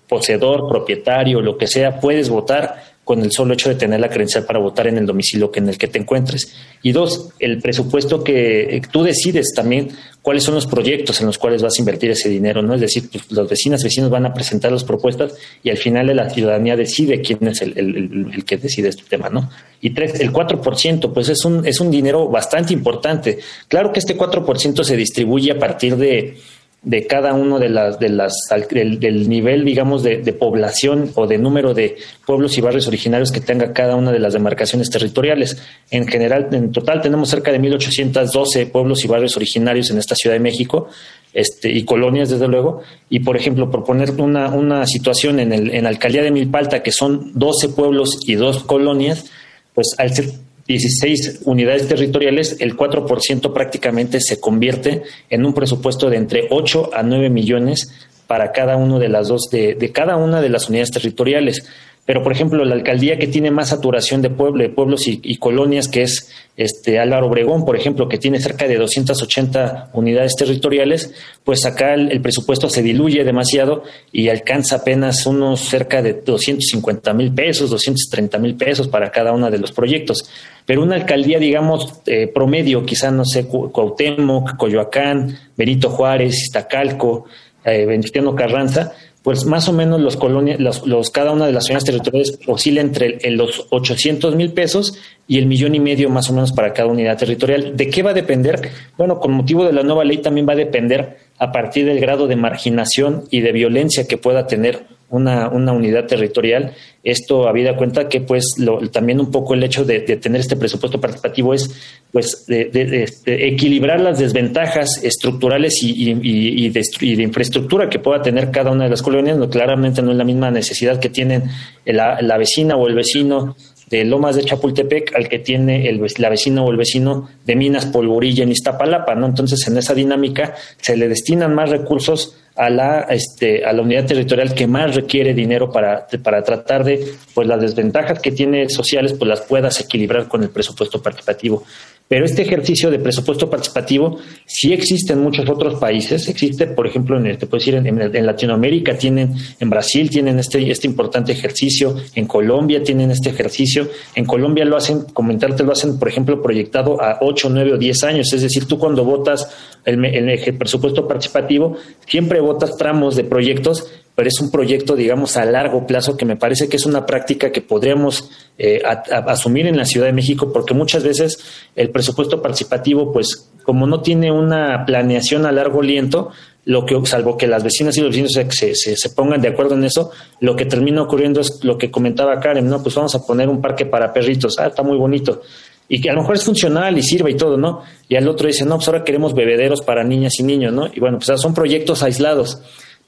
poseedor, 0.08 0.69
propietario, 0.69 1.41
lo 1.41 1.58
que 1.58 1.67
sea, 1.67 1.99
puedes 1.99 2.30
votar 2.30 2.94
con 3.05 3.21
el 3.21 3.31
solo 3.31 3.53
hecho 3.53 3.69
de 3.69 3.75
tener 3.75 3.99
la 3.99 4.09
credencial 4.09 4.45
para 4.45 4.59
votar 4.59 4.87
en 4.87 4.97
el 4.97 5.05
domicilio 5.05 5.51
en 5.53 5.69
el 5.69 5.77
que 5.77 5.87
te 5.87 5.99
encuentres. 5.99 6.53
Y 6.81 6.91
dos, 6.91 7.29
el 7.39 7.61
presupuesto 7.61 8.23
que 8.23 8.81
tú 8.91 9.03
decides 9.03 9.53
también 9.55 9.89
cuáles 10.23 10.43
son 10.43 10.55
los 10.55 10.65
proyectos 10.65 11.21
en 11.21 11.27
los 11.27 11.37
cuales 11.37 11.61
vas 11.61 11.77
a 11.77 11.81
invertir 11.81 12.09
ese 12.09 12.29
dinero, 12.29 12.63
¿no? 12.63 12.73
Es 12.73 12.81
decir, 12.81 13.07
pues, 13.11 13.31
los 13.31 13.47
vecinas, 13.47 13.83
vecinos 13.83 14.09
van 14.09 14.25
a 14.25 14.33
presentar 14.33 14.71
las 14.71 14.83
propuestas 14.83 15.35
y 15.61 15.69
al 15.69 15.77
final 15.77 16.13
la 16.15 16.31
ciudadanía 16.31 16.75
decide 16.75 17.21
quién 17.21 17.47
es 17.47 17.61
el, 17.61 17.77
el, 17.77 18.43
que 18.43 18.57
decide 18.57 18.89
este 18.89 19.03
tema, 19.07 19.29
¿no? 19.29 19.51
Y 19.81 19.91
tres, 19.91 20.19
el 20.19 20.33
4%, 20.33 21.13
pues 21.13 21.29
es 21.29 21.45
un, 21.45 21.63
es 21.63 21.79
un 21.79 21.91
dinero 21.91 22.27
bastante 22.27 22.73
importante. 22.73 23.37
Claro 23.67 23.91
que 23.93 23.99
este 23.99 24.17
4% 24.17 24.83
se 24.83 24.97
distribuye 24.97 25.51
a 25.51 25.59
partir 25.59 25.95
de 25.95 26.39
de 26.86 27.08
cada 27.08 27.34
uno 27.34 27.58
de 27.58 27.69
las, 27.69 28.00
de 28.00 28.10
las 28.10 28.34
del, 28.69 29.28
nivel, 29.28 29.65
digamos, 29.65 30.04
de, 30.04 30.17
población 30.34 31.12
o 31.15 31.26
de 31.26 31.39
número 31.39 31.74
de 31.74 31.98
pueblos 32.26 32.58
y 32.58 32.62
barrios 32.62 32.88
originarios 32.88 33.32
que 33.32 33.41
tenga 33.41 33.74
cada 33.74 33.95
una 33.95 34.12
de 34.12 34.19
las 34.19 34.34
demarcaciones 34.34 34.91
territoriales. 34.91 35.58
En 35.89 36.08
general, 36.08 36.48
en 36.52 36.71
total 36.71 37.02
tenemos 37.02 37.30
cerca 37.30 37.52
de 37.52 37.60
1.812 37.60 38.69
pueblos 38.71 39.04
y 39.04 39.08
barrios 39.08 39.36
originarios 39.36 39.89
en 39.89 39.98
esta 39.98 40.15
Ciudad 40.15 40.36
de 40.36 40.39
México 40.39 40.88
este, 41.34 41.71
y 41.71 41.84
colonias, 41.84 42.30
desde 42.30 42.48
luego. 42.48 42.82
Y, 43.10 43.19
por 43.21 43.36
ejemplo, 43.36 43.71
por 43.71 43.84
poner 43.84 44.12
una, 44.12 44.50
una 44.50 44.86
situación 44.86 45.39
en, 45.39 45.54
el, 45.54 45.74
en 45.74 45.84
la 45.84 45.89
alcaldía 45.89 46.21
de 46.21 46.32
Milpalta, 46.32 46.84
que 46.84 46.91
son 46.91 47.32
12 47.34 47.69
pueblos 47.69 48.19
y 48.28 48.36
dos 48.36 48.63
colonias, 48.63 49.26
pues 49.74 49.95
al 49.98 50.13
ser 50.13 50.28
16 50.67 51.41
unidades 51.45 51.88
territoriales, 51.88 52.58
el 52.60 52.75
4% 52.75 53.54
prácticamente 53.54 54.19
se 54.19 54.39
convierte 54.39 55.04
en 55.30 55.45
un 55.45 55.54
presupuesto 55.54 56.10
de 56.10 56.17
entre 56.17 56.47
8 56.49 56.91
a 56.93 57.04
9 57.04 57.30
millones 57.30 57.93
para 58.28 58.51
cada 58.51 58.75
uno 58.75 58.97
de 58.97 59.10
las 59.10 59.28
dos 59.28 59.49
de, 59.51 59.75
de 59.75 59.91
cada 59.91 60.17
una 60.17 60.41
de 60.41 60.49
las 60.49 60.67
unidades 60.69 60.91
territoriales. 60.91 61.67
Pero, 62.05 62.21
por 62.21 62.31
ejemplo, 62.31 62.63
la 62.63 62.75
alcaldía 62.75 63.17
que 63.17 63.25
tiene 63.25 63.49
más 63.49 63.69
saturación 63.69 64.21
de, 64.21 64.29
pueblo, 64.29 64.71
pueblos 64.75 65.07
y, 65.07 65.37
colonias, 65.37 65.87
que 65.87 66.03
es 66.03 66.29
este 66.55 66.99
Álvaro 66.99 67.27
Obregón, 67.27 67.65
por 67.65 67.75
ejemplo, 67.75 68.07
que 68.07 68.19
tiene 68.19 68.39
cerca 68.39 68.67
de 68.67 68.77
280 68.77 69.89
unidades 69.93 70.35
territoriales, 70.35 71.11
pues 71.43 71.65
acá 71.65 71.95
el, 71.95 72.21
presupuesto 72.21 72.69
se 72.69 72.83
diluye 72.83 73.23
demasiado 73.23 73.83
y 74.11 74.29
alcanza 74.29 74.77
apenas 74.77 75.25
unos 75.25 75.61
cerca 75.61 76.03
de 76.03 76.13
250 76.13 77.11
mil 77.13 77.33
pesos, 77.33 77.71
230 77.71 78.37
mil 78.37 78.55
pesos 78.55 78.87
para 78.87 79.09
cada 79.09 79.31
uno 79.31 79.49
de 79.49 79.57
los 79.57 79.71
proyectos. 79.71 80.29
Pero 80.67 80.83
una 80.83 80.95
alcaldía, 80.95 81.39
digamos, 81.39 82.01
eh, 82.05 82.27
promedio, 82.27 82.85
quizá, 82.85 83.09
no 83.09 83.25
sé, 83.25 83.47
Cuauhtémoc, 83.47 84.57
Coyoacán, 84.57 85.35
Benito 85.57 85.89
Juárez, 85.89 86.35
Iztacalco, 86.39 87.25
eh, 87.65 87.83
Venustiano 87.87 88.35
Carranza, 88.35 88.93
pues 89.25 89.43
más 89.43 89.67
o 89.67 89.73
menos 89.73 89.99
los 89.99 90.17
colonias, 90.17 90.59
los, 90.59 91.09
cada 91.09 91.31
una 91.31 91.47
de 91.47 91.51
las 91.51 91.65
zonas 91.65 91.83
territoriales 91.83 92.38
oscila 92.45 92.79
entre 92.79 93.17
los 93.31 93.65
800 93.71 94.35
mil 94.35 94.53
pesos 94.53 94.99
y 95.27 95.39
el 95.39 95.47
millón 95.47 95.73
y 95.73 95.79
medio 95.79 96.11
más 96.11 96.29
o 96.29 96.33
menos 96.33 96.51
para 96.51 96.73
cada 96.73 96.89
unidad 96.89 97.17
territorial. 97.17 97.75
¿De 97.75 97.89
qué 97.89 98.03
va 98.03 98.11
a 98.11 98.13
depender? 98.13 98.69
Bueno, 98.95 99.19
con 99.19 99.31
motivo 99.31 99.65
de 99.65 99.73
la 99.73 99.81
nueva 99.81 100.03
ley 100.03 100.19
también 100.19 100.47
va 100.47 100.53
a 100.53 100.57
depender 100.57 101.17
a 101.38 101.52
partir 101.52 101.86
del 101.86 102.00
grado 102.00 102.28
de 102.28 102.36
marginación 102.36 103.24
y 103.30 103.41
de 103.41 103.52
violencia 103.52 104.08
que 104.08 104.17
pueda 104.17 104.48
tener 104.48 104.84
una, 105.10 105.50
una 105.50 105.71
unidad 105.74 106.06
territorial. 106.06 106.74
Esto 107.04 107.48
habida 107.48 107.76
cuenta 107.76 108.10
que 108.10 108.21
pues 108.21 108.56
también 108.91 109.19
un 109.19 109.32
poco 109.32 109.54
el 109.54 109.63
hecho 109.63 109.86
de, 109.86 110.00
tener 110.00 110.41
este 110.41 110.56
presupuesto 110.56 111.00
participativo 111.00 111.54
es 111.54 111.69
pues 112.12 112.45
de, 112.48 113.06
equilibrar 113.26 114.02
las 114.02 114.17
desventajas 114.17 115.04
estructurales 115.04 115.84
y, 115.84 116.12
y, 116.24 116.69
de, 116.69 117.24
infraestructura 117.24 117.89
que 117.89 118.00
pueda 118.00 118.21
tener 118.21 118.50
cada 118.50 118.71
una 118.71 118.86
de 118.86 118.89
las 118.89 119.02
colonias. 119.02 119.38
No, 119.38 119.50
claramente 119.50 120.02
no 120.02 120.12
es 120.12 120.17
la 120.17 120.24
misma 120.24 120.50
necesidad 120.52 121.00
que 121.00 121.10
tienen 121.10 121.43
la, 121.86 122.21
la 122.21 122.38
vecina 122.38 122.76
o 122.76 122.88
el 122.88 122.95
vecino 122.95 123.56
de 123.89 124.04
Lomas 124.04 124.36
de 124.36 124.43
Chapultepec 124.43 125.15
al 125.15 125.30
que 125.30 125.39
tiene 125.39 125.88
el, 125.88 126.02
la 126.17 126.30
vecina 126.30 126.63
o 126.63 126.71
el 126.71 126.78
vecino 126.78 127.30
de 127.45 127.56
Minas 127.56 127.86
Polvorilla 127.86 128.43
en 128.43 128.52
Iztapalapa, 128.52 129.15
¿no? 129.15 129.28
Entonces, 129.28 129.67
en 129.67 129.78
esa 129.78 129.93
dinámica 129.93 130.56
se 130.82 130.98
le 130.98 131.08
destinan 131.08 131.54
más 131.54 131.69
recursos 131.69 132.38
a 132.56 132.69
la, 132.69 133.02
este, 133.10 133.65
a 133.65 133.74
la 133.74 133.82
unidad 133.82 134.06
territorial 134.06 134.54
que 134.54 134.65
más 134.65 134.95
requiere 134.95 135.34
dinero 135.34 135.71
para, 135.71 136.08
para 136.24 136.41
tratar 136.41 136.84
de, 136.84 137.13
pues 137.34 137.48
las 137.48 137.62
desventajas 137.62 138.19
que 138.19 138.32
tiene 138.32 138.69
sociales, 138.69 139.13
pues 139.13 139.28
las 139.28 139.41
puedas 139.41 139.80
equilibrar 139.82 140.28
con 140.28 140.41
el 140.43 140.50
presupuesto 140.50 141.02
participativo. 141.02 141.63
Pero 142.07 142.25
este 142.25 142.43
ejercicio 142.43 142.91
de 142.91 142.99
presupuesto 142.99 143.49
participativo 143.49 144.19
sí 144.45 144.71
existe 144.73 145.13
en 145.13 145.21
muchos 145.21 145.49
otros 145.49 145.79
países. 145.79 146.29
Existe, 146.29 146.67
por 146.67 146.85
ejemplo, 146.85 147.17
en, 147.17 147.35
te 147.35 147.47
puedo 147.47 147.59
decir, 147.59 147.73
en, 147.73 148.25
Latinoamérica 148.25 148.95
tienen, 148.95 149.33
en 149.59 149.69
Brasil 149.71 150.07
tienen 150.11 150.37
este, 150.37 150.69
este 150.69 150.85
importante 150.85 151.31
ejercicio, 151.31 151.95
en 152.13 152.27
Colombia 152.27 152.83
tienen 152.83 153.09
este 153.09 153.29
ejercicio. 153.29 153.89
En 154.13 154.25
Colombia 154.25 154.65
lo 154.65 154.77
hacen, 154.77 155.05
comentarte, 155.13 155.63
lo 155.63 155.71
hacen, 155.71 155.97
por 155.97 156.07
ejemplo, 156.07 156.43
proyectado 156.43 157.01
a 157.01 157.17
8, 157.21 157.49
9 157.49 157.73
o 157.73 157.77
10 157.77 158.03
años. 158.03 158.31
Es 158.33 158.43
decir, 158.43 158.67
tú 158.67 158.77
cuando 158.77 159.03
votas 159.03 159.47
el, 159.83 160.05
el 160.05 160.57
presupuesto 160.57 161.07
participativo, 161.07 161.75
siempre 162.05 162.39
votas 162.39 162.77
tramos 162.77 163.15
de 163.15 163.23
proyectos 163.23 163.91
pero 164.15 164.30
es 164.30 164.39
un 164.39 164.49
proyecto, 164.49 164.95
digamos, 164.95 165.36
a 165.36 165.43
largo 165.43 165.86
plazo 165.86 166.15
que 166.15 166.25
me 166.25 166.38
parece 166.38 166.69
que 166.69 166.78
es 166.78 166.86
una 166.86 167.06
práctica 167.06 167.51
que 167.51 167.62
podríamos 167.62 168.32
eh, 168.58 168.82
asumir 169.28 169.67
en 169.67 169.75
la 169.75 169.86
Ciudad 169.86 170.08
de 170.08 170.13
México, 170.13 170.51
porque 170.54 170.73
muchas 170.73 171.04
veces 171.04 171.38
el 171.75 171.89
presupuesto 171.89 172.41
participativo, 172.41 173.12
pues, 173.12 173.51
como 173.63 173.86
no 173.86 174.01
tiene 174.01 174.32
una 174.32 174.86
planeación 174.86 175.45
a 175.45 175.51
largo 175.51 175.82
aliento, 175.82 176.30
lo 176.63 176.86
que, 176.86 176.97
salvo 177.06 177.38
que 177.38 177.45
las 177.45 177.63
vecinas 177.63 177.97
y 177.97 178.01
los 178.01 178.10
vecinos 178.10 178.32
se, 178.32 178.75
se, 178.75 178.95
se, 178.95 179.10
pongan 179.10 179.41
de 179.41 179.49
acuerdo 179.49 179.75
en 179.75 179.84
eso, 179.84 180.12
lo 180.39 180.56
que 180.56 180.65
termina 180.65 181.01
ocurriendo 181.01 181.41
es 181.41 181.63
lo 181.63 181.78
que 181.78 181.91
comentaba 181.91 182.39
Karen, 182.39 182.67
¿no? 182.67 182.82
Pues 182.82 182.95
vamos 182.95 183.13
a 183.15 183.25
poner 183.25 183.49
un 183.49 183.62
parque 183.62 183.86
para 183.86 184.13
perritos, 184.13 184.58
ah, 184.60 184.67
está 184.67 184.82
muy 184.82 184.97
bonito. 184.97 185.41
Y 185.88 186.01
que 186.01 186.10
a 186.10 186.13
lo 186.13 186.21
mejor 186.21 186.36
es 186.36 186.43
funcional 186.43 186.97
y 186.97 187.04
sirve 187.04 187.32
y 187.32 187.36
todo, 187.36 187.58
¿no? 187.58 187.84
Y 188.08 188.15
al 188.15 188.28
otro 188.28 188.47
dice, 188.47 188.65
no, 188.65 188.78
pues 188.78 188.88
ahora 188.88 189.04
queremos 189.04 189.36
bebederos 189.36 189.82
para 189.82 190.04
niñas 190.04 190.39
y 190.39 190.43
niños, 190.43 190.73
¿no? 190.73 190.88
Y 190.91 190.99
bueno, 190.99 191.19
pues 191.19 191.39
son 191.39 191.54
proyectos 191.54 192.01
aislados 192.01 192.60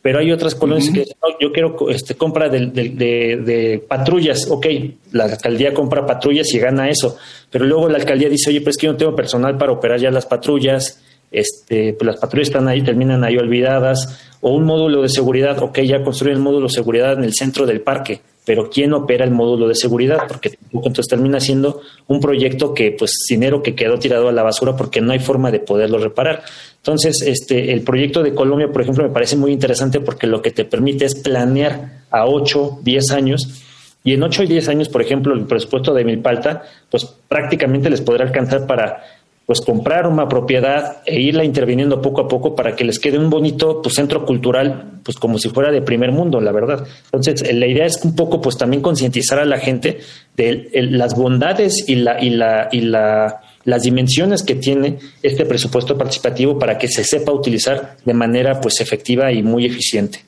pero 0.07 0.19
hay 0.19 0.31
otras 0.31 0.55
colonias 0.55 0.89
que 0.89 1.03
yo 1.41 1.51
quiero 1.51 1.89
este, 1.89 2.15
compra 2.15 2.47
de, 2.47 2.67
de, 2.67 3.83
patrullas, 3.89 4.49
ok, 4.49 4.65
la 5.11 5.25
alcaldía 5.25 5.73
compra 5.73 6.05
patrullas 6.05 6.53
y 6.53 6.59
gana 6.59 6.89
eso, 6.89 7.17
pero 7.51 7.65
luego 7.65 7.89
la 7.89 7.97
alcaldía 7.97 8.29
dice, 8.29 8.51
oye, 8.51 8.61
pues 8.61 8.77
que 8.77 8.85
yo 8.85 8.93
no 8.93 8.97
tengo 8.97 9.13
personal 9.13 9.57
para 9.57 9.73
operar 9.73 9.99
ya 9.99 10.09
las 10.09 10.25
patrullas, 10.25 11.03
este, 11.29 11.91
pues 11.91 12.05
las 12.05 12.15
patrullas 12.21 12.47
están 12.47 12.69
ahí, 12.69 12.81
terminan 12.81 13.25
ahí 13.25 13.35
olvidadas, 13.35 14.17
o 14.39 14.51
un 14.51 14.63
módulo 14.63 15.01
de 15.01 15.09
seguridad, 15.09 15.61
ok, 15.61 15.79
ya 15.79 16.01
construyen 16.01 16.37
el 16.37 16.41
módulo 16.41 16.67
de 16.67 16.73
seguridad 16.73 17.11
en 17.11 17.25
el 17.25 17.33
centro 17.33 17.65
del 17.65 17.81
parque, 17.81 18.21
pero 18.47 18.69
¿quién 18.69 18.93
opera 18.93 19.25
el 19.25 19.31
módulo 19.31 19.67
de 19.67 19.75
seguridad? 19.75 20.19
Porque 20.25 20.57
entonces 20.71 21.05
termina 21.07 21.41
siendo 21.41 21.81
un 22.07 22.21
proyecto 22.21 22.73
que, 22.73 22.93
pues, 22.97 23.11
dinero 23.29 23.61
que 23.61 23.75
quedó 23.75 23.99
tirado 23.99 24.29
a 24.29 24.31
la 24.31 24.41
basura 24.41 24.77
porque 24.77 25.01
no 25.01 25.11
hay 25.11 25.19
forma 25.19 25.51
de 25.51 25.59
poderlo 25.59 25.97
reparar. 25.97 26.43
Entonces, 26.77 27.21
este, 27.23 27.73
el 27.73 27.81
proyecto 27.81 28.23
de 28.23 28.33
Colombia, 28.33 28.71
por 28.71 28.83
ejemplo, 28.83 29.03
me 29.03 29.09
parece 29.09 29.35
muy 29.35 29.51
interesante 29.51 29.99
porque 29.99 30.27
lo 30.27 30.41
que 30.41 30.51
te 30.51 30.63
permite 30.63 31.03
es 31.03 31.15
planear 31.15 32.03
a 32.09 32.25
8, 32.25 32.79
10 32.83 33.11
años 33.11 33.65
y 34.05 34.13
en 34.13 34.23
8 34.23 34.43
y 34.43 34.47
10 34.47 34.69
años, 34.69 34.87
por 34.87 35.01
ejemplo, 35.01 35.33
el 35.33 35.43
presupuesto 35.43 35.93
de 35.93 36.05
Milpalta, 36.05 36.63
pues 36.89 37.03
prácticamente 37.03 37.89
les 37.89 37.99
podrá 37.99 38.23
alcanzar 38.23 38.65
para 38.65 39.03
pues 39.47 39.61
comprar 39.61 40.05
una 40.07 40.27
propiedad 40.27 40.97
e 41.05 41.21
irla 41.21 41.45
interviniendo 41.45 42.01
poco 42.01 42.19
a 42.19 42.27
poco 42.27 42.53
para 42.53 42.75
que 42.75 42.83
les 42.83 42.99
quede 42.99 43.17
un 43.17 43.29
bonito 43.29 43.81
pues, 43.81 43.95
centro 43.95 44.25
cultural, 44.25 44.99
pues 45.03 45.17
como 45.17 45.39
si 45.39 45.47
fuera 45.47 45.71
de 45.71 45.81
primer 45.81 46.11
mundo, 46.11 46.41
la 46.41 46.51
verdad. 46.51 46.85
Entonces, 47.05 47.43
eh, 47.43 47.53
la 47.53 47.65
idea 47.65 47.85
es 47.85 48.03
un 48.03 48.13
poco 48.13 48.41
pues 48.41 48.57
también 48.57 48.81
concientizar 48.81 49.39
a 49.39 49.45
la 49.45 49.57
gente 49.57 49.99
de 50.35 50.69
las 50.73 51.15
bondades 51.15 51.87
y 51.87 51.95
la, 51.95 52.21
y 52.21 52.31
la, 52.31 52.67
y 52.73 52.81
la 52.81 53.39
las 53.63 53.83
dimensiones 53.83 54.43
que 54.43 54.55
tiene 54.55 54.99
este 55.21 55.45
presupuesto 55.45 55.97
participativo 55.97 56.59
para 56.59 56.77
que 56.77 56.89
se 56.89 57.05
sepa 57.05 57.33
utilizar 57.33 57.97
de 58.03 58.13
manera 58.13 58.61
pues 58.61 58.81
efectiva 58.81 59.31
y 59.31 59.43
muy 59.43 59.65
eficiente. 59.65 60.25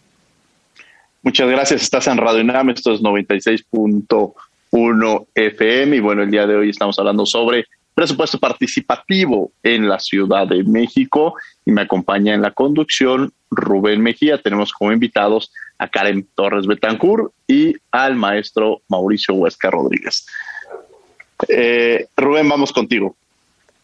Muchas 1.24 1.50
gracias. 1.50 1.82
Estás 1.82 2.08
en 2.08 2.18
Radio 2.18 2.42
UNAM, 2.42 2.70
esto 2.72 2.94
es 2.94 3.02
96.1 3.02 5.26
FM 5.36 5.96
y 5.96 6.00
bueno, 6.00 6.24
el 6.24 6.32
día 6.32 6.48
de 6.48 6.56
hoy 6.56 6.70
estamos 6.70 6.98
hablando 7.00 7.26
sobre 7.26 7.66
presupuesto 8.00 8.40
participativo 8.40 9.52
en 9.62 9.90
la 9.90 10.00
Ciudad 10.00 10.48
de 10.48 10.64
México 10.64 11.34
y 11.66 11.72
me 11.72 11.82
acompaña 11.82 12.34
en 12.34 12.42
la 12.42 12.52
conducción 12.52 13.34
Rubén 13.52 14.00
Mejía. 14.00 14.42
Tenemos 14.42 14.72
como 14.72 14.94
invitados 14.94 15.52
a 15.78 15.90
Karen 15.90 16.26
Torres 16.34 16.66
Betancur 16.66 17.34
y 17.46 17.76
al 17.92 18.16
maestro 18.16 18.84
Mauricio 18.88 19.36
Huesca 19.36 19.70
Rodríguez. 19.70 20.26
Eh, 21.50 22.08
Rubén, 22.16 22.48
vamos 22.48 22.72
contigo. 22.72 23.18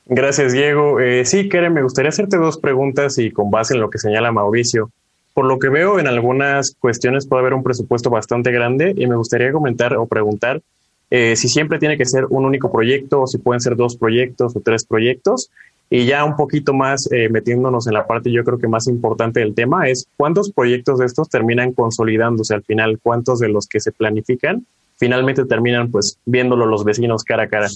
Gracias, 0.05 0.53
Diego. 0.53 1.01
Eh, 1.01 1.25
sí, 1.25 1.49
Karen, 1.49 1.73
me 1.73 1.83
gustaría 1.83 2.07
hacerte 2.07 2.37
dos 2.37 2.57
preguntas 2.57 3.17
y 3.17 3.31
con 3.31 3.51
base 3.51 3.73
en 3.73 3.81
lo 3.81 3.89
que 3.89 3.97
señala 3.97 4.31
Mauricio. 4.31 4.91
Por 5.33 5.43
lo 5.43 5.59
que 5.59 5.67
veo, 5.67 5.99
en 5.99 6.07
algunas 6.07 6.73
cuestiones 6.79 7.27
puede 7.27 7.41
haber 7.41 7.53
un 7.53 7.63
presupuesto 7.63 8.09
bastante 8.09 8.53
grande 8.53 8.93
y 8.95 9.07
me 9.07 9.17
gustaría 9.17 9.51
comentar 9.51 9.97
o 9.97 10.07
preguntar 10.07 10.61
eh, 11.09 11.35
si 11.35 11.49
siempre 11.49 11.79
tiene 11.79 11.97
que 11.97 12.05
ser 12.05 12.25
un 12.29 12.45
único 12.45 12.71
proyecto 12.71 13.21
o 13.21 13.27
si 13.27 13.37
pueden 13.37 13.61
ser 13.61 13.75
dos 13.75 13.95
proyectos 13.95 14.55
o 14.55 14.59
tres 14.59 14.85
proyectos. 14.85 15.49
Y 15.87 16.05
ya 16.05 16.25
un 16.25 16.35
poquito 16.35 16.73
más 16.73 17.07
eh, 17.11 17.29
metiéndonos 17.29 17.85
en 17.85 17.93
la 17.93 18.07
parte 18.07 18.31
yo 18.31 18.43
creo 18.43 18.57
que 18.57 18.67
más 18.67 18.87
importante 18.87 19.39
del 19.39 19.53
tema 19.53 19.87
es 19.87 20.07
cuántos 20.17 20.51
proyectos 20.51 20.97
de 20.97 21.05
estos 21.05 21.29
terminan 21.29 21.73
consolidándose 21.73 22.55
al 22.55 22.63
final, 22.63 22.99
cuántos 23.01 23.37
de 23.37 23.49
los 23.49 23.67
que 23.67 23.79
se 23.79 23.91
planifican 23.91 24.65
finalmente 24.97 25.45
terminan 25.45 25.91
pues 25.91 26.17
viéndolo 26.25 26.65
los 26.65 26.83
vecinos 26.83 27.23
cara 27.23 27.43
a 27.43 27.47
cara. 27.47 27.67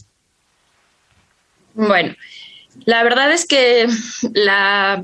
Bueno, 1.76 2.16
la 2.86 3.04
verdad 3.04 3.32
es 3.32 3.46
que 3.46 3.88
la, 4.34 5.04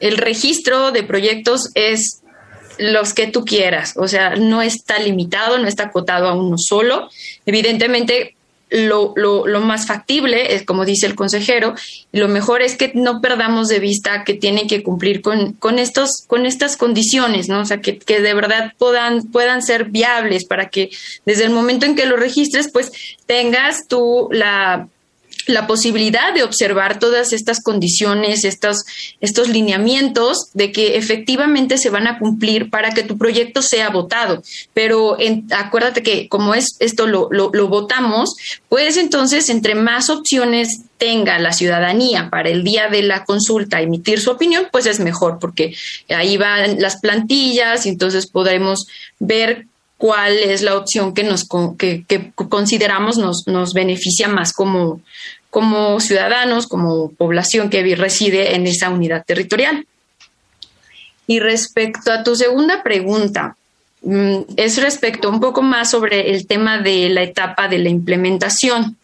el 0.00 0.16
registro 0.16 0.92
de 0.92 1.02
proyectos 1.02 1.70
es 1.74 2.22
los 2.78 3.14
que 3.14 3.26
tú 3.26 3.44
quieras, 3.44 3.94
o 3.96 4.08
sea, 4.08 4.36
no 4.36 4.62
está 4.62 4.98
limitado, 4.98 5.58
no 5.58 5.68
está 5.68 5.84
acotado 5.84 6.28
a 6.28 6.34
uno 6.34 6.56
solo. 6.58 7.08
Evidentemente, 7.46 8.34
lo, 8.70 9.14
lo, 9.16 9.60
más 9.60 9.86
factible 9.86 10.54
es, 10.54 10.64
como 10.64 10.84
dice 10.84 11.06
el 11.06 11.14
consejero, 11.14 11.74
lo 12.12 12.28
mejor 12.28 12.62
es 12.62 12.76
que 12.76 12.92
no 12.94 13.20
perdamos 13.20 13.68
de 13.68 13.78
vista 13.78 14.24
que 14.24 14.34
tienen 14.34 14.68
que 14.68 14.82
cumplir 14.82 15.22
con, 15.22 15.54
con, 15.54 15.78
estos, 15.78 16.24
con 16.26 16.46
estas 16.46 16.76
condiciones, 16.76 17.48
¿no? 17.48 17.60
O 17.60 17.64
sea, 17.64 17.80
que, 17.80 17.98
que 17.98 18.20
de 18.20 18.34
verdad 18.34 18.74
puedan, 18.78 19.24
puedan 19.24 19.62
ser 19.62 19.86
viables 19.86 20.44
para 20.44 20.68
que 20.68 20.90
desde 21.24 21.44
el 21.44 21.50
momento 21.50 21.86
en 21.86 21.96
que 21.96 22.06
lo 22.06 22.16
registres, 22.16 22.70
pues 22.70 22.92
tengas 23.26 23.88
tú 23.88 24.28
la 24.32 24.88
la 25.48 25.66
posibilidad 25.66 26.32
de 26.34 26.42
observar 26.42 26.98
todas 26.98 27.32
estas 27.32 27.62
condiciones, 27.62 28.44
estos, 28.44 28.84
estos 29.20 29.48
lineamientos 29.48 30.50
de 30.54 30.72
que 30.72 30.96
efectivamente 30.96 31.78
se 31.78 31.90
van 31.90 32.06
a 32.06 32.18
cumplir 32.18 32.70
para 32.70 32.90
que 32.90 33.02
tu 33.02 33.18
proyecto 33.18 33.62
sea 33.62 33.88
votado. 33.90 34.42
Pero 34.74 35.16
acuérdate 35.50 36.02
que 36.02 36.28
como 36.28 36.54
es 36.54 36.76
esto 36.80 37.06
lo, 37.06 37.28
lo, 37.30 37.68
votamos, 37.68 38.36
pues 38.68 38.96
entonces 38.96 39.48
entre 39.48 39.74
más 39.74 40.10
opciones 40.10 40.82
tenga 40.98 41.38
la 41.38 41.52
ciudadanía 41.52 42.28
para 42.30 42.50
el 42.50 42.64
día 42.64 42.88
de 42.88 43.02
la 43.02 43.24
consulta 43.24 43.80
emitir 43.80 44.20
su 44.20 44.30
opinión, 44.30 44.68
pues 44.70 44.86
es 44.86 45.00
mejor, 45.00 45.38
porque 45.38 45.74
ahí 46.08 46.36
van 46.36 46.80
las 46.80 47.00
plantillas 47.00 47.86
y 47.86 47.90
entonces 47.90 48.26
podremos 48.26 48.86
ver 49.18 49.66
cuál 49.98 50.38
es 50.38 50.62
la 50.62 50.76
opción 50.76 51.12
que 51.12 51.24
nos 51.24 51.46
que, 51.76 52.32
consideramos 52.34 53.18
nos, 53.18 53.46
nos 53.46 53.74
beneficia 53.74 54.28
más 54.28 54.52
como, 54.52 55.02
como 55.50 56.00
ciudadanos, 56.00 56.68
como 56.68 57.10
población 57.10 57.68
que 57.68 57.96
reside 57.96 58.54
en 58.54 58.66
esa 58.66 58.90
unidad 58.90 59.24
territorial. 59.26 59.86
Y 61.26 61.40
respecto 61.40 62.12
a 62.12 62.22
tu 62.22 62.36
segunda 62.36 62.82
pregunta, 62.82 63.56
mm, 64.02 64.38
es 64.56 64.80
respecto 64.80 65.28
un 65.28 65.40
poco 65.40 65.62
más 65.62 65.90
sobre 65.90 66.30
el 66.30 66.46
tema 66.46 66.78
de 66.78 67.10
la 67.10 67.22
etapa 67.22 67.68
de 67.68 67.78
la 67.78 67.88
implementación. 67.88 68.96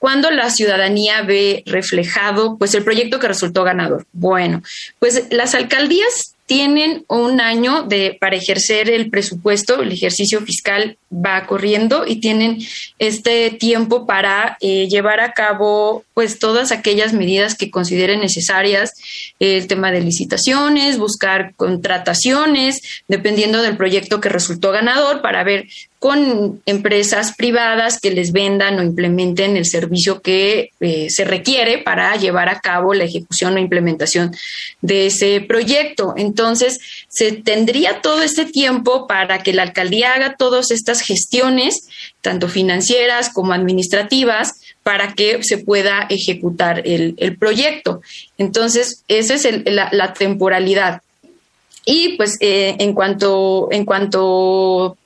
Cuando 0.00 0.30
la 0.30 0.50
ciudadanía 0.50 1.22
ve 1.22 1.62
reflejado 1.66 2.58
pues 2.58 2.74
el 2.74 2.84
proyecto 2.84 3.18
que 3.18 3.28
resultó 3.28 3.64
ganador. 3.64 4.06
Bueno, 4.12 4.62
pues 4.98 5.28
las 5.30 5.54
alcaldías 5.54 6.35
tienen 6.46 7.04
un 7.08 7.40
año 7.40 7.82
de, 7.82 8.16
para 8.20 8.36
ejercer 8.36 8.88
el 8.88 9.10
presupuesto, 9.10 9.82
el 9.82 9.92
ejercicio 9.92 10.40
fiscal 10.40 10.96
va 11.12 11.44
corriendo 11.46 12.06
y 12.06 12.20
tienen 12.20 12.58
este 13.00 13.50
tiempo 13.50 14.06
para 14.06 14.56
eh, 14.60 14.88
llevar 14.88 15.20
a 15.20 15.32
cabo 15.32 16.04
pues 16.14 16.38
todas 16.38 16.70
aquellas 16.70 17.12
medidas 17.12 17.56
que 17.56 17.70
consideren 17.70 18.20
necesarias, 18.20 18.92
el 19.40 19.66
tema 19.66 19.90
de 19.90 20.00
licitaciones, 20.00 20.98
buscar 20.98 21.52
contrataciones, 21.56 22.80
dependiendo 23.08 23.60
del 23.60 23.76
proyecto 23.76 24.20
que 24.20 24.28
resultó 24.28 24.70
ganador, 24.70 25.22
para 25.22 25.42
ver 25.42 25.66
con 25.98 26.60
empresas 26.66 27.34
privadas 27.34 27.98
que 28.00 28.10
les 28.10 28.32
vendan 28.32 28.78
o 28.78 28.82
implementen 28.82 29.56
el 29.56 29.64
servicio 29.64 30.20
que 30.20 30.70
eh, 30.80 31.08
se 31.08 31.24
requiere 31.24 31.78
para 31.78 32.14
llevar 32.16 32.48
a 32.48 32.60
cabo 32.60 32.92
la 32.92 33.04
ejecución 33.04 33.56
o 33.56 33.58
implementación 33.58 34.36
de 34.82 35.06
ese 35.06 35.40
proyecto. 35.40 36.12
Entonces, 36.16 36.78
se 37.08 37.32
tendría 37.32 38.02
todo 38.02 38.22
este 38.22 38.44
tiempo 38.44 39.06
para 39.06 39.42
que 39.42 39.54
la 39.54 39.62
alcaldía 39.62 40.14
haga 40.14 40.36
todas 40.36 40.70
estas 40.70 41.00
gestiones, 41.00 41.88
tanto 42.20 42.48
financieras 42.48 43.30
como 43.30 43.54
administrativas, 43.54 44.60
para 44.82 45.14
que 45.14 45.42
se 45.42 45.58
pueda 45.58 46.06
ejecutar 46.10 46.82
el, 46.84 47.36
proyecto. 47.38 48.02
Entonces, 48.38 49.02
esa 49.08 49.34
es 49.34 49.48
la, 49.64 50.12
temporalidad. 50.12 51.00
Y 51.84 52.16
pues 52.16 52.36
eh, 52.40 52.76
en 52.78 52.92
cuanto, 52.92 53.68
en 53.72 53.84
cuanto 53.84 54.96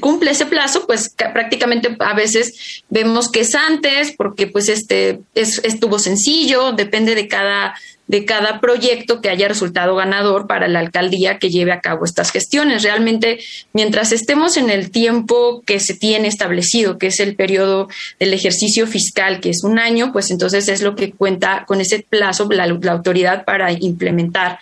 cumple 0.00 0.32
ese 0.32 0.46
plazo, 0.46 0.86
pues 0.86 1.14
prácticamente 1.16 1.96
a 2.00 2.14
veces 2.14 2.82
vemos 2.88 3.30
que 3.30 3.40
es 3.40 3.54
antes, 3.54 4.12
porque 4.16 4.46
pues 4.46 4.68
este 4.68 5.20
es, 5.34 5.60
estuvo 5.64 5.98
sencillo, 5.98 6.72
depende 6.72 7.14
de 7.14 7.28
cada, 7.28 7.74
de 8.08 8.24
cada 8.24 8.60
proyecto 8.60 9.20
que 9.20 9.30
haya 9.30 9.46
resultado 9.46 9.94
ganador 9.94 10.48
para 10.48 10.66
la 10.66 10.80
alcaldía 10.80 11.38
que 11.38 11.50
lleve 11.50 11.70
a 11.70 11.80
cabo 11.80 12.04
estas 12.04 12.32
gestiones. 12.32 12.82
Realmente, 12.82 13.38
mientras 13.72 14.10
estemos 14.10 14.56
en 14.56 14.68
el 14.68 14.90
tiempo 14.90 15.62
que 15.64 15.78
se 15.78 15.94
tiene 15.94 16.26
establecido, 16.26 16.98
que 16.98 17.08
es 17.08 17.20
el 17.20 17.36
periodo 17.36 17.88
del 18.18 18.34
ejercicio 18.34 18.86
fiscal, 18.88 19.38
que 19.40 19.50
es 19.50 19.62
un 19.62 19.78
año, 19.78 20.12
pues 20.12 20.32
entonces 20.32 20.68
es 20.68 20.82
lo 20.82 20.96
que 20.96 21.12
cuenta 21.12 21.64
con 21.66 21.80
ese 21.80 22.00
plazo 22.00 22.48
la, 22.50 22.64
autoridad 22.64 23.44
para 23.44 23.70
implementar 23.72 24.58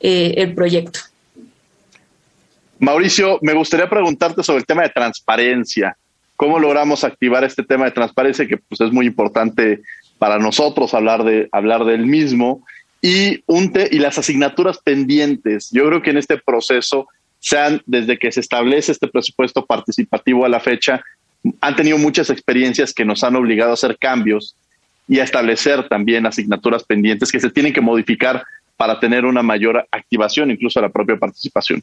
eh, 0.00 0.34
el 0.36 0.54
proyecto. 0.54 1.07
Mauricio, 2.80 3.38
me 3.42 3.54
gustaría 3.54 3.88
preguntarte 3.88 4.42
sobre 4.42 4.60
el 4.60 4.66
tema 4.66 4.82
de 4.82 4.90
transparencia. 4.90 5.96
¿Cómo 6.36 6.58
logramos 6.58 7.02
activar 7.02 7.42
este 7.42 7.64
tema 7.64 7.86
de 7.86 7.90
transparencia 7.90 8.46
que 8.46 8.58
pues, 8.58 8.80
es 8.80 8.92
muy 8.92 9.06
importante 9.06 9.80
para 10.18 10.38
nosotros 10.38 10.94
hablar, 10.94 11.24
de, 11.24 11.48
hablar 11.50 11.84
del 11.84 12.06
mismo? 12.06 12.64
Y, 13.02 13.42
un 13.46 13.72
y 13.90 13.98
las 13.98 14.18
asignaturas 14.18 14.78
pendientes. 14.78 15.70
Yo 15.72 15.86
creo 15.86 16.02
que 16.02 16.10
en 16.10 16.18
este 16.18 16.38
proceso, 16.38 17.08
sean 17.40 17.82
desde 17.86 18.18
que 18.18 18.30
se 18.32 18.40
establece 18.40 18.92
este 18.92 19.08
presupuesto 19.08 19.64
participativo 19.64 20.44
a 20.44 20.48
la 20.48 20.60
fecha, 20.60 21.02
han 21.60 21.76
tenido 21.76 21.98
muchas 21.98 22.30
experiencias 22.30 22.92
que 22.92 23.04
nos 23.04 23.22
han 23.24 23.36
obligado 23.36 23.72
a 23.72 23.74
hacer 23.74 23.96
cambios 23.98 24.54
y 25.08 25.20
a 25.20 25.24
establecer 25.24 25.88
también 25.88 26.26
asignaturas 26.26 26.84
pendientes 26.84 27.32
que 27.32 27.40
se 27.40 27.50
tienen 27.50 27.72
que 27.72 27.80
modificar 27.80 28.44
para 28.76 29.00
tener 29.00 29.24
una 29.24 29.42
mayor 29.42 29.86
activación, 29.90 30.50
incluso 30.50 30.80
la 30.80 30.88
propia 30.88 31.16
participación. 31.16 31.82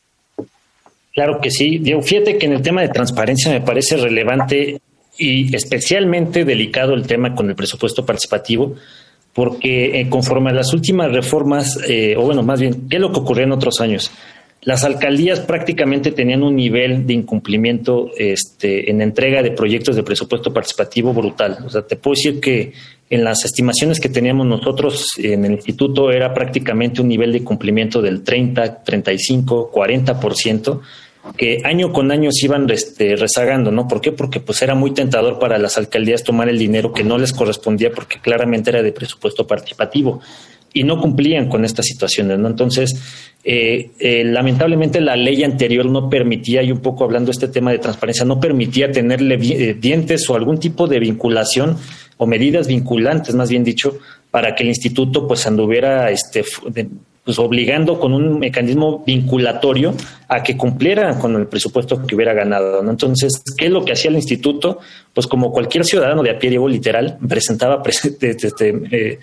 Claro 1.16 1.40
que 1.42 1.50
sí. 1.50 1.80
Diego, 1.80 2.02
fíjate 2.02 2.38
que 2.38 2.46
en 2.46 2.52
el 2.52 2.62
tema 2.62 2.82
de 2.82 2.90
transparencia 2.90 3.50
me 3.50 3.62
parece 3.62 3.96
relevante 3.96 4.82
y 5.18 5.56
especialmente 5.56 6.44
delicado 6.44 6.94
el 6.94 7.08
tema 7.08 7.34
con 7.34 7.50
el 7.50 7.56
presupuesto 7.56 8.06
participativo, 8.06 8.76
porque 9.34 10.02
eh, 10.02 10.10
conforme 10.10 10.50
a 10.50 10.54
las 10.54 10.74
últimas 10.74 11.10
reformas, 11.14 11.80
eh, 11.88 12.16
o 12.18 12.24
bueno, 12.24 12.44
más 12.44 12.60
bien, 12.60 12.90
¿qué 12.90 12.98
es 12.98 13.02
lo 13.02 13.14
que 13.14 13.20
ocurrió 13.20 13.46
en 13.46 13.54
otros 13.54 13.80
años? 13.80 14.12
Las 14.62 14.84
alcaldías 14.84 15.40
prácticamente 15.40 16.12
tenían 16.12 16.44
un 16.44 16.56
nivel 16.56 17.08
de 17.08 17.14
incumplimiento 17.14 18.12
este, 18.18 18.90
en 18.90 19.02
entrega 19.02 19.42
de 19.42 19.52
proyectos 19.52 19.96
de 19.96 20.04
presupuesto 20.04 20.52
participativo 20.52 21.14
brutal. 21.14 21.60
O 21.66 21.70
sea, 21.70 21.84
te 21.84 21.96
puedo 21.96 22.16
decir 22.16 22.42
que 22.42 22.74
en 23.10 23.24
las 23.24 23.46
estimaciones 23.46 24.00
que 24.02 24.10
teníamos 24.10 24.48
nosotros 24.48 25.12
en 25.18 25.46
el 25.46 25.52
instituto 25.54 26.12
era 26.12 26.34
prácticamente 26.34 27.02
un 27.02 27.08
nivel 27.08 27.32
de 27.32 27.44
cumplimiento 27.44 28.02
del 28.02 28.24
30, 28.24 28.84
35, 28.84 29.72
40%. 29.72 30.82
Que 31.38 31.62
año 31.64 31.92
con 31.92 32.12
año 32.12 32.32
se 32.32 32.46
iban 32.46 32.70
este, 32.70 33.16
rezagando, 33.16 33.72
¿no? 33.72 33.88
¿Por 33.88 34.02
qué? 34.02 34.12
Porque 34.12 34.40
pues 34.40 34.62
era 34.62 34.76
muy 34.76 34.92
tentador 34.92 35.40
para 35.40 35.58
las 35.58 35.78
alcaldías 35.78 36.24
tomar 36.24 36.50
el 36.50 36.58
dinero 36.58 36.94
que 36.94 37.04
no 37.04 37.18
les 37.18 37.34
correspondía 37.34 37.92
porque 37.92 38.20
claramente 38.20 38.70
era 38.70 38.84
de 38.84 38.92
presupuesto 38.92 39.46
participativo 39.48 40.22
y 40.76 40.84
no 40.84 41.00
cumplían 41.00 41.48
con 41.48 41.64
estas 41.64 41.86
situaciones, 41.86 42.38
¿no? 42.38 42.50
Entonces, 42.50 42.94
eh, 43.46 43.92
eh, 43.98 44.26
lamentablemente 44.26 45.00
la 45.00 45.16
ley 45.16 45.44
anterior 45.44 45.86
no 45.86 46.10
permitía, 46.10 46.62
y 46.64 46.72
un 46.72 46.80
poco 46.80 47.06
hablando 47.06 47.28
de 47.28 47.32
este 47.32 47.48
tema 47.48 47.72
de 47.72 47.80
transparencia, 47.80 48.26
no 48.26 48.42
permitía 48.42 48.92
tenerle 48.92 49.36
eh, 49.36 49.74
dientes 49.74 50.30
o 50.30 50.36
algún 50.36 50.60
tipo 50.60 50.86
de 50.86 51.00
vinculación 51.00 51.78
o 52.18 52.28
medidas 52.28 52.68
vinculantes, 52.68 53.36
más 53.36 53.50
bien 53.50 53.64
dicho, 53.64 54.00
para 54.32 54.54
que 54.54 54.64
el 54.64 54.70
instituto 54.70 55.26
pues 55.26 55.48
anduviera 55.48 56.12
este, 56.12 56.44
pues 57.26 57.40
obligando 57.40 58.00
con 58.00 58.14
un 58.14 58.38
mecanismo 58.38 59.04
vinculatorio 59.04 59.96
a 60.28 60.44
que 60.44 60.56
cumpliera 60.56 61.18
con 61.18 61.36
el 61.36 61.48
presupuesto 61.48 62.06
que 62.06 62.14
hubiera 62.14 62.34
ganado. 62.34 62.84
¿no? 62.84 62.92
Entonces, 62.92 63.42
¿qué 63.58 63.66
es 63.66 63.72
lo 63.72 63.84
que 63.84 63.94
hacía 63.94 64.12
el 64.12 64.16
instituto? 64.16 64.80
Pues 65.12 65.26
como 65.26 65.52
cualquier 65.52 65.86
ciudadano 65.86 66.22
de 66.22 66.30
a 66.30 66.38
pie, 66.38 66.52
Diego, 66.52 66.70
literal, 66.70 67.18
presentaba 67.28 67.82
eh, 68.22 69.20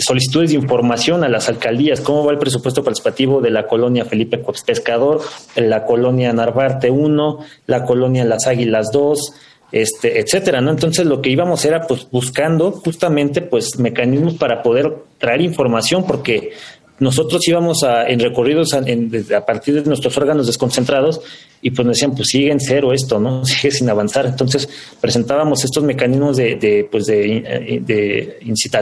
solicitudes 0.00 0.50
de 0.50 0.56
información 0.56 1.22
a 1.22 1.28
las 1.28 1.48
alcaldías, 1.48 2.00
cómo 2.00 2.24
va 2.24 2.32
el 2.32 2.38
presupuesto 2.38 2.82
participativo 2.82 3.40
de 3.40 3.50
la 3.50 3.68
colonia 3.68 4.04
Felipe 4.04 4.42
Pescador, 4.66 5.20
la 5.54 5.84
colonia 5.84 6.32
Narvarte 6.32 6.90
1, 6.90 7.38
la 7.68 7.84
colonia 7.84 8.24
Las 8.24 8.48
Águilas 8.48 8.90
2, 8.92 9.32
este, 9.70 10.18
etcétera, 10.20 10.60
¿no? 10.60 10.70
Entonces 10.70 11.06
lo 11.06 11.22
que 11.22 11.30
íbamos 11.30 11.64
era 11.64 11.86
pues 11.86 12.08
buscando 12.10 12.72
justamente 12.72 13.42
pues 13.42 13.78
mecanismos 13.78 14.34
para 14.34 14.62
poder 14.62 14.92
traer 15.18 15.40
información 15.40 16.04
porque 16.04 16.52
nosotros 17.04 17.46
íbamos 17.46 17.84
a, 17.84 18.08
en 18.08 18.18
recorridos 18.18 18.72
a, 18.72 18.78
a, 19.36 19.44
partir 19.44 19.74
de 19.74 19.82
nuestros 19.82 20.16
órganos 20.16 20.46
desconcentrados 20.46 21.20
y 21.66 21.70
pues 21.70 21.86
nos 21.86 21.96
decían, 21.96 22.14
pues 22.14 22.28
sigue 22.28 22.52
en 22.52 22.60
cero 22.60 22.92
esto, 22.92 23.18
¿no? 23.18 23.42
Sigue 23.54 23.70
sin 23.70 23.88
avanzar. 23.88 24.26
Entonces 24.26 24.68
presentábamos 25.00 25.64
estos 25.64 25.82
mecanismos 25.82 26.36
de, 26.36 26.56
de 26.56 26.86
pues 26.90 27.06
de, 27.06 27.80
de 27.82 28.38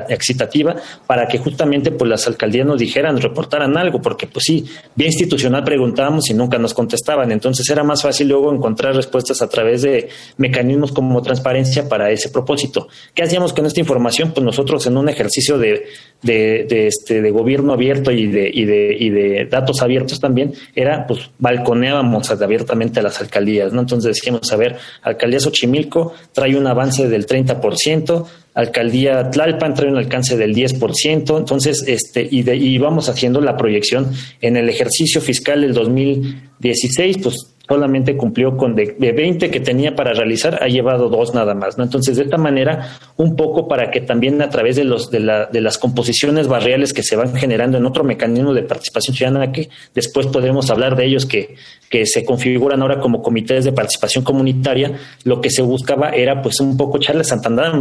excitativa 0.09 0.75
para 1.07 1.29
que 1.29 1.39
justamente 1.39 1.93
pues 1.93 2.11
las 2.11 2.27
alcaldías 2.27 2.67
nos 2.67 2.81
dijeran, 2.81 3.21
reportaran 3.21 3.77
algo, 3.77 4.03
porque 4.03 4.27
pues 4.27 4.47
sí, 4.47 4.65
vía 4.97 5.07
institucional 5.07 5.63
preguntábamos 5.63 6.29
y 6.29 6.35
nunca 6.35 6.59
nos 6.59 6.75
contestaban. 6.75 7.31
Entonces 7.31 7.71
era 7.71 7.85
más 7.85 8.03
fácil 8.03 8.27
luego 8.27 8.53
encontrar 8.53 8.97
respuestas 8.97 9.43
a 9.43 9.49
través 9.49 9.83
de 9.83 10.09
mecanismos 10.39 10.91
como 10.91 11.23
transparencia 11.23 11.89
para 11.89 12.11
ese 12.11 12.31
propósito. 12.31 12.89
¿Qué 13.15 13.23
hacíamos 13.23 13.53
con 13.53 13.65
esta 13.65 13.79
información? 13.79 14.33
Pues 14.33 14.45
nosotros 14.45 14.85
en 14.89 14.97
un 14.97 15.09
ejercicio 15.09 15.57
de, 15.57 15.87
de, 16.21 16.67
de 16.69 16.89
este, 16.89 17.23
de 17.23 17.31
gobierno 17.31 17.75
abierto 17.75 18.11
y 18.11 18.27
de, 18.27 18.51
y 18.53 18.65
de, 18.65 18.97
y 18.99 19.11
de 19.11 19.47
datos 19.49 19.83
abiertos 19.83 20.19
también, 20.19 20.53
era 20.75 21.07
pues 21.07 21.31
balconeábamos 21.39 22.29
abiertamente 22.33 22.72
a 22.73 23.03
las 23.03 23.21
alcaldías, 23.21 23.73
¿no? 23.73 23.81
Entonces 23.81 24.17
decíamos, 24.17 24.51
a 24.53 24.57
ver, 24.57 24.77
alcaldía 25.03 25.41
Xochimilco 25.41 26.15
trae 26.33 26.57
un 26.57 26.67
avance 26.67 27.09
del 27.09 27.27
30%, 27.27 28.27
alcaldía 28.55 29.31
Tlalpan 29.31 29.75
trae 29.75 29.91
un 29.91 29.99
alcance 29.99 30.37
del 30.37 30.55
10%, 30.55 31.39
entonces, 31.39 31.85
este, 31.87 32.27
y, 32.31 32.43
de, 32.43 32.57
y 32.57 32.79
vamos 32.79 33.09
haciendo 33.09 33.41
la 33.41 33.57
proyección 33.57 34.13
en 34.41 34.57
el 34.57 34.69
ejercicio 34.69 35.21
fiscal 35.21 35.61
del 35.61 35.75
2016, 35.75 37.19
pues 37.23 37.52
solamente 37.73 38.19
cumplió 38.19 38.59
con 38.59 38.75
de, 38.75 38.95
20 38.99 39.51
que 39.51 39.61
tenía 39.61 39.97
para 39.97 40.13
realizar, 40.13 40.63
ha 40.63 40.69
llevado 40.69 41.09
dos 41.09 41.35
nada 41.35 41.55
más, 41.55 41.79
¿no? 41.79 41.85
Entonces, 41.85 42.19
de 42.19 42.25
esta 42.25 42.37
manera, 42.37 42.99
un 43.17 43.35
poco 43.35 43.67
para 43.67 43.91
que 43.91 44.03
también 44.03 44.43
a 44.43 44.51
través 44.51 44.77
de 44.77 44.85
los 44.85 45.11
de, 45.11 45.21
la, 45.21 45.47
de 45.47 45.63
las 45.63 45.79
composiciones 45.79 46.49
barriales 46.49 46.93
que 46.93 47.03
se 47.03 47.17
van 47.17 47.35
generando 47.35 47.79
en 47.79 47.87
otro 47.87 48.05
mecanismo 48.05 48.53
de 48.53 48.63
participación 48.63 49.17
ciudadana, 49.17 49.53
que 49.53 49.71
después 49.95 50.27
podremos 50.27 50.71
hablar 50.71 50.97
de 50.97 51.07
ellos, 51.07 51.25
que, 51.25 51.55
que 51.89 52.05
se 52.05 52.27
configuran 52.27 52.83
ahora 52.83 53.01
como 53.01 53.23
comités 53.23 53.65
de 53.65 53.73
participación 53.73 54.23
comunitaria, 54.23 54.93
lo 55.25 55.41
que 55.41 55.49
se 55.49 55.63
buscaba 55.63 56.11
era 56.11 56.43
pues 56.43 56.61
un 56.61 56.77
poco 56.77 56.99
echarle 56.99 57.25
Santander, 57.25 57.73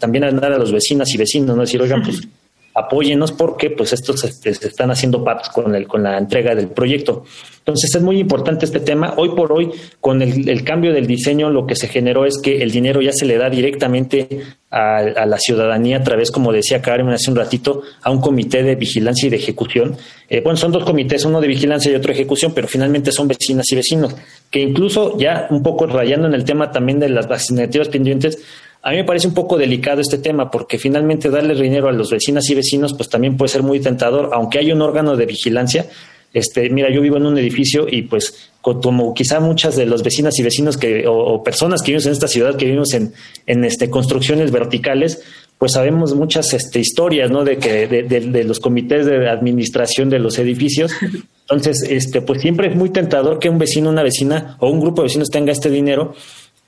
también 0.00 0.24
andar 0.24 0.52
a 0.52 0.58
los 0.58 0.72
vecinos 0.72 1.14
y 1.14 1.16
vecinos, 1.16 1.54
¿no? 1.54 1.62
Decir, 1.62 1.80
oigan, 1.80 2.02
pues 2.02 2.26
apóyenos 2.78 3.32
porque 3.32 3.70
pues 3.70 3.92
estos 3.92 4.20
se, 4.20 4.50
están 4.50 4.90
haciendo 4.90 5.24
patos 5.24 5.48
con, 5.48 5.74
el, 5.74 5.86
con 5.86 6.02
la 6.02 6.18
entrega 6.18 6.54
del 6.54 6.68
proyecto. 6.68 7.24
Entonces 7.58 7.94
es 7.94 8.02
muy 8.02 8.18
importante 8.18 8.64
este 8.64 8.80
tema. 8.80 9.12
Hoy 9.18 9.30
por 9.36 9.52
hoy, 9.52 9.70
con 10.00 10.22
el, 10.22 10.64
cambio 10.64 10.94
del 10.94 11.06
diseño, 11.06 11.50
lo 11.50 11.66
que 11.66 11.76
se 11.76 11.86
generó 11.86 12.24
es 12.24 12.38
que 12.38 12.62
el 12.62 12.70
dinero 12.70 13.02
ya 13.02 13.12
se 13.12 13.26
le 13.26 13.36
da 13.36 13.50
directamente 13.50 14.26
a, 14.70 15.02
la 15.02 15.38
ciudadanía 15.38 15.98
a 15.98 16.02
través, 16.02 16.30
como 16.30 16.50
decía 16.50 16.80
Karen 16.80 17.10
hace 17.10 17.30
un 17.30 17.36
ratito, 17.36 17.82
a 18.02 18.10
un 18.10 18.22
comité 18.22 18.62
de 18.62 18.74
vigilancia 18.74 19.26
y 19.26 19.30
de 19.30 19.36
ejecución. 19.36 19.98
Eh, 20.30 20.40
bueno, 20.42 20.56
son 20.56 20.72
dos 20.72 20.84
comités, 20.84 21.26
uno 21.26 21.42
de 21.42 21.48
vigilancia 21.48 21.92
y 21.92 21.94
otro 21.94 22.08
de 22.08 22.14
ejecución, 22.14 22.52
pero 22.54 22.68
finalmente 22.68 23.12
son 23.12 23.28
vecinas 23.28 23.70
y 23.70 23.76
vecinos, 23.76 24.16
que 24.50 24.60
incluso 24.60 25.18
ya 25.18 25.46
un 25.50 25.62
poco 25.62 25.86
rayando 25.86 26.26
en 26.26 26.32
el 26.32 26.44
tema 26.44 26.70
también 26.70 26.98
de 26.98 27.10
las 27.10 27.28
vacunativas 27.28 27.88
pendientes, 27.88 28.38
a 28.82 28.90
mí 28.90 28.96
me 28.96 29.04
parece 29.04 29.26
un 29.26 29.34
poco 29.34 29.58
delicado 29.58 30.00
este 30.00 30.18
tema 30.18 30.50
porque 30.50 30.78
finalmente 30.78 31.30
darle 31.30 31.54
dinero 31.54 31.88
a 31.88 31.92
los 31.92 32.10
vecinas 32.10 32.48
y 32.48 32.54
vecinos 32.54 32.94
pues 32.94 33.08
también 33.08 33.36
puede 33.36 33.48
ser 33.50 33.62
muy 33.62 33.80
tentador, 33.80 34.30
aunque 34.32 34.58
hay 34.58 34.72
un 34.72 34.82
órgano 34.82 35.16
de 35.16 35.26
vigilancia. 35.26 35.86
Este, 36.32 36.68
mira, 36.70 36.90
yo 36.92 37.00
vivo 37.00 37.16
en 37.16 37.26
un 37.26 37.38
edificio 37.38 37.86
y 37.90 38.02
pues 38.02 38.50
como 38.60 39.14
quizá 39.14 39.40
muchas 39.40 39.76
de 39.76 39.86
los 39.86 40.02
vecinas 40.02 40.38
y 40.38 40.42
vecinos 40.42 40.76
que 40.76 41.06
o, 41.08 41.42
personas 41.42 41.80
que 41.80 41.92
vivimos 41.92 42.06
en 42.06 42.12
esta 42.12 42.28
ciudad 42.28 42.56
que 42.56 42.66
vivimos 42.66 42.92
en, 42.92 43.14
en 43.46 43.64
este 43.64 43.88
construcciones 43.88 44.50
verticales, 44.50 45.22
pues 45.56 45.72
sabemos 45.72 46.14
muchas 46.14 46.52
este, 46.52 46.78
historias, 46.78 47.30
¿no? 47.30 47.44
De 47.44 47.56
que 47.56 47.88
de, 47.88 48.02
de, 48.04 48.44
los 48.44 48.60
comités 48.60 49.06
de 49.06 49.28
administración 49.28 50.08
de 50.08 50.18
los 50.18 50.38
edificios. 50.38 50.92
Entonces, 51.50 51.82
este, 51.88 52.20
pues 52.20 52.42
siempre 52.42 52.68
es 52.68 52.76
muy 52.76 52.90
tentador 52.90 53.38
que 53.38 53.48
un 53.48 53.58
vecino, 53.58 53.88
una 53.88 54.02
vecina 54.02 54.56
o 54.60 54.68
un 54.68 54.80
grupo 54.80 55.02
de 55.02 55.06
vecinos 55.06 55.30
tenga 55.30 55.50
este 55.50 55.70
dinero 55.70 56.14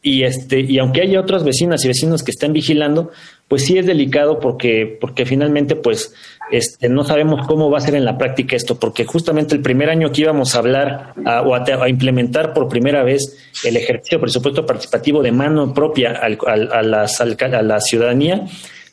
y 0.03 0.22
este 0.22 0.61
y 0.61 0.78
aunque 0.78 1.03
haya 1.03 1.20
otras 1.20 1.44
vecinas 1.44 1.84
y 1.84 1.88
vecinos 1.88 2.22
que 2.22 2.30
estén 2.30 2.53
vigilando 2.53 3.11
pues 3.48 3.64
sí 3.66 3.76
es 3.76 3.86
delicado 3.86 4.40
porque 4.40 4.96
porque 4.98 5.26
finalmente 5.26 5.76
pues 5.76 6.14
este 6.51 6.88
no 6.88 7.05
sabemos 7.05 7.46
cómo 7.46 7.70
va 7.70 7.78
a 7.78 7.82
ser 7.82 7.94
en 7.94 8.07
la 8.07 8.16
práctica 8.16 8.57
esto 8.57 8.78
porque 8.78 9.05
justamente 9.05 9.55
el 9.55 9.61
primer 9.61 9.90
año 9.90 10.11
que 10.11 10.22
íbamos 10.22 10.55
a 10.55 10.59
hablar 10.59 11.14
o 11.44 11.55
a, 11.55 11.88
implementar 11.88 12.55
por 12.55 12.68
primera 12.68 13.03
vez 13.03 13.36
el 13.62 13.76
ejercicio 13.76 14.20
presupuesto 14.20 14.64
participativo 14.64 15.22
de 15.22 15.32
mano 15.32 15.74
propia 15.74 16.12
al, 16.12 16.38
a, 16.46 16.82
las, 16.82 17.20
a 17.20 17.62
la 17.62 17.80
ciudadanía 17.80 18.46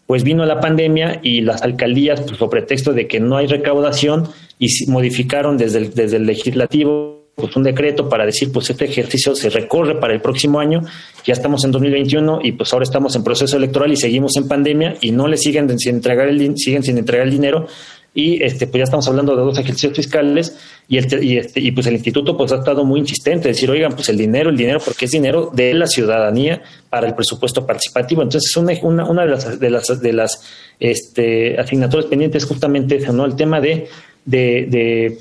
pues 0.07 0.23
vino 0.23 0.45
la 0.45 0.59
pandemia 0.59 1.19
y 1.23 1.41
las 1.41 1.61
alcaldías 1.61 2.19
pues 2.21 2.37
por 2.37 2.49
pretexto 2.49 2.91
de 2.91 3.07
que 3.07 3.21
no 3.21 3.37
hay 3.37 3.47
recaudación 3.47 4.27
y 4.59 4.67
modificaron 4.89 5.57
desde 5.57 5.79
el, 5.79 5.93
desde 5.93 6.17
el 6.17 6.25
legislativo 6.25 7.16
pues 7.39 7.55
un 7.55 7.61
decreto 7.61 8.09
para 8.09 8.25
decir 8.25 8.51
pues 8.51 8.67
este 8.71 8.85
ejercicio 8.85 9.35
se 9.35 9.51
recorre 9.51 9.99
para 9.99 10.11
el 10.11 10.21
próximo 10.21 10.59
año, 10.59 10.81
ya 11.23 11.33
estamos 11.33 11.63
en 11.65 11.71
2021 11.71 12.39
y 12.41 12.53
pues 12.53 12.73
ahora 12.73 12.81
estamos 12.81 13.15
en 13.15 13.23
proceso 13.23 13.57
electoral 13.57 13.91
y 13.91 13.95
seguimos 13.95 14.35
en 14.37 14.47
pandemia 14.47 14.95
y 15.01 15.11
no 15.11 15.27
le 15.27 15.37
siguen 15.37 15.77
sin 15.77 15.97
entregar 15.97 16.29
el 16.29 16.57
siguen 16.57 16.81
sin 16.81 16.97
entregar 16.97 17.27
el 17.27 17.31
dinero 17.31 17.67
y 18.15 18.41
este 18.41 18.65
pues 18.65 18.79
ya 18.79 18.83
estamos 18.85 19.07
hablando 19.07 19.35
de 19.35 19.43
dos 19.43 19.59
ejercicios 19.59 19.95
fiscales 19.95 20.57
y, 20.87 20.97
y, 20.97 21.37
este, 21.37 21.59
y 21.59 21.69
pues 21.73 21.85
el 21.85 21.93
instituto 21.93 22.35
pues 22.35 22.51
ha 22.53 22.55
estado 22.55 22.83
muy 22.83 23.01
insistente 23.01 23.49
decir 23.49 23.69
oigan 23.69 23.93
pues 23.93 24.09
el 24.09 24.17
dinero 24.17 24.49
el 24.49 24.57
dinero 24.57 24.79
porque 24.83 25.05
es 25.05 25.11
dinero 25.11 25.51
de 25.53 25.75
la 25.75 25.85
ciudadanía 25.85 26.63
para 26.89 27.05
el 27.05 27.13
presupuesto 27.13 27.67
participativo 27.67 28.23
entonces 28.23 28.57
una, 28.57 28.73
una, 28.81 29.05
una 29.05 29.25
de 29.25 29.29
las 29.29 29.59
de 29.59 29.69
las 29.69 30.01
de 30.01 30.11
las 30.11 30.41
este 30.79 31.59
asignaturas 31.59 32.07
pendientes 32.07 32.45
justamente 32.45 32.95
eso 32.95 33.13
no 33.13 33.25
el 33.25 33.35
tema 33.35 33.61
de, 33.61 33.87
de 34.25 35.19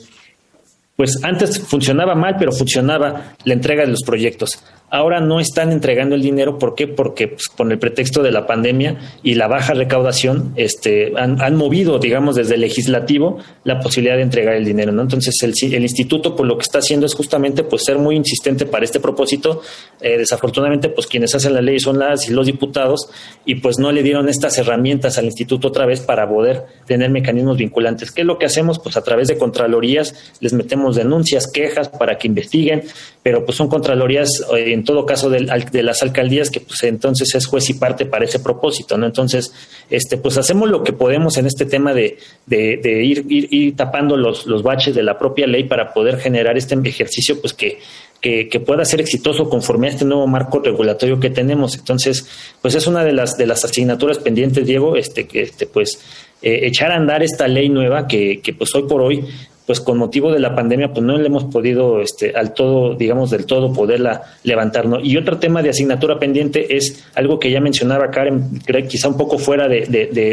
pues 0.96 1.22
antes 1.22 1.60
funcionaba 1.60 2.14
mal, 2.14 2.36
pero 2.38 2.52
funcionaba 2.52 3.34
la 3.44 3.54
entrega 3.54 3.82
de 3.82 3.90
los 3.90 4.02
proyectos 4.02 4.62
ahora 4.90 5.20
no 5.20 5.40
están 5.40 5.72
entregando 5.72 6.14
el 6.14 6.22
dinero. 6.22 6.58
¿Por 6.58 6.74
qué? 6.74 6.86
Porque 6.86 7.28
pues, 7.28 7.48
con 7.48 7.72
el 7.72 7.78
pretexto 7.78 8.22
de 8.22 8.30
la 8.30 8.46
pandemia 8.46 8.98
y 9.22 9.34
la 9.34 9.48
baja 9.48 9.74
recaudación, 9.74 10.52
este, 10.56 11.12
han, 11.16 11.56
movido, 11.56 11.98
digamos, 11.98 12.36
desde 12.36 12.54
el 12.54 12.60
legislativo 12.60 13.38
la 13.64 13.80
posibilidad 13.80 14.16
de 14.16 14.22
entregar 14.22 14.54
el 14.54 14.64
dinero. 14.64 14.92
¿no? 14.92 15.02
Entonces, 15.02 15.34
el, 15.42 15.54
el 15.74 15.82
instituto, 15.82 16.36
pues, 16.36 16.46
lo 16.46 16.56
que 16.56 16.62
está 16.62 16.78
haciendo 16.78 17.06
es 17.06 17.14
justamente 17.14 17.64
pues, 17.64 17.84
ser 17.84 17.98
muy 17.98 18.16
insistente 18.16 18.66
para 18.66 18.84
este 18.84 19.00
propósito. 19.00 19.62
Eh, 20.00 20.18
desafortunadamente, 20.18 20.88
pues 20.88 21.06
quienes 21.06 21.34
hacen 21.34 21.54
la 21.54 21.62
ley 21.62 21.80
son 21.80 21.98
las 21.98 22.28
y 22.28 22.32
los 22.32 22.46
diputados 22.46 23.08
y 23.44 23.56
pues 23.56 23.78
no 23.78 23.92
le 23.92 24.02
dieron 24.02 24.28
estas 24.28 24.58
herramientas 24.58 25.18
al 25.18 25.24
instituto 25.24 25.68
otra 25.68 25.86
vez 25.86 26.00
para 26.00 26.28
poder 26.28 26.64
tener 26.86 27.10
mecanismos 27.10 27.56
vinculantes. 27.56 28.12
¿Qué 28.12 28.22
es 28.22 28.26
lo 28.26 28.38
que 28.38 28.46
hacemos? 28.46 28.78
Pues 28.78 28.96
a 28.96 29.02
través 29.02 29.28
de 29.28 29.38
contralorías 29.38 30.34
les 30.40 30.52
metemos 30.52 30.96
denuncias, 30.96 31.46
quejas 31.46 31.88
para 31.88 32.18
que 32.18 32.28
investiguen, 32.28 32.82
pero 33.22 33.44
pues 33.44 33.56
son 33.56 33.68
contralorías 33.68 34.44
eh, 34.56 34.72
en 34.76 34.84
todo 34.84 35.06
caso 35.06 35.30
de, 35.30 35.46
de, 35.72 35.82
las 35.82 36.02
alcaldías 36.02 36.50
que 36.50 36.60
pues 36.60 36.82
entonces 36.84 37.34
es 37.34 37.46
juez 37.46 37.68
y 37.70 37.74
parte 37.74 38.06
para 38.06 38.24
ese 38.24 38.38
propósito, 38.38 38.96
¿no? 38.96 39.06
Entonces, 39.06 39.52
este, 39.90 40.18
pues 40.18 40.36
hacemos 40.36 40.68
lo 40.68 40.84
que 40.84 40.92
podemos 40.92 41.36
en 41.38 41.46
este 41.46 41.64
tema 41.64 41.94
de, 41.94 42.18
de, 42.46 43.04
ir, 43.04 43.24
ir, 43.28 43.74
tapando 43.74 44.16
los, 44.16 44.46
los 44.46 44.62
baches 44.62 44.94
de 44.94 45.02
la 45.02 45.18
propia 45.18 45.46
ley 45.46 45.64
para 45.64 45.92
poder 45.92 46.18
generar 46.18 46.56
este 46.56 46.76
ejercicio, 46.84 47.40
pues 47.40 47.54
que, 47.54 47.78
que, 48.20 48.60
pueda 48.60 48.84
ser 48.84 49.00
exitoso 49.00 49.48
conforme 49.48 49.86
a 49.86 49.90
este 49.90 50.04
nuevo 50.04 50.26
marco 50.26 50.60
regulatorio 50.60 51.18
que 51.18 51.30
tenemos. 51.30 51.76
Entonces, 51.76 52.28
pues 52.60 52.74
es 52.74 52.86
una 52.86 53.04
de 53.04 53.12
las 53.12 53.36
de 53.36 53.46
las 53.46 53.64
asignaturas 53.64 54.18
pendientes, 54.18 54.66
Diego, 54.66 54.96
este, 54.96 55.26
que 55.26 55.42
este, 55.42 55.66
pues 55.66 55.98
eh, 56.42 56.60
echar 56.64 56.92
a 56.92 56.96
andar 56.96 57.22
esta 57.22 57.48
ley 57.48 57.68
nueva 57.68 58.06
que, 58.06 58.40
que 58.40 58.52
pues 58.52 58.74
hoy 58.74 58.82
por 58.84 59.00
hoy 59.00 59.24
pues 59.66 59.80
con 59.80 59.98
motivo 59.98 60.32
de 60.32 60.38
la 60.38 60.54
pandemia, 60.54 60.92
pues 60.92 61.04
no 61.04 61.18
le 61.18 61.26
hemos 61.26 61.44
podido 61.44 62.00
este, 62.00 62.32
al 62.36 62.54
todo, 62.54 62.94
digamos, 62.94 63.30
del 63.30 63.46
todo 63.46 63.72
poderla 63.72 64.22
levantar. 64.44 64.86
¿no? 64.86 65.00
Y 65.00 65.16
otro 65.16 65.38
tema 65.38 65.60
de 65.60 65.70
asignatura 65.70 66.20
pendiente 66.20 66.76
es 66.76 67.04
algo 67.14 67.40
que 67.40 67.50
ya 67.50 67.60
mencionaba 67.60 68.10
Karen, 68.10 68.60
quizá 68.88 69.08
un 69.08 69.16
poco 69.16 69.38
fuera 69.38 69.66
de, 69.68 69.86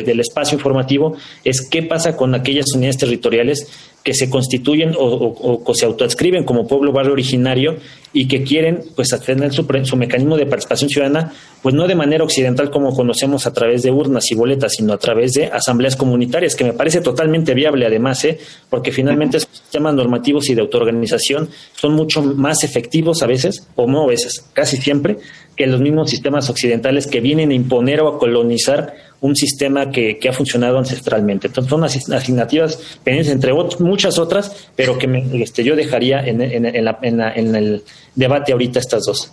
del 0.06 0.20
espacio 0.20 0.56
informativo, 0.56 1.18
es 1.44 1.68
qué 1.68 1.82
pasa 1.82 2.16
con 2.16 2.36
aquellas 2.36 2.72
unidades 2.74 2.98
territoriales 2.98 3.68
que 4.04 4.14
se 4.14 4.30
constituyen 4.30 4.94
o, 4.98 5.64
se 5.74 5.86
autoadscriben 5.86 6.44
como 6.44 6.68
pueblo 6.68 6.92
barrio 6.92 7.14
originario 7.14 7.78
y 8.14 8.28
que 8.28 8.44
quieren 8.44 8.84
pues 8.96 9.10
tener 9.26 9.52
su, 9.52 9.66
su, 9.84 9.98
mecanismo 9.98 10.38
de 10.38 10.46
participación 10.46 10.90
ciudadana, 10.90 11.34
pues 11.64 11.74
no 11.74 11.88
de 11.88 11.96
manera 11.96 12.24
occidental 12.24 12.70
como 12.70 12.96
conocemos 12.96 13.48
a 13.48 13.54
través 13.54 13.82
de 13.82 13.92
urnas 13.92 14.32
y 14.32 14.36
boletas, 14.36 14.74
sino 14.74 14.94
a 14.94 15.00
través 15.00 15.34
de 15.34 15.48
asambleas 15.48 15.96
comunitarias, 15.96 16.56
que 16.56 16.64
me 16.64 16.74
parece 16.74 17.02
totalmente 17.02 17.56
viable 17.56 17.88
además, 17.88 18.24
¿eh? 18.26 18.38
porque 18.70 18.92
finalmente 18.92 19.38
los 19.38 19.48
sistemas 19.52 19.96
normativos 19.96 20.48
y 20.50 20.56
de 20.56 20.62
autoorganización 20.62 21.50
son 21.76 21.96
mucho 21.96 22.22
más 22.22 22.64
efectivos 22.64 23.24
a 23.24 23.28
veces, 23.28 23.68
o 23.76 23.88
no 23.88 24.04
a 24.04 24.08
veces, 24.08 24.46
casi 24.54 24.78
siempre, 24.78 25.18
que 25.56 25.68
los 25.68 25.82
mismos 25.82 26.10
sistemas 26.10 26.50
occidentales 26.50 27.08
que 27.08 27.20
vienen 27.20 27.50
a 27.50 27.54
imponer 27.54 28.02
o 28.02 28.08
a 28.08 28.20
colonizar 28.20 28.94
un 29.24 29.36
sistema 29.38 29.90
que, 29.90 30.20
ha 30.28 30.34
funcionado 30.34 30.78
ancestralmente. 30.78 31.48
Entonces 31.48 31.70
son 31.70 32.14
asignativas 32.14 33.00
pendientes, 33.06 33.34
entre 33.34 33.54
muchas 33.80 34.20
otras, 34.20 34.68
pero 34.76 34.98
que 34.98 35.08
este, 35.36 35.64
yo 35.64 35.78
dejaría 35.78 36.20
en, 36.26 36.42
el 36.42 37.84
debate 38.16 38.52
ahorita 38.52 38.80
estas 38.80 39.06
dos. 39.06 39.32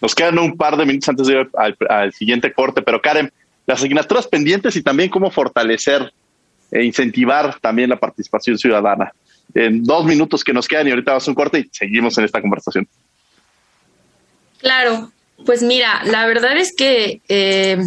Nos 0.00 0.14
quedan 0.14 0.38
un 0.38 0.56
par 0.56 0.76
de 0.76 0.84
minutos 0.84 1.08
antes 1.08 1.26
de 1.26 1.34
ir 1.34 1.50
al, 1.88 2.12
siguiente 2.12 2.52
corte, 2.52 2.82
pero 2.82 3.00
Karen, 3.00 3.32
las 3.66 3.78
asignaturas 3.78 4.26
pendientes 4.26 4.74
y 4.76 4.82
también 4.82 5.08
cómo 5.08 5.30
fortalecer 5.30 6.12
e 6.70 6.84
incentivar 6.84 7.58
también 7.60 7.90
la 7.90 7.96
participación 7.96 8.58
ciudadana. 8.58 9.12
En 9.54 9.84
dos 9.84 10.04
minutos 10.04 10.42
que 10.42 10.52
nos 10.52 10.66
quedan 10.66 10.88
y 10.88 10.90
ahorita 10.90 11.12
vamos 11.12 11.28
a 11.28 11.30
un 11.30 11.34
corte 11.34 11.58
y 11.60 11.68
seguimos 11.70 12.16
en 12.18 12.24
esta 12.24 12.40
conversación. 12.40 12.88
Claro, 14.58 15.12
pues 15.44 15.62
mira, 15.62 16.02
la 16.04 16.26
verdad 16.26 16.56
es 16.56 16.74
que 16.74 17.20
eh, 17.28 17.78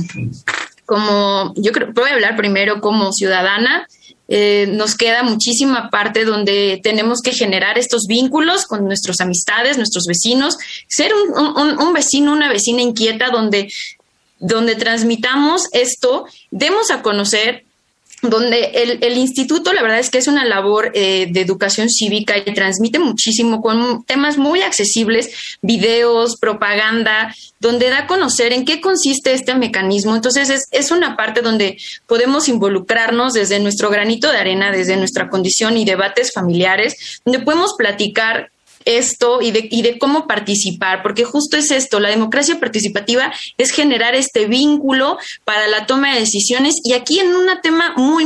como 0.86 1.53
yo 1.55 1.71
creo, 1.71 1.91
voy 1.93 2.09
a 2.09 2.13
hablar 2.13 2.36
primero 2.36 2.81
como 2.81 3.11
ciudadana. 3.11 3.88
Eh, 4.27 4.67
nos 4.71 4.95
queda 4.95 5.21
muchísima 5.21 5.91
parte 5.91 6.25
donde 6.25 6.79
tenemos 6.81 7.21
que 7.21 7.31
generar 7.31 7.77
estos 7.77 8.07
vínculos 8.07 8.65
con 8.65 8.86
nuestras 8.86 9.21
amistades, 9.21 9.77
nuestros 9.77 10.05
vecinos, 10.07 10.57
ser 10.88 11.11
un, 11.13 11.79
un 11.79 11.93
vecino, 11.93 12.33
una 12.33 12.49
vecina 12.49 12.81
inquieta 12.81 13.29
donde, 13.29 13.71
donde 14.39 14.75
transmitamos 14.75 15.67
esto, 15.73 16.25
demos 16.49 16.89
a 16.89 17.03
conocer 17.03 17.64
donde 18.30 18.71
el, 18.76 19.03
el, 19.03 19.17
instituto, 19.17 19.73
la 19.73 19.82
verdad 19.82 19.99
es 19.99 20.09
que 20.09 20.17
es 20.17 20.28
una 20.28 20.45
labor 20.45 20.91
eh, 20.93 21.28
de 21.32 21.41
educación 21.41 21.89
cívica 21.89 22.38
y 22.38 22.53
transmite 22.53 22.99
muchísimo 22.99 23.61
con 23.61 24.03
temas 24.03 24.38
muy 24.38 24.61
accesibles, 24.61 25.57
videos, 25.61 26.38
propaganda, 26.38 27.34
donde 27.59 27.89
da 27.89 27.99
a 27.99 28.07
conocer 28.07 28.53
en 28.53 28.65
qué 28.65 28.82
consiste 28.82 29.34
este 29.34 29.55
mecanismo. 29.55 30.15
Entonces 30.15 30.49
es, 30.49 30.67
es 30.71 30.91
una 30.91 31.15
parte 31.15 31.41
donde 31.41 31.78
podemos 32.07 32.47
involucrarnos 32.47 33.34
desde 33.34 33.59
nuestro 33.59 33.89
granito 33.89 34.32
de 34.32 34.38
arena, 34.38 34.71
desde 34.71 34.97
nuestra 34.97 35.30
condición 35.30 35.78
y 35.78 35.86
debates 35.86 36.34
familiares, 36.34 37.21
donde 37.26 37.39
podemos 37.39 37.73
platicar 37.78 38.51
esto 38.86 39.41
y 39.41 39.51
de, 39.51 39.67
y 39.69 39.81
de 39.81 39.97
cómo 39.97 40.27
participar, 40.27 41.03
porque 41.03 41.25
justo 41.25 41.57
es 41.57 41.71
esto, 41.71 41.99
la 41.99 42.09
democracia 42.09 42.59
participativa 42.59 43.33
es 43.57 43.71
generar 43.71 44.15
este 44.15 44.45
vínculo 44.45 45.17
para 45.43 45.67
la 45.67 45.86
toma 45.86 46.13
de 46.13 46.21
decisiones 46.21 46.75
y 46.83 46.93
aquí 46.93 47.19
en 47.19 47.33
un 47.33 47.47
tema 47.61 47.93
muy 47.97 48.25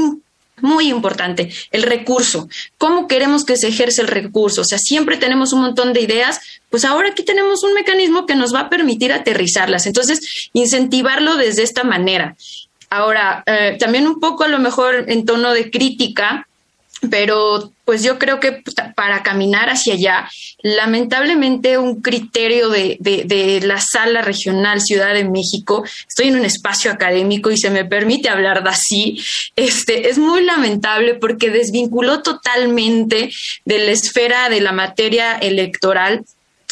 muy 0.61 0.89
importante, 0.89 1.53
el 1.71 1.83
recurso. 1.83 2.49
¿Cómo 2.77 3.07
queremos 3.07 3.45
que 3.45 3.55
se 3.57 3.69
ejerce 3.69 4.01
el 4.01 4.07
recurso? 4.07 4.61
O 4.61 4.65
sea, 4.65 4.77
siempre 4.77 5.17
tenemos 5.17 5.53
un 5.53 5.61
montón 5.61 5.93
de 5.93 6.01
ideas, 6.01 6.41
pues 6.69 6.85
ahora 6.85 7.09
aquí 7.09 7.23
tenemos 7.23 7.63
un 7.63 7.73
mecanismo 7.73 8.25
que 8.25 8.35
nos 8.35 8.53
va 8.53 8.61
a 8.61 8.69
permitir 8.69 9.13
aterrizarlas. 9.13 9.85
Entonces, 9.85 10.49
incentivarlo 10.53 11.35
desde 11.35 11.63
esta 11.63 11.83
manera. 11.83 12.35
Ahora, 12.89 13.43
eh, 13.45 13.77
también 13.79 14.07
un 14.07 14.19
poco 14.19 14.43
a 14.43 14.47
lo 14.47 14.59
mejor 14.59 15.05
en 15.07 15.25
tono 15.25 15.53
de 15.53 15.69
crítica, 15.69 16.47
pero 17.09 17.71
pues 17.85 18.03
yo 18.03 18.19
creo 18.19 18.39
que 18.39 18.61
para 18.95 19.23
caminar 19.23 19.69
hacia 19.69 19.93
allá, 19.93 20.29
lamentablemente 20.61 21.77
un 21.77 22.01
criterio 22.01 22.69
de, 22.69 22.97
de, 22.99 23.61
la 23.63 23.79
sala 23.79 24.21
regional 24.21 24.81
Ciudad 24.81 25.13
de 25.13 25.23
México, 25.23 25.83
estoy 26.07 26.27
en 26.27 26.35
un 26.35 26.45
espacio 26.45 26.91
académico 26.91 27.49
y 27.49 27.57
se 27.57 27.71
me 27.71 27.85
permite 27.85 28.29
hablar 28.29 28.63
de 28.63 28.69
así, 28.69 29.19
este, 29.55 30.09
es 30.09 30.17
muy 30.17 30.43
lamentable 30.43 31.15
porque 31.15 31.49
desvinculó 31.49 32.21
totalmente 32.21 33.31
de 33.65 33.79
la 33.79 33.91
esfera 33.91 34.49
de 34.49 34.61
la 34.61 34.71
materia 34.71 35.37
electoral 35.37 36.23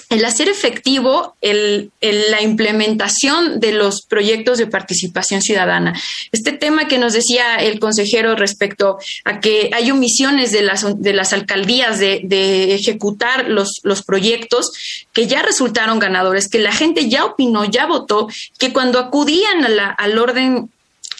el 0.09 0.23
hacer 0.23 0.47
efectivo 0.47 1.35
la 1.41 2.41
implementación 2.41 3.59
de 3.59 3.73
los 3.73 4.03
proyectos 4.03 4.57
de 4.57 4.67
participación 4.67 5.41
ciudadana. 5.41 5.99
Este 6.31 6.53
tema 6.53 6.87
que 6.87 6.97
nos 6.97 7.13
decía 7.13 7.57
el 7.57 7.79
consejero 7.79 8.35
respecto 8.35 8.97
a 9.25 9.39
que 9.39 9.69
hay 9.73 9.91
omisiones 9.91 10.51
de 10.51 10.61
las, 10.61 10.85
de 11.01 11.13
las 11.13 11.33
alcaldías 11.33 11.99
de, 11.99 12.21
de 12.23 12.73
ejecutar 12.73 13.49
los, 13.49 13.81
los 13.83 14.03
proyectos 14.03 14.71
que 15.11 15.27
ya 15.27 15.41
resultaron 15.41 15.99
ganadores, 15.99 16.47
que 16.47 16.59
la 16.59 16.71
gente 16.71 17.09
ya 17.09 17.25
opinó, 17.25 17.65
ya 17.65 17.85
votó, 17.85 18.27
que 18.57 18.71
cuando 18.71 18.99
acudían 18.99 19.65
a 19.65 19.69
la, 19.69 19.87
al 19.89 20.17
orden 20.17 20.69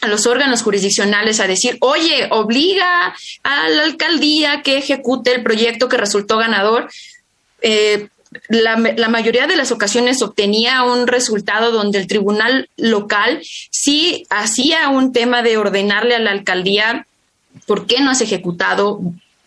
a 0.02 0.08
los 0.08 0.28
órganos 0.28 0.62
jurisdiccionales 0.62 1.40
a 1.40 1.48
decir, 1.48 1.78
oye, 1.82 2.28
obliga 2.30 3.16
a 3.44 3.70
la 3.70 3.84
alcaldía 3.84 4.62
que 4.62 4.78
ejecute 4.78 5.34
el 5.34 5.42
proyecto 5.42 5.90
que 5.90 5.98
resultó 5.98 6.38
ganador, 6.38 6.88
eh, 7.62 8.08
la, 8.50 8.78
la, 8.96 9.10
mayoría 9.10 9.48
de 9.48 9.56
las 9.56 9.72
ocasiones 9.72 10.22
obtenía 10.22 10.84
un 10.84 11.08
resultado 11.08 11.72
donde 11.72 12.00
el 12.00 12.08
tribunal 12.08 12.70
local 12.78 13.42
sí 13.72 14.26
hacía 14.30 14.90
un 14.90 15.14
tema 15.14 15.42
de 15.42 15.58
ordenarle 15.58 16.16
a 16.16 16.20
la 16.20 16.32
alcaldía 16.32 17.06
por 17.66 17.86
qué 17.86 18.02
no 18.02 18.12
has 18.12 18.22
ejecutado, 18.22 19.00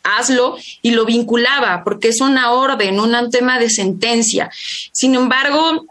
hazlo, 0.02 0.56
y 0.82 0.90
lo 0.90 1.04
vinculaba, 1.04 1.84
porque 1.84 2.08
es 2.08 2.20
una 2.20 2.52
orden, 2.52 3.00
un 3.00 3.30
tema 3.30 3.58
de 3.58 3.70
sentencia. 3.70 4.50
Sin 4.92 5.14
embargo, 5.14 5.86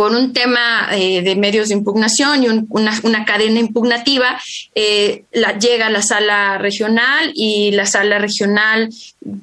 por 0.00 0.12
un 0.12 0.32
tema 0.32 0.88
eh, 0.92 1.20
de 1.20 1.36
medios 1.36 1.68
de 1.68 1.74
impugnación 1.74 2.42
y 2.42 2.48
una, 2.48 3.24
cadena 3.26 3.60
impugnativa, 3.60 4.40
eh, 4.74 5.24
la, 5.30 5.58
llega 5.58 5.88
a 5.88 5.90
la 5.90 6.00
sala 6.00 6.56
regional 6.56 7.32
y 7.34 7.72
la 7.72 7.84
sala 7.84 8.18
regional 8.18 8.88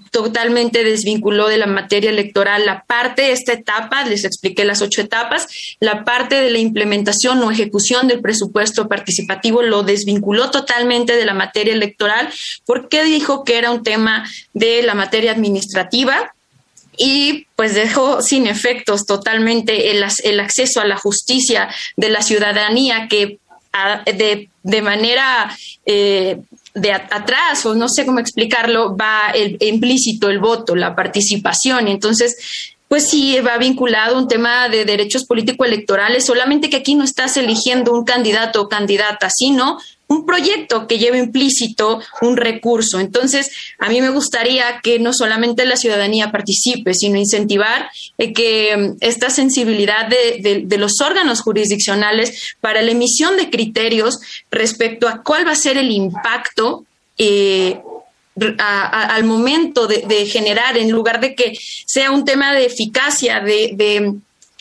totalmente 0.10 0.84
desvinculó 0.84 1.48
de 1.48 1.58
la 1.58 1.68
materia 1.68 2.10
electoral 2.10 2.66
la 2.66 2.86
parte 2.86 3.22
de 3.22 3.34
esta 3.34 3.54
etapa, 3.54 4.04
les 4.06 4.26
expliqué 4.26 4.66
las 4.66 4.82
ocho 4.82 5.02
etapas, 5.02 5.48
la 5.80 6.04
parte 6.04 6.42
de 6.42 6.50
la 6.50 6.58
implementación 6.58 7.38
o 7.44 7.52
ejecución 7.52 8.08
del 8.08 8.22
presupuesto 8.22 8.88
participativo 8.88 9.62
lo 9.62 9.84
desvinculó 9.84 10.50
totalmente 10.50 11.16
de 11.16 11.26
la 11.26 11.36
materia 11.36 11.76
electoral. 11.76 12.30
Porque 12.66 13.04
dijo 13.04 13.44
que 13.44 13.60
era 13.60 13.70
un 13.70 13.84
tema 13.84 14.28
de 14.56 14.82
la 14.82 14.96
materia 14.96 15.34
administrativa 15.34 16.34
y 16.98 17.48
pues 17.56 17.76
dejó 17.76 18.22
sin 18.22 18.48
efectos 18.48 19.06
totalmente 19.06 19.92
el, 19.92 20.04
acceso 20.40 20.82
a 20.82 20.86
la 20.86 20.98
justicia 20.98 21.70
de 21.96 22.10
la 22.10 22.22
ciudadanía 22.22 23.08
que 23.08 23.40
de, 24.06 24.50
de, 24.64 24.82
manera 24.82 25.56
eh, 25.86 26.40
de 26.74 26.92
atrás, 26.92 27.66
o 27.66 27.76
no 27.76 27.90
sé 27.90 28.06
cómo 28.06 28.20
explicarlo, 28.20 28.96
va 28.96 29.30
el, 29.34 29.58
implícito 29.62 30.30
el 30.30 30.40
voto, 30.40 30.76
la 30.76 30.96
participación. 30.96 31.88
Entonces, 31.88 32.38
pues 32.88 33.10
sí, 33.10 33.40
va 33.40 33.58
vinculado 33.58 34.16
a 34.16 34.20
un 34.20 34.28
tema 34.28 34.70
de 34.70 34.86
derechos 34.86 35.26
político-electorales, 35.26 36.26
solamente 36.26 36.70
que 36.70 36.78
aquí 36.78 36.96
no 36.96 37.04
estás 37.04 37.38
eligiendo 37.38 37.94
un 37.94 38.06
candidato 38.06 38.62
o 38.62 38.70
candidata, 38.70 39.30
sino 39.30 39.78
un 40.08 40.26
proyecto 40.26 40.88
que 40.88 40.98
lleve 40.98 41.18
implícito 41.18 42.02
un 42.22 42.38
recurso. 42.38 43.00
Entonces, 43.00 43.52
a 43.78 43.90
mí 43.90 44.02
me 44.02 44.10
gustaría 44.10 44.80
que 44.82 45.00
no 45.00 45.14
solamente 45.14 45.66
la 45.66 45.76
ciudadanía 45.76 46.32
participe, 46.32 46.94
sino 46.94 47.18
incentivar 47.18 47.90
eh, 48.18 48.34
que 48.34 48.76
mm, 48.76 48.98
esta 49.02 49.30
sensibilidad 49.30 50.08
de, 50.08 50.66
los 50.78 51.02
órganos 51.02 51.42
jurisdiccionales 51.42 52.56
para 52.62 52.82
la 52.82 52.92
emisión 52.92 53.36
de 53.36 53.50
criterios 53.50 54.20
respecto 54.52 55.08
a 55.08 55.24
cuál 55.24 55.46
va 55.46 55.52
a 55.52 55.56
ser 55.56 55.78
el 55.78 55.92
impacto 55.92 56.86
eh, 57.18 57.80
al 58.60 59.24
momento 59.24 59.88
de, 59.88 60.26
generar, 60.28 60.78
en 60.78 60.92
lugar 60.92 61.20
de 61.20 61.34
que 61.34 61.58
sea 61.88 62.12
un 62.12 62.24
tema 62.24 62.54
de 62.54 62.68
eficacia, 62.68 63.40
de 63.40 64.14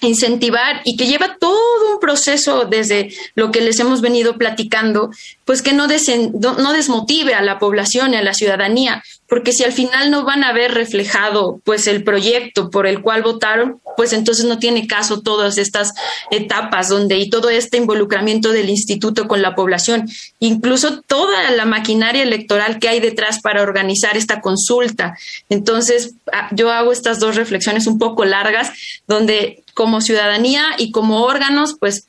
incentivar 0.02 0.82
y 0.84 0.96
que 0.96 1.06
lleva 1.06 1.36
todo 1.38 1.94
un 1.94 2.00
proceso 2.00 2.66
desde 2.66 3.14
lo 3.34 3.50
que 3.50 3.60
les 3.60 3.80
hemos 3.80 4.00
venido 4.00 4.36
platicando, 4.36 5.10
pues 5.44 5.62
que 5.62 5.72
no, 5.72 5.86
no 5.86 6.72
desmotive 6.72 7.34
a 7.34 7.42
la 7.42 7.58
población 7.58 8.12
y 8.12 8.16
a 8.16 8.22
la 8.22 8.34
ciudadanía, 8.34 9.02
porque 9.28 9.52
si 9.52 9.64
al 9.64 9.72
final 9.72 10.10
no 10.10 10.24
van 10.24 10.44
a 10.44 10.52
ver 10.52 10.74
reflejado 10.74 11.60
pues 11.64 11.86
el 11.86 12.04
proyecto 12.04 12.70
por 12.70 12.86
el 12.86 13.00
cual 13.00 13.22
votaron, 13.22 13.80
pues 13.96 14.12
entonces 14.12 14.44
no 14.44 14.58
tiene 14.58 14.86
caso 14.86 15.22
todas 15.22 15.56
estas 15.56 15.94
etapas 16.30 16.88
donde 16.88 17.18
y 17.18 17.30
todo 17.30 17.48
este 17.48 17.78
involucramiento 17.78 18.52
del 18.52 18.68
instituto 18.68 19.26
con 19.26 19.40
la 19.40 19.54
población, 19.54 20.08
incluso 20.38 21.00
toda 21.00 21.50
la 21.52 21.64
maquinaria 21.64 22.22
electoral 22.22 22.78
que 22.78 22.88
hay 22.88 23.00
detrás 23.00 23.40
para 23.40 23.62
organizar 23.62 24.16
esta 24.16 24.40
consulta. 24.40 25.16
Entonces, 25.48 26.14
ah, 26.32 26.48
yo 26.52 26.70
hago 26.70 26.92
estas 26.92 27.18
dos 27.18 27.36
reflexiones 27.36 27.86
un 27.86 27.98
poco 27.98 28.24
largas 28.24 28.72
donde 29.08 29.64
como 29.76 30.00
ciudadanía 30.00 30.64
y 30.78 30.90
como 30.90 31.20
órganos, 31.22 31.76
pues 31.78 32.08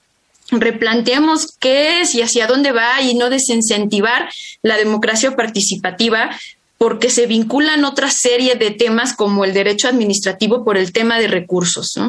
replanteemos 0.49 1.57
qué 1.59 1.99
es 1.99 2.15
y 2.15 2.21
hacia 2.21 2.47
dónde 2.47 2.71
va 2.71 3.01
y 3.01 3.13
no 3.13 3.29
desincentivar 3.29 4.29
la 4.63 4.77
democracia 4.77 5.35
participativa 5.35 6.29
porque 6.77 7.09
se 7.09 7.27
vinculan 7.27 7.83
otra 7.83 8.09
serie 8.09 8.55
de 8.55 8.71
temas 8.71 9.13
como 9.13 9.43
el 9.43 9.53
derecho 9.53 9.89
administrativo 9.89 10.63
por 10.63 10.77
el 10.77 10.93
tema 10.93 11.19
de 11.19 11.27
recursos. 11.27 11.99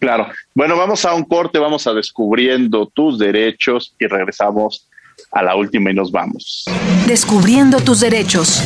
Claro. 0.00 0.26
Bueno, 0.52 0.76
vamos 0.76 1.04
a 1.04 1.14
un 1.14 1.22
corte, 1.22 1.60
vamos 1.60 1.86
a 1.86 1.92
descubriendo 1.92 2.90
tus 2.92 3.20
derechos 3.20 3.94
y 4.00 4.06
regresamos 4.06 4.88
a 5.30 5.44
la 5.44 5.54
última 5.54 5.92
y 5.92 5.94
nos 5.94 6.10
vamos. 6.10 6.64
Descubriendo 7.06 7.78
tus 7.80 8.00
derechos. 8.00 8.64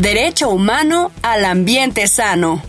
Derecho 0.00 0.48
humano 0.48 1.12
al 1.20 1.44
ambiente 1.44 2.08
sano. 2.08 2.62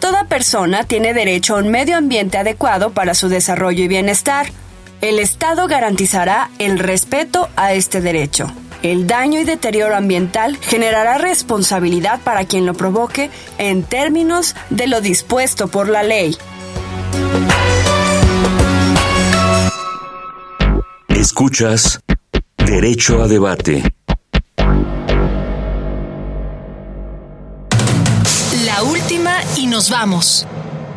Toda 0.00 0.24
persona 0.24 0.82
tiene 0.82 1.14
derecho 1.14 1.54
a 1.54 1.60
un 1.60 1.68
medio 1.68 1.96
ambiente 1.96 2.36
adecuado 2.36 2.90
para 2.90 3.14
su 3.14 3.28
desarrollo 3.28 3.84
y 3.84 3.86
bienestar. 3.86 4.48
El 5.00 5.20
Estado 5.20 5.68
garantizará 5.68 6.50
el 6.58 6.80
respeto 6.80 7.48
a 7.54 7.74
este 7.74 8.00
derecho. 8.00 8.50
El 8.82 9.06
daño 9.06 9.38
y 9.38 9.44
deterioro 9.44 9.94
ambiental 9.94 10.58
generará 10.62 11.16
responsabilidad 11.16 12.18
para 12.24 12.44
quien 12.44 12.66
lo 12.66 12.74
provoque 12.74 13.30
en 13.58 13.84
términos 13.84 14.56
de 14.70 14.88
lo 14.88 15.00
dispuesto 15.00 15.68
por 15.68 15.88
la 15.88 16.02
ley. 16.02 16.36
Escuchas 21.06 22.00
Derecho 22.58 23.22
a 23.22 23.28
Debate. 23.28 23.84
Y 29.56 29.66
nos 29.66 29.90
vamos. 29.90 30.46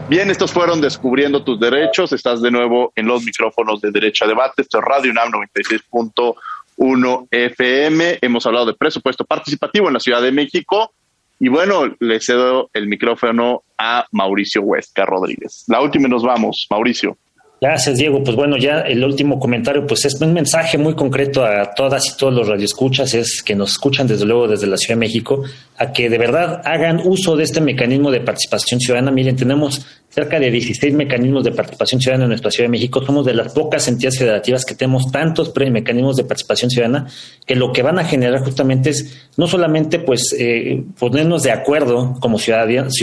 Bien, 0.10 0.30
estos 0.30 0.52
fueron 0.52 0.80
Descubriendo 0.80 1.44
tus 1.44 1.60
Derechos. 1.60 2.14
Estás 2.14 2.42
de 2.42 2.50
nuevo 2.50 2.94
en 2.96 3.08
los 3.08 3.24
micrófonos 3.24 3.82
de 3.82 3.92
Derecho 3.92 4.26
a 4.26 4.28
Debate. 4.28 4.62
Esto 4.62 4.80
es 4.80 4.86
Radio 4.86 5.12
UNAM 5.12 5.32
96.1 5.32 7.28
FM. 7.30 8.20
Hemos 8.22 8.46
hablado 8.46 8.68
de 8.68 8.74
presupuesto 8.74 9.26
participativo 9.26 9.88
en 9.88 9.94
la 9.94 10.00
Ciudad 10.00 10.22
de 10.22 10.32
México. 10.32 10.94
Y 11.40 11.50
bueno, 11.50 11.94
le 12.00 12.20
cedo 12.22 12.70
el 12.74 12.88
micrófono 12.88 13.64
a 13.78 14.06
Mauricio 14.12 14.62
Huesca 14.62 15.06
Rodríguez. 15.06 15.66
La 15.68 15.82
última 15.82 16.08
y 16.08 16.12
nos 16.12 16.24
vamos. 16.24 16.68
Mauricio. 16.70 17.18
Gracias, 17.60 17.98
Diego. 17.98 18.24
Pues 18.24 18.36
bueno, 18.36 18.56
ya 18.56 18.82
el 18.82 19.04
último 19.04 19.40
comentario, 19.40 19.88
pues 19.88 20.06
es 20.06 20.22
un 20.22 20.32
mensaje 20.32 20.78
muy 20.78 20.94
concreto 20.94 21.44
a 21.44 21.74
todas 21.74 22.08
y 22.08 22.16
todos 22.16 22.32
los 22.32 22.48
radioescuchas, 22.48 23.16
es 23.16 23.42
que 23.42 23.56
nos 23.56 23.72
escuchan 23.72 24.06
desde 24.06 24.26
luego 24.26 24.48
desde 24.48 24.68
la 24.68 24.78
Ciudad 24.78 24.96
de 24.96 25.00
México, 25.00 25.44
a 25.78 25.92
que 25.92 26.08
de 26.08 26.20
verdad 26.20 26.62
hagan 26.66 27.02
uso 27.04 27.36
de 27.36 27.44
este 27.44 27.60
mecanismo 27.60 28.12
de 28.12 28.20
participación 28.20 28.80
ciudadana. 28.80 29.10
Miren, 29.10 29.36
tenemos 29.36 29.84
cerca 30.08 30.40
de 30.40 30.52
16 30.52 30.94
mecanismos 30.94 31.44
de 31.44 31.52
participación 31.52 32.00
ciudadana 32.00 32.26
en 32.26 32.30
nuestra 32.30 32.52
Ciudad 32.52 32.66
de 32.66 32.72
México. 32.72 33.04
Somos 33.04 33.26
de 33.26 33.34
las 33.34 33.54
pocas 33.54 33.88
entidades 33.88 34.20
federativas 34.20 34.64
que 34.64 34.76
tenemos 34.76 35.12
tantos 35.12 35.52
mecanismos 35.56 36.16
de 36.16 36.26
participación 36.26 36.70
ciudadana 36.70 37.08
que 37.46 37.56
lo 37.56 37.72
que 37.72 37.82
van 37.82 37.98
a 37.98 38.04
generar 38.04 38.44
justamente 38.44 38.92
es 38.92 39.30
no 39.36 39.48
solamente 39.48 39.98
pues 39.98 40.36
eh, 40.38 40.84
ponernos 41.00 41.42
de 41.42 41.52
acuerdo 41.52 42.18
como 42.20 42.38
ciudadanas 42.38 42.94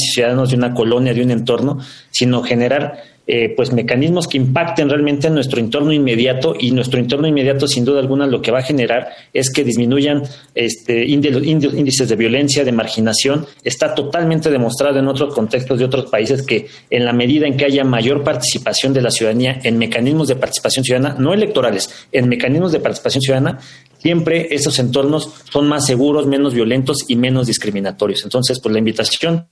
y 0.00 0.12
ciudadanos 0.12 0.50
de 0.50 0.56
una 0.56 0.72
colonia, 0.72 1.12
de 1.12 1.22
un 1.22 1.30
entorno, 1.30 1.78
sino 2.10 2.42
generar 2.42 3.02
eh, 3.30 3.52
pues 3.54 3.72
mecanismos 3.72 4.26
que 4.26 4.38
impacten 4.38 4.88
realmente 4.88 5.26
en 5.26 5.34
nuestro 5.34 5.60
entorno 5.60 5.92
inmediato 5.92 6.54
y 6.58 6.70
nuestro 6.70 6.98
entorno 6.98 7.28
inmediato 7.28 7.68
sin 7.68 7.84
duda 7.84 8.00
alguna 8.00 8.26
lo 8.26 8.40
que 8.40 8.50
va 8.50 8.60
a 8.60 8.62
generar 8.62 9.10
es 9.34 9.50
que 9.50 9.64
disminuyan 9.64 10.22
este, 10.54 11.04
índices 11.04 12.08
de 12.08 12.16
violencia, 12.16 12.64
de 12.64 12.72
marginación. 12.72 13.44
Está 13.62 13.94
totalmente 13.94 14.50
demostrado 14.50 14.98
en 14.98 15.08
otros 15.08 15.34
contextos 15.34 15.78
de 15.78 15.84
otros 15.84 16.10
países 16.10 16.40
que 16.40 16.68
en 16.88 17.04
la 17.04 17.12
medida 17.12 17.46
en 17.46 17.58
que 17.58 17.66
haya 17.66 17.84
mayor 17.84 18.24
participación 18.24 18.94
de 18.94 19.02
la 19.02 19.10
ciudadanía 19.10 19.60
en 19.62 19.76
mecanismos 19.76 20.28
de 20.28 20.36
participación 20.36 20.86
ciudadana, 20.86 21.14
no 21.18 21.34
electorales, 21.34 22.08
en 22.10 22.30
mecanismos 22.30 22.72
de 22.72 22.80
participación 22.80 23.20
ciudadana, 23.20 23.58
siempre 23.98 24.48
esos 24.54 24.78
entornos 24.78 25.34
son 25.52 25.68
más 25.68 25.84
seguros, 25.84 26.26
menos 26.26 26.54
violentos 26.54 27.04
y 27.08 27.16
menos 27.16 27.46
discriminatorios. 27.46 28.24
Entonces, 28.24 28.58
pues 28.58 28.72
la 28.72 28.78
invitación 28.78 29.48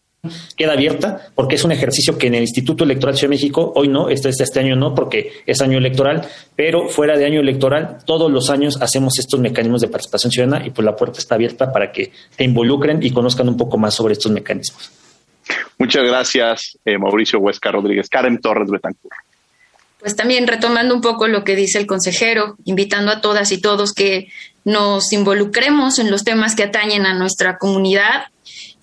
queda 0.57 0.73
abierta 0.73 1.29
porque 1.35 1.55
es 1.55 1.65
un 1.65 1.73
ejercicio 1.73 2.19
que 2.19 2.27
en 2.27 2.35
el 2.35 2.43
Instituto 2.43 2.85
Electoral 2.85 3.15
de 3.15 3.19
Ciudad 3.19 3.31
de 3.31 3.37
México, 3.37 3.73
hoy 3.75 3.89
no, 3.89 4.09
este, 4.09 4.31
este 4.31 4.61
año 4.61 4.77
no 4.77 4.95
porque 4.95 5.33
es 5.47 5.61
año 5.61 5.79
electoral, 5.79 6.29
pero 6.55 6.89
fuera 6.89 7.17
de 7.17 7.25
año 7.25 7.41
electoral, 7.41 7.99
todos 8.05 8.31
los 8.31 8.51
años 8.51 8.81
hacemos 8.81 9.19
estos 9.19 9.41
mecanismos 9.41 9.81
de 9.81 9.89
participación 9.89 10.33
ciudadana 10.33 10.67
y 10.67 10.71
pues 10.71 10.85
la 10.85 10.97
puerta 10.97 11.19
está 11.19 11.35
abierta 11.35 11.73
para 11.73 11.93
que 11.93 12.13
se 12.37 12.45
involucren 12.45 13.03
y 13.03 13.11
conozcan 13.11 13.49
un 13.49 13.57
poco 13.57 13.79
más 13.79 13.95
sobre 13.95 14.15
estos 14.15 14.33
mecanismos. 14.33 14.91
Muchas 15.79 16.05
gracias, 16.05 16.79
eh, 16.85 16.99
Mauricio 16.99 17.39
Huesca 17.39 17.71
Rodríguez. 17.71 18.09
Karen 18.09 18.41
Torres 18.41 18.71
Betancur. 18.71 19.13
Pues 20.01 20.17
también 20.17 20.47
retomando 20.47 20.95
un 20.95 21.01
poco 21.01 21.27
lo 21.27 21.45
que 21.45 21.57
dice 21.57 21.79
el 21.79 21.87
consejero, 21.87 22.57
invitando 22.65 23.11
a 23.11 23.21
todas 23.21 23.51
y 23.53 23.61
todos 23.61 23.93
que 23.93 24.29
nos 24.65 25.13
involucremos 25.13 25.99
en 25.99 26.11
los 26.11 26.25
temas 26.25 26.55
que 26.55 26.65
atañen 26.65 27.07
a 27.07 27.15
nuestra 27.15 27.59
comunidad, 27.59 28.27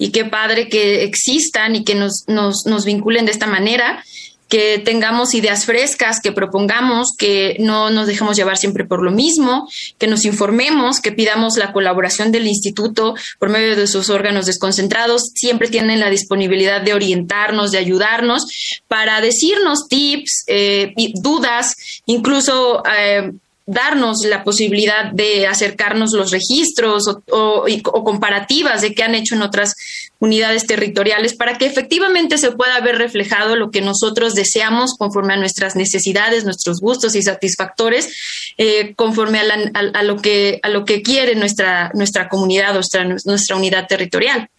y 0.04 0.12
qué 0.12 0.26
padre 0.26 0.68
que 0.68 1.04
existan 1.04 1.78
y 1.78 1.86
que 1.86 1.96
nos, 1.96 2.26
nos, 2.28 2.66
nos 2.66 2.84
vinculen 2.84 3.26
de 3.26 3.32
esta 3.32 3.48
manera 3.48 4.04
que 4.50 4.80
tengamos 4.84 5.34
ideas 5.34 5.66
frescas, 5.66 6.20
que 6.22 6.34
propongamos, 6.34 7.16
que 7.18 7.56
no 7.60 7.90
nos 7.90 8.06
dejemos 8.06 8.36
llevar 8.36 8.58
siempre 8.58 8.84
por 8.84 9.02
lo 9.02 9.12
mismo, 9.12 9.70
que 9.98 10.08
nos 10.08 10.26
informemos, 10.26 11.00
que 11.00 11.14
pidamos 11.14 11.56
la 11.56 11.72
colaboración 11.72 12.34
del 12.34 12.46
instituto 12.46 13.16
por 13.40 13.48
medio 13.48 13.78
de 13.78 13.88
sus 13.88 14.10
órganos 14.10 14.46
desconcentrados. 14.46 15.32
Siempre 15.36 15.70
tienen 15.70 16.02
la 16.02 16.10
disponibilidad 16.10 16.82
de 16.82 16.94
orientarnos, 16.94 17.72
de 17.72 17.78
ayudarnos, 17.78 18.46
para 18.90 19.22
decirnos 19.22 19.88
tips, 19.88 20.44
eh, 20.48 20.94
dudas, 21.16 21.76
incluso 22.06 22.84
eh, 22.96 23.32
darnos 23.66 24.26
la 24.26 24.44
posibilidad 24.44 25.12
de 25.12 25.48
acercarnos 25.48 26.12
los 26.14 26.32
registros 26.32 27.08
o, 27.32 27.66
comparativas 28.04 28.82
de 28.82 28.94
qué 28.94 29.04
han 29.04 29.16
hecho 29.16 29.36
en 29.36 29.42
otras 29.42 29.76
unidades 30.20 30.68
territoriales 30.68 31.34
para 31.34 31.58
que 31.58 31.66
efectivamente 31.66 32.38
se 32.38 32.52
pueda 32.52 32.80
ver 32.82 32.98
reflejado 32.98 33.56
lo 33.56 33.72
que 33.72 33.82
nosotros 33.82 34.36
deseamos 34.36 34.96
conforme 34.98 35.34
a 35.34 35.38
nuestras 35.38 35.76
necesidades, 35.76 36.44
nuestros 36.46 36.82
gustos 36.82 37.16
y 37.16 37.22
satisfactores, 37.22 38.54
eh, 38.58 38.94
conforme 38.96 39.40
a, 39.40 40.04
lo 40.04 40.18
que, 40.18 40.60
a 40.62 40.70
lo 40.70 40.86
que 40.86 41.02
quiere 41.02 41.36
nuestra, 41.36 41.92
nuestra 41.94 42.28
comunidad, 42.28 42.74
nuestra, 42.74 43.04
nuestra 43.04 43.56
unidad 43.56 43.88
territorial. 43.88 44.50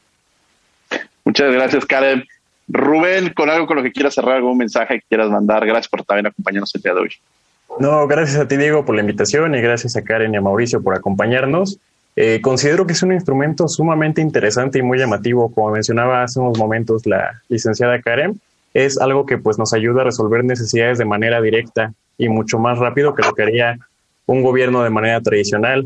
Muchas 1.25 1.53
gracias, 1.53 1.85
Karen. 1.87 2.25
Rubén, 2.69 3.33
con 3.35 3.51
algo 3.51 3.67
con 3.67 3.77
lo 3.77 3.83
que 3.83 3.93
quieras 3.93 4.15
cerrar, 4.15 4.37
algún 4.37 4.57
mensaje 4.57 5.01
que 5.01 5.07
quieras 5.09 5.29
mandar, 5.29 5.67
gracias 5.67 5.89
por 5.89 6.03
también 6.05 6.27
acompañarnos 6.27 6.75
el 6.75 6.83
día 6.83 6.95
de 6.95 7.01
hoy. 7.01 7.11
No, 7.79 8.07
gracias 8.07 8.41
a 8.41 8.47
ti, 8.47 8.57
Diego, 8.57 8.85
por 8.85 8.95
la 8.95 9.01
invitación 9.01 9.55
y 9.55 9.61
gracias 9.61 9.97
a 9.97 10.03
Karen 10.03 10.33
y 10.33 10.37
a 10.37 10.41
Mauricio 10.41 10.81
por 10.83 10.95
acompañarnos. 10.95 11.81
Eh, 12.17 12.41
considero 12.41 12.87
que 12.87 12.93
es 12.93 13.03
un 13.03 13.13
instrumento 13.13 13.67
sumamente 13.67 14.21
interesante 14.21 14.79
y 14.79 14.83
muy 14.83 14.99
llamativo, 14.99 15.53
como 15.53 15.71
mencionaba 15.71 16.23
hace 16.23 16.39
unos 16.39 16.57
momentos 16.57 17.05
la 17.07 17.43
licenciada 17.49 18.01
Karen. 18.01 18.41
Es 18.73 18.99
algo 18.99 19.27
que 19.27 19.39
pues 19.39 19.59
nos 19.59 19.73
ayuda 19.73 20.03
a 20.03 20.05
resolver 20.05 20.45
necesidades 20.45 20.99
de 20.99 21.05
manera 21.05 21.41
directa 21.41 21.93
y 22.17 22.29
mucho 22.29 22.61
más 22.61 22.79
rápido 22.79 23.15
que 23.15 23.23
lo 23.23 23.35
que 23.35 23.43
haría 23.43 23.79
un 24.27 24.43
gobierno 24.43 24.85
de 24.85 24.91
manera 24.91 25.21
tradicional. 25.21 25.85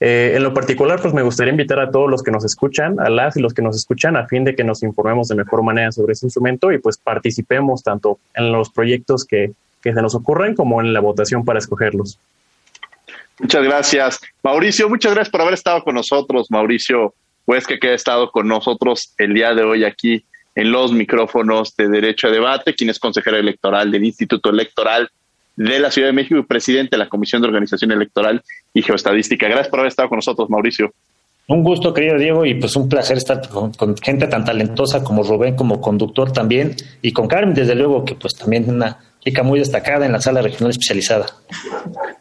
Eh, 0.00 0.32
en 0.34 0.42
lo 0.42 0.54
particular, 0.54 1.00
pues 1.00 1.14
me 1.14 1.22
gustaría 1.22 1.52
invitar 1.52 1.78
a 1.78 1.90
todos 1.90 2.10
los 2.10 2.22
que 2.24 2.30
nos 2.32 2.44
escuchan, 2.44 2.98
a 2.98 3.08
las 3.08 3.36
y 3.36 3.40
los 3.40 3.54
que 3.54 3.62
nos 3.62 3.76
escuchan, 3.76 4.16
a 4.16 4.26
fin 4.26 4.44
de 4.44 4.56
que 4.56 4.64
nos 4.64 4.82
informemos 4.82 5.28
de 5.28 5.36
mejor 5.36 5.62
manera 5.62 5.92
sobre 5.92 6.12
este 6.12 6.26
instrumento 6.26 6.72
y 6.72 6.78
pues 6.78 6.98
participemos 6.98 7.84
tanto 7.84 8.18
en 8.34 8.50
los 8.50 8.70
proyectos 8.70 9.24
que 9.24 9.52
que 9.88 9.94
se 9.94 10.02
nos 10.02 10.14
ocurren 10.14 10.54
como 10.54 10.80
en 10.80 10.92
la 10.92 11.00
votación 11.00 11.44
para 11.44 11.58
escogerlos. 11.58 12.18
Muchas 13.38 13.62
gracias. 13.62 14.20
Mauricio, 14.42 14.88
muchas 14.88 15.14
gracias 15.14 15.30
por 15.30 15.40
haber 15.40 15.54
estado 15.54 15.82
con 15.82 15.94
nosotros. 15.94 16.50
Mauricio 16.50 17.14
pues 17.44 17.66
que 17.66 17.78
ha 17.88 17.94
estado 17.94 18.30
con 18.30 18.46
nosotros 18.46 19.14
el 19.16 19.32
día 19.32 19.54
de 19.54 19.62
hoy 19.62 19.84
aquí 19.84 20.22
en 20.54 20.70
los 20.70 20.92
micrófonos 20.92 21.74
de 21.76 21.88
Derecho 21.88 22.26
a 22.26 22.30
Debate, 22.30 22.74
quien 22.74 22.90
es 22.90 22.98
consejero 22.98 23.38
electoral 23.38 23.90
del 23.90 24.04
Instituto 24.04 24.50
Electoral 24.50 25.08
de 25.56 25.78
la 25.78 25.90
Ciudad 25.90 26.08
de 26.08 26.12
México 26.12 26.36
y 26.36 26.42
presidente 26.42 26.90
de 26.96 26.98
la 26.98 27.08
Comisión 27.08 27.40
de 27.40 27.48
Organización 27.48 27.90
Electoral 27.90 28.42
y 28.74 28.82
Geoestadística. 28.82 29.46
Gracias 29.46 29.68
por 29.68 29.80
haber 29.80 29.88
estado 29.88 30.10
con 30.10 30.16
nosotros, 30.16 30.50
Mauricio. 30.50 30.92
Un 31.46 31.64
gusto, 31.64 31.94
querido 31.94 32.18
Diego, 32.18 32.44
y 32.44 32.54
pues 32.54 32.76
un 32.76 32.90
placer 32.90 33.16
estar 33.16 33.40
con, 33.48 33.96
gente 33.96 34.26
tan 34.26 34.44
talentosa 34.44 35.02
como 35.02 35.22
Rubén, 35.22 35.56
como 35.56 35.80
conductor 35.80 36.30
también, 36.30 36.76
y 37.00 37.12
con 37.12 37.26
Carmen, 37.26 37.54
desde 37.54 37.74
luego, 37.74 38.04
que 38.04 38.14
pues 38.14 38.34
también 38.34 38.68
una 38.68 38.98
chica 39.28 39.42
muy 39.42 39.58
destacada 39.58 40.06
en 40.06 40.12
la 40.12 40.20
sala 40.20 40.40
regional 40.40 40.70
especializada. 40.70 41.26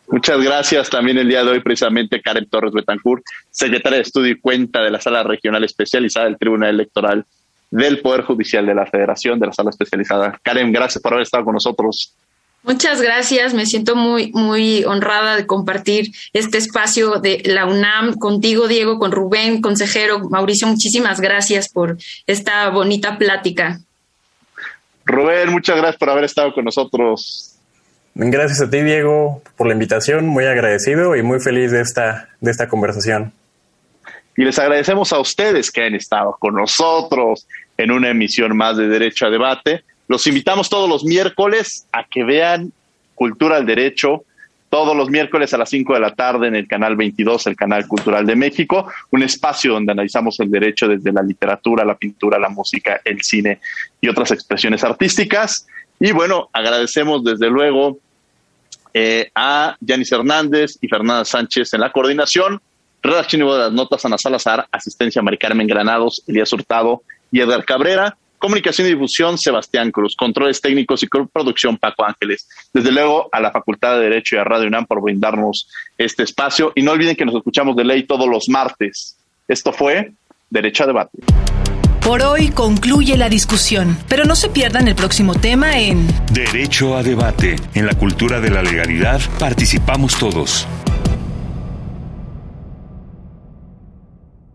Muchas 0.09 0.41
gracias 0.41 0.89
también 0.89 1.17
el 1.17 1.27
día 1.29 1.43
de 1.43 1.51
hoy, 1.51 1.59
precisamente 1.61 2.21
Karen 2.21 2.47
Torres 2.49 2.73
Betancourt, 2.73 3.23
secretaria 3.49 3.97
de 3.97 4.03
Estudio 4.03 4.31
y 4.31 4.39
Cuenta 4.39 4.81
de 4.81 4.91
la 4.91 4.99
sala 4.99 5.23
regional 5.23 5.63
especializada 5.63 6.25
del 6.25 6.37
Tribunal 6.37 6.71
Electoral 6.71 7.25
del 7.71 7.99
Poder 7.99 8.23
Judicial 8.23 8.65
de 8.65 8.75
la 8.75 8.85
Federación, 8.85 9.39
de 9.39 9.47
la 9.47 9.53
sala 9.53 9.69
especializada. 9.69 10.39
Karen, 10.43 10.71
gracias 10.71 11.01
por 11.01 11.13
haber 11.13 11.23
estado 11.23 11.45
con 11.45 11.53
nosotros. 11.53 12.13
Muchas 12.63 13.01
gracias, 13.01 13.53
me 13.53 13.65
siento 13.65 13.95
muy, 13.95 14.31
muy 14.33 14.83
honrada 14.83 15.37
de 15.37 15.45
compartir 15.45 16.11
este 16.33 16.57
espacio 16.57 17.19
de 17.19 17.41
la 17.45 17.65
UNAM 17.65 18.17
contigo, 18.17 18.67
Diego, 18.67 18.99
con 18.99 19.11
Rubén, 19.13 19.61
consejero, 19.61 20.27
Mauricio, 20.29 20.67
muchísimas 20.67 21.21
gracias 21.21 21.69
por 21.69 21.97
esta 22.25 22.69
bonita 22.69 23.17
plática. 23.17 23.79
Rubén, 25.07 25.51
muchas 25.51 25.77
gracias 25.77 25.97
por 25.97 26.09
haber 26.09 26.25
estado 26.25 26.53
con 26.53 26.65
nosotros. 26.65 27.55
Gracias 28.13 28.61
a 28.61 28.69
ti, 28.69 28.81
Diego, 28.81 29.41
por 29.55 29.67
la 29.67 29.73
invitación, 29.73 30.27
muy 30.27 30.45
agradecido 30.45 31.15
y 31.15 31.23
muy 31.23 31.39
feliz 31.39 31.71
de 31.71 31.81
esta, 31.81 32.29
de 32.41 32.51
esta 32.51 32.67
conversación. 32.67 33.31
Y 34.35 34.43
les 34.43 34.59
agradecemos 34.59 35.13
a 35.13 35.19
ustedes 35.19 35.71
que 35.71 35.83
han 35.83 35.95
estado 35.95 36.35
con 36.37 36.55
nosotros 36.55 37.47
en 37.77 37.91
una 37.91 38.09
emisión 38.09 38.55
más 38.57 38.75
de 38.75 38.89
Derecho 38.89 39.27
a 39.27 39.29
Debate. 39.29 39.83
Los 40.09 40.27
invitamos 40.27 40.69
todos 40.69 40.89
los 40.89 41.05
miércoles 41.05 41.87
a 41.93 42.03
que 42.03 42.23
vean 42.25 42.73
Cultura 43.15 43.55
al 43.55 43.65
Derecho, 43.65 44.25
todos 44.69 44.95
los 44.95 45.09
miércoles 45.09 45.53
a 45.53 45.57
las 45.57 45.69
5 45.69 45.93
de 45.93 45.99
la 45.99 46.13
tarde 46.13 46.47
en 46.47 46.55
el 46.55 46.67
canal 46.67 46.95
22, 46.95 47.47
el 47.47 47.55
canal 47.55 47.87
cultural 47.87 48.25
de 48.25 48.35
México, 48.35 48.91
un 49.11 49.23
espacio 49.23 49.73
donde 49.73 49.91
analizamos 49.91 50.39
el 50.39 50.51
derecho 50.51 50.87
desde 50.87 51.11
la 51.11 51.21
literatura, 51.21 51.85
la 51.85 51.95
pintura, 51.95 52.37
la 52.37 52.49
música, 52.49 52.99
el 53.03 53.21
cine 53.23 53.59
y 54.01 54.09
otras 54.09 54.31
expresiones 54.31 54.83
artísticas. 54.83 55.67
Y 55.99 56.11
bueno, 56.11 56.49
agradecemos 56.51 57.23
desde 57.23 57.49
luego 57.49 57.97
eh, 58.93 59.29
a 59.35 59.77
Yanis 59.79 60.11
Hernández 60.11 60.77
y 60.81 60.87
Fernanda 60.87 61.23
Sánchez 61.23 61.73
en 61.73 61.81
la 61.81 61.91
coordinación, 61.91 62.61
redacción 63.01 63.41
de 63.41 63.57
las 63.57 63.71
notas 63.71 64.03
Ana 64.05 64.17
Salazar, 64.17 64.67
asistencia 64.71 65.21
Mari 65.21 65.37
Carmen 65.37 65.67
Granados, 65.67 66.23
Elías 66.27 66.51
Hurtado 66.51 67.03
y 67.31 67.39
Edgar 67.39 67.63
Cabrera. 67.63 68.17
Comunicación 68.37 68.87
y 68.87 68.91
difusión, 68.91 69.37
Sebastián 69.37 69.91
Cruz. 69.91 70.15
Controles 70.15 70.61
técnicos 70.61 71.01
y 71.03 71.07
producción, 71.07 71.77
Paco 71.77 72.05
Ángeles. 72.05 72.47
Desde 72.73 72.91
luego, 72.91 73.29
a 73.31 73.39
la 73.39 73.51
Facultad 73.51 73.95
de 73.97 74.03
Derecho 74.03 74.35
y 74.35 74.39
a 74.39 74.43
Radio 74.43 74.67
UNAM 74.67 74.85
por 74.85 75.01
brindarnos 75.01 75.69
este 75.97 76.23
espacio. 76.23 76.71
Y 76.75 76.83
no 76.83 76.91
olviden 76.91 77.15
que 77.15 77.25
nos 77.25 77.35
escuchamos 77.35 77.75
de 77.75 77.83
ley 77.83 78.03
todos 78.03 78.27
los 78.27 78.47
martes. 78.49 79.17
Esto 79.47 79.73
fue 79.73 80.11
Derecho 80.49 80.83
a 80.83 80.87
Debate. 80.87 81.17
Por 82.01 82.21
hoy 82.21 82.51
concluye 82.51 83.17
la 83.17 83.27
discusión, 83.27 83.97
pero 84.07 84.23
no 84.23 84.35
se 84.35 84.49
pierdan 84.49 84.87
el 84.87 84.95
próximo 84.95 85.35
tema 85.35 85.77
en 85.77 86.07
Derecho 86.31 86.95
a 86.95 87.03
Debate. 87.03 87.57
En 87.73 87.85
la 87.85 87.93
cultura 87.95 88.39
de 88.39 88.49
la 88.49 88.61
legalidad 88.61 89.19
participamos 89.39 90.17
todos. 90.17 90.65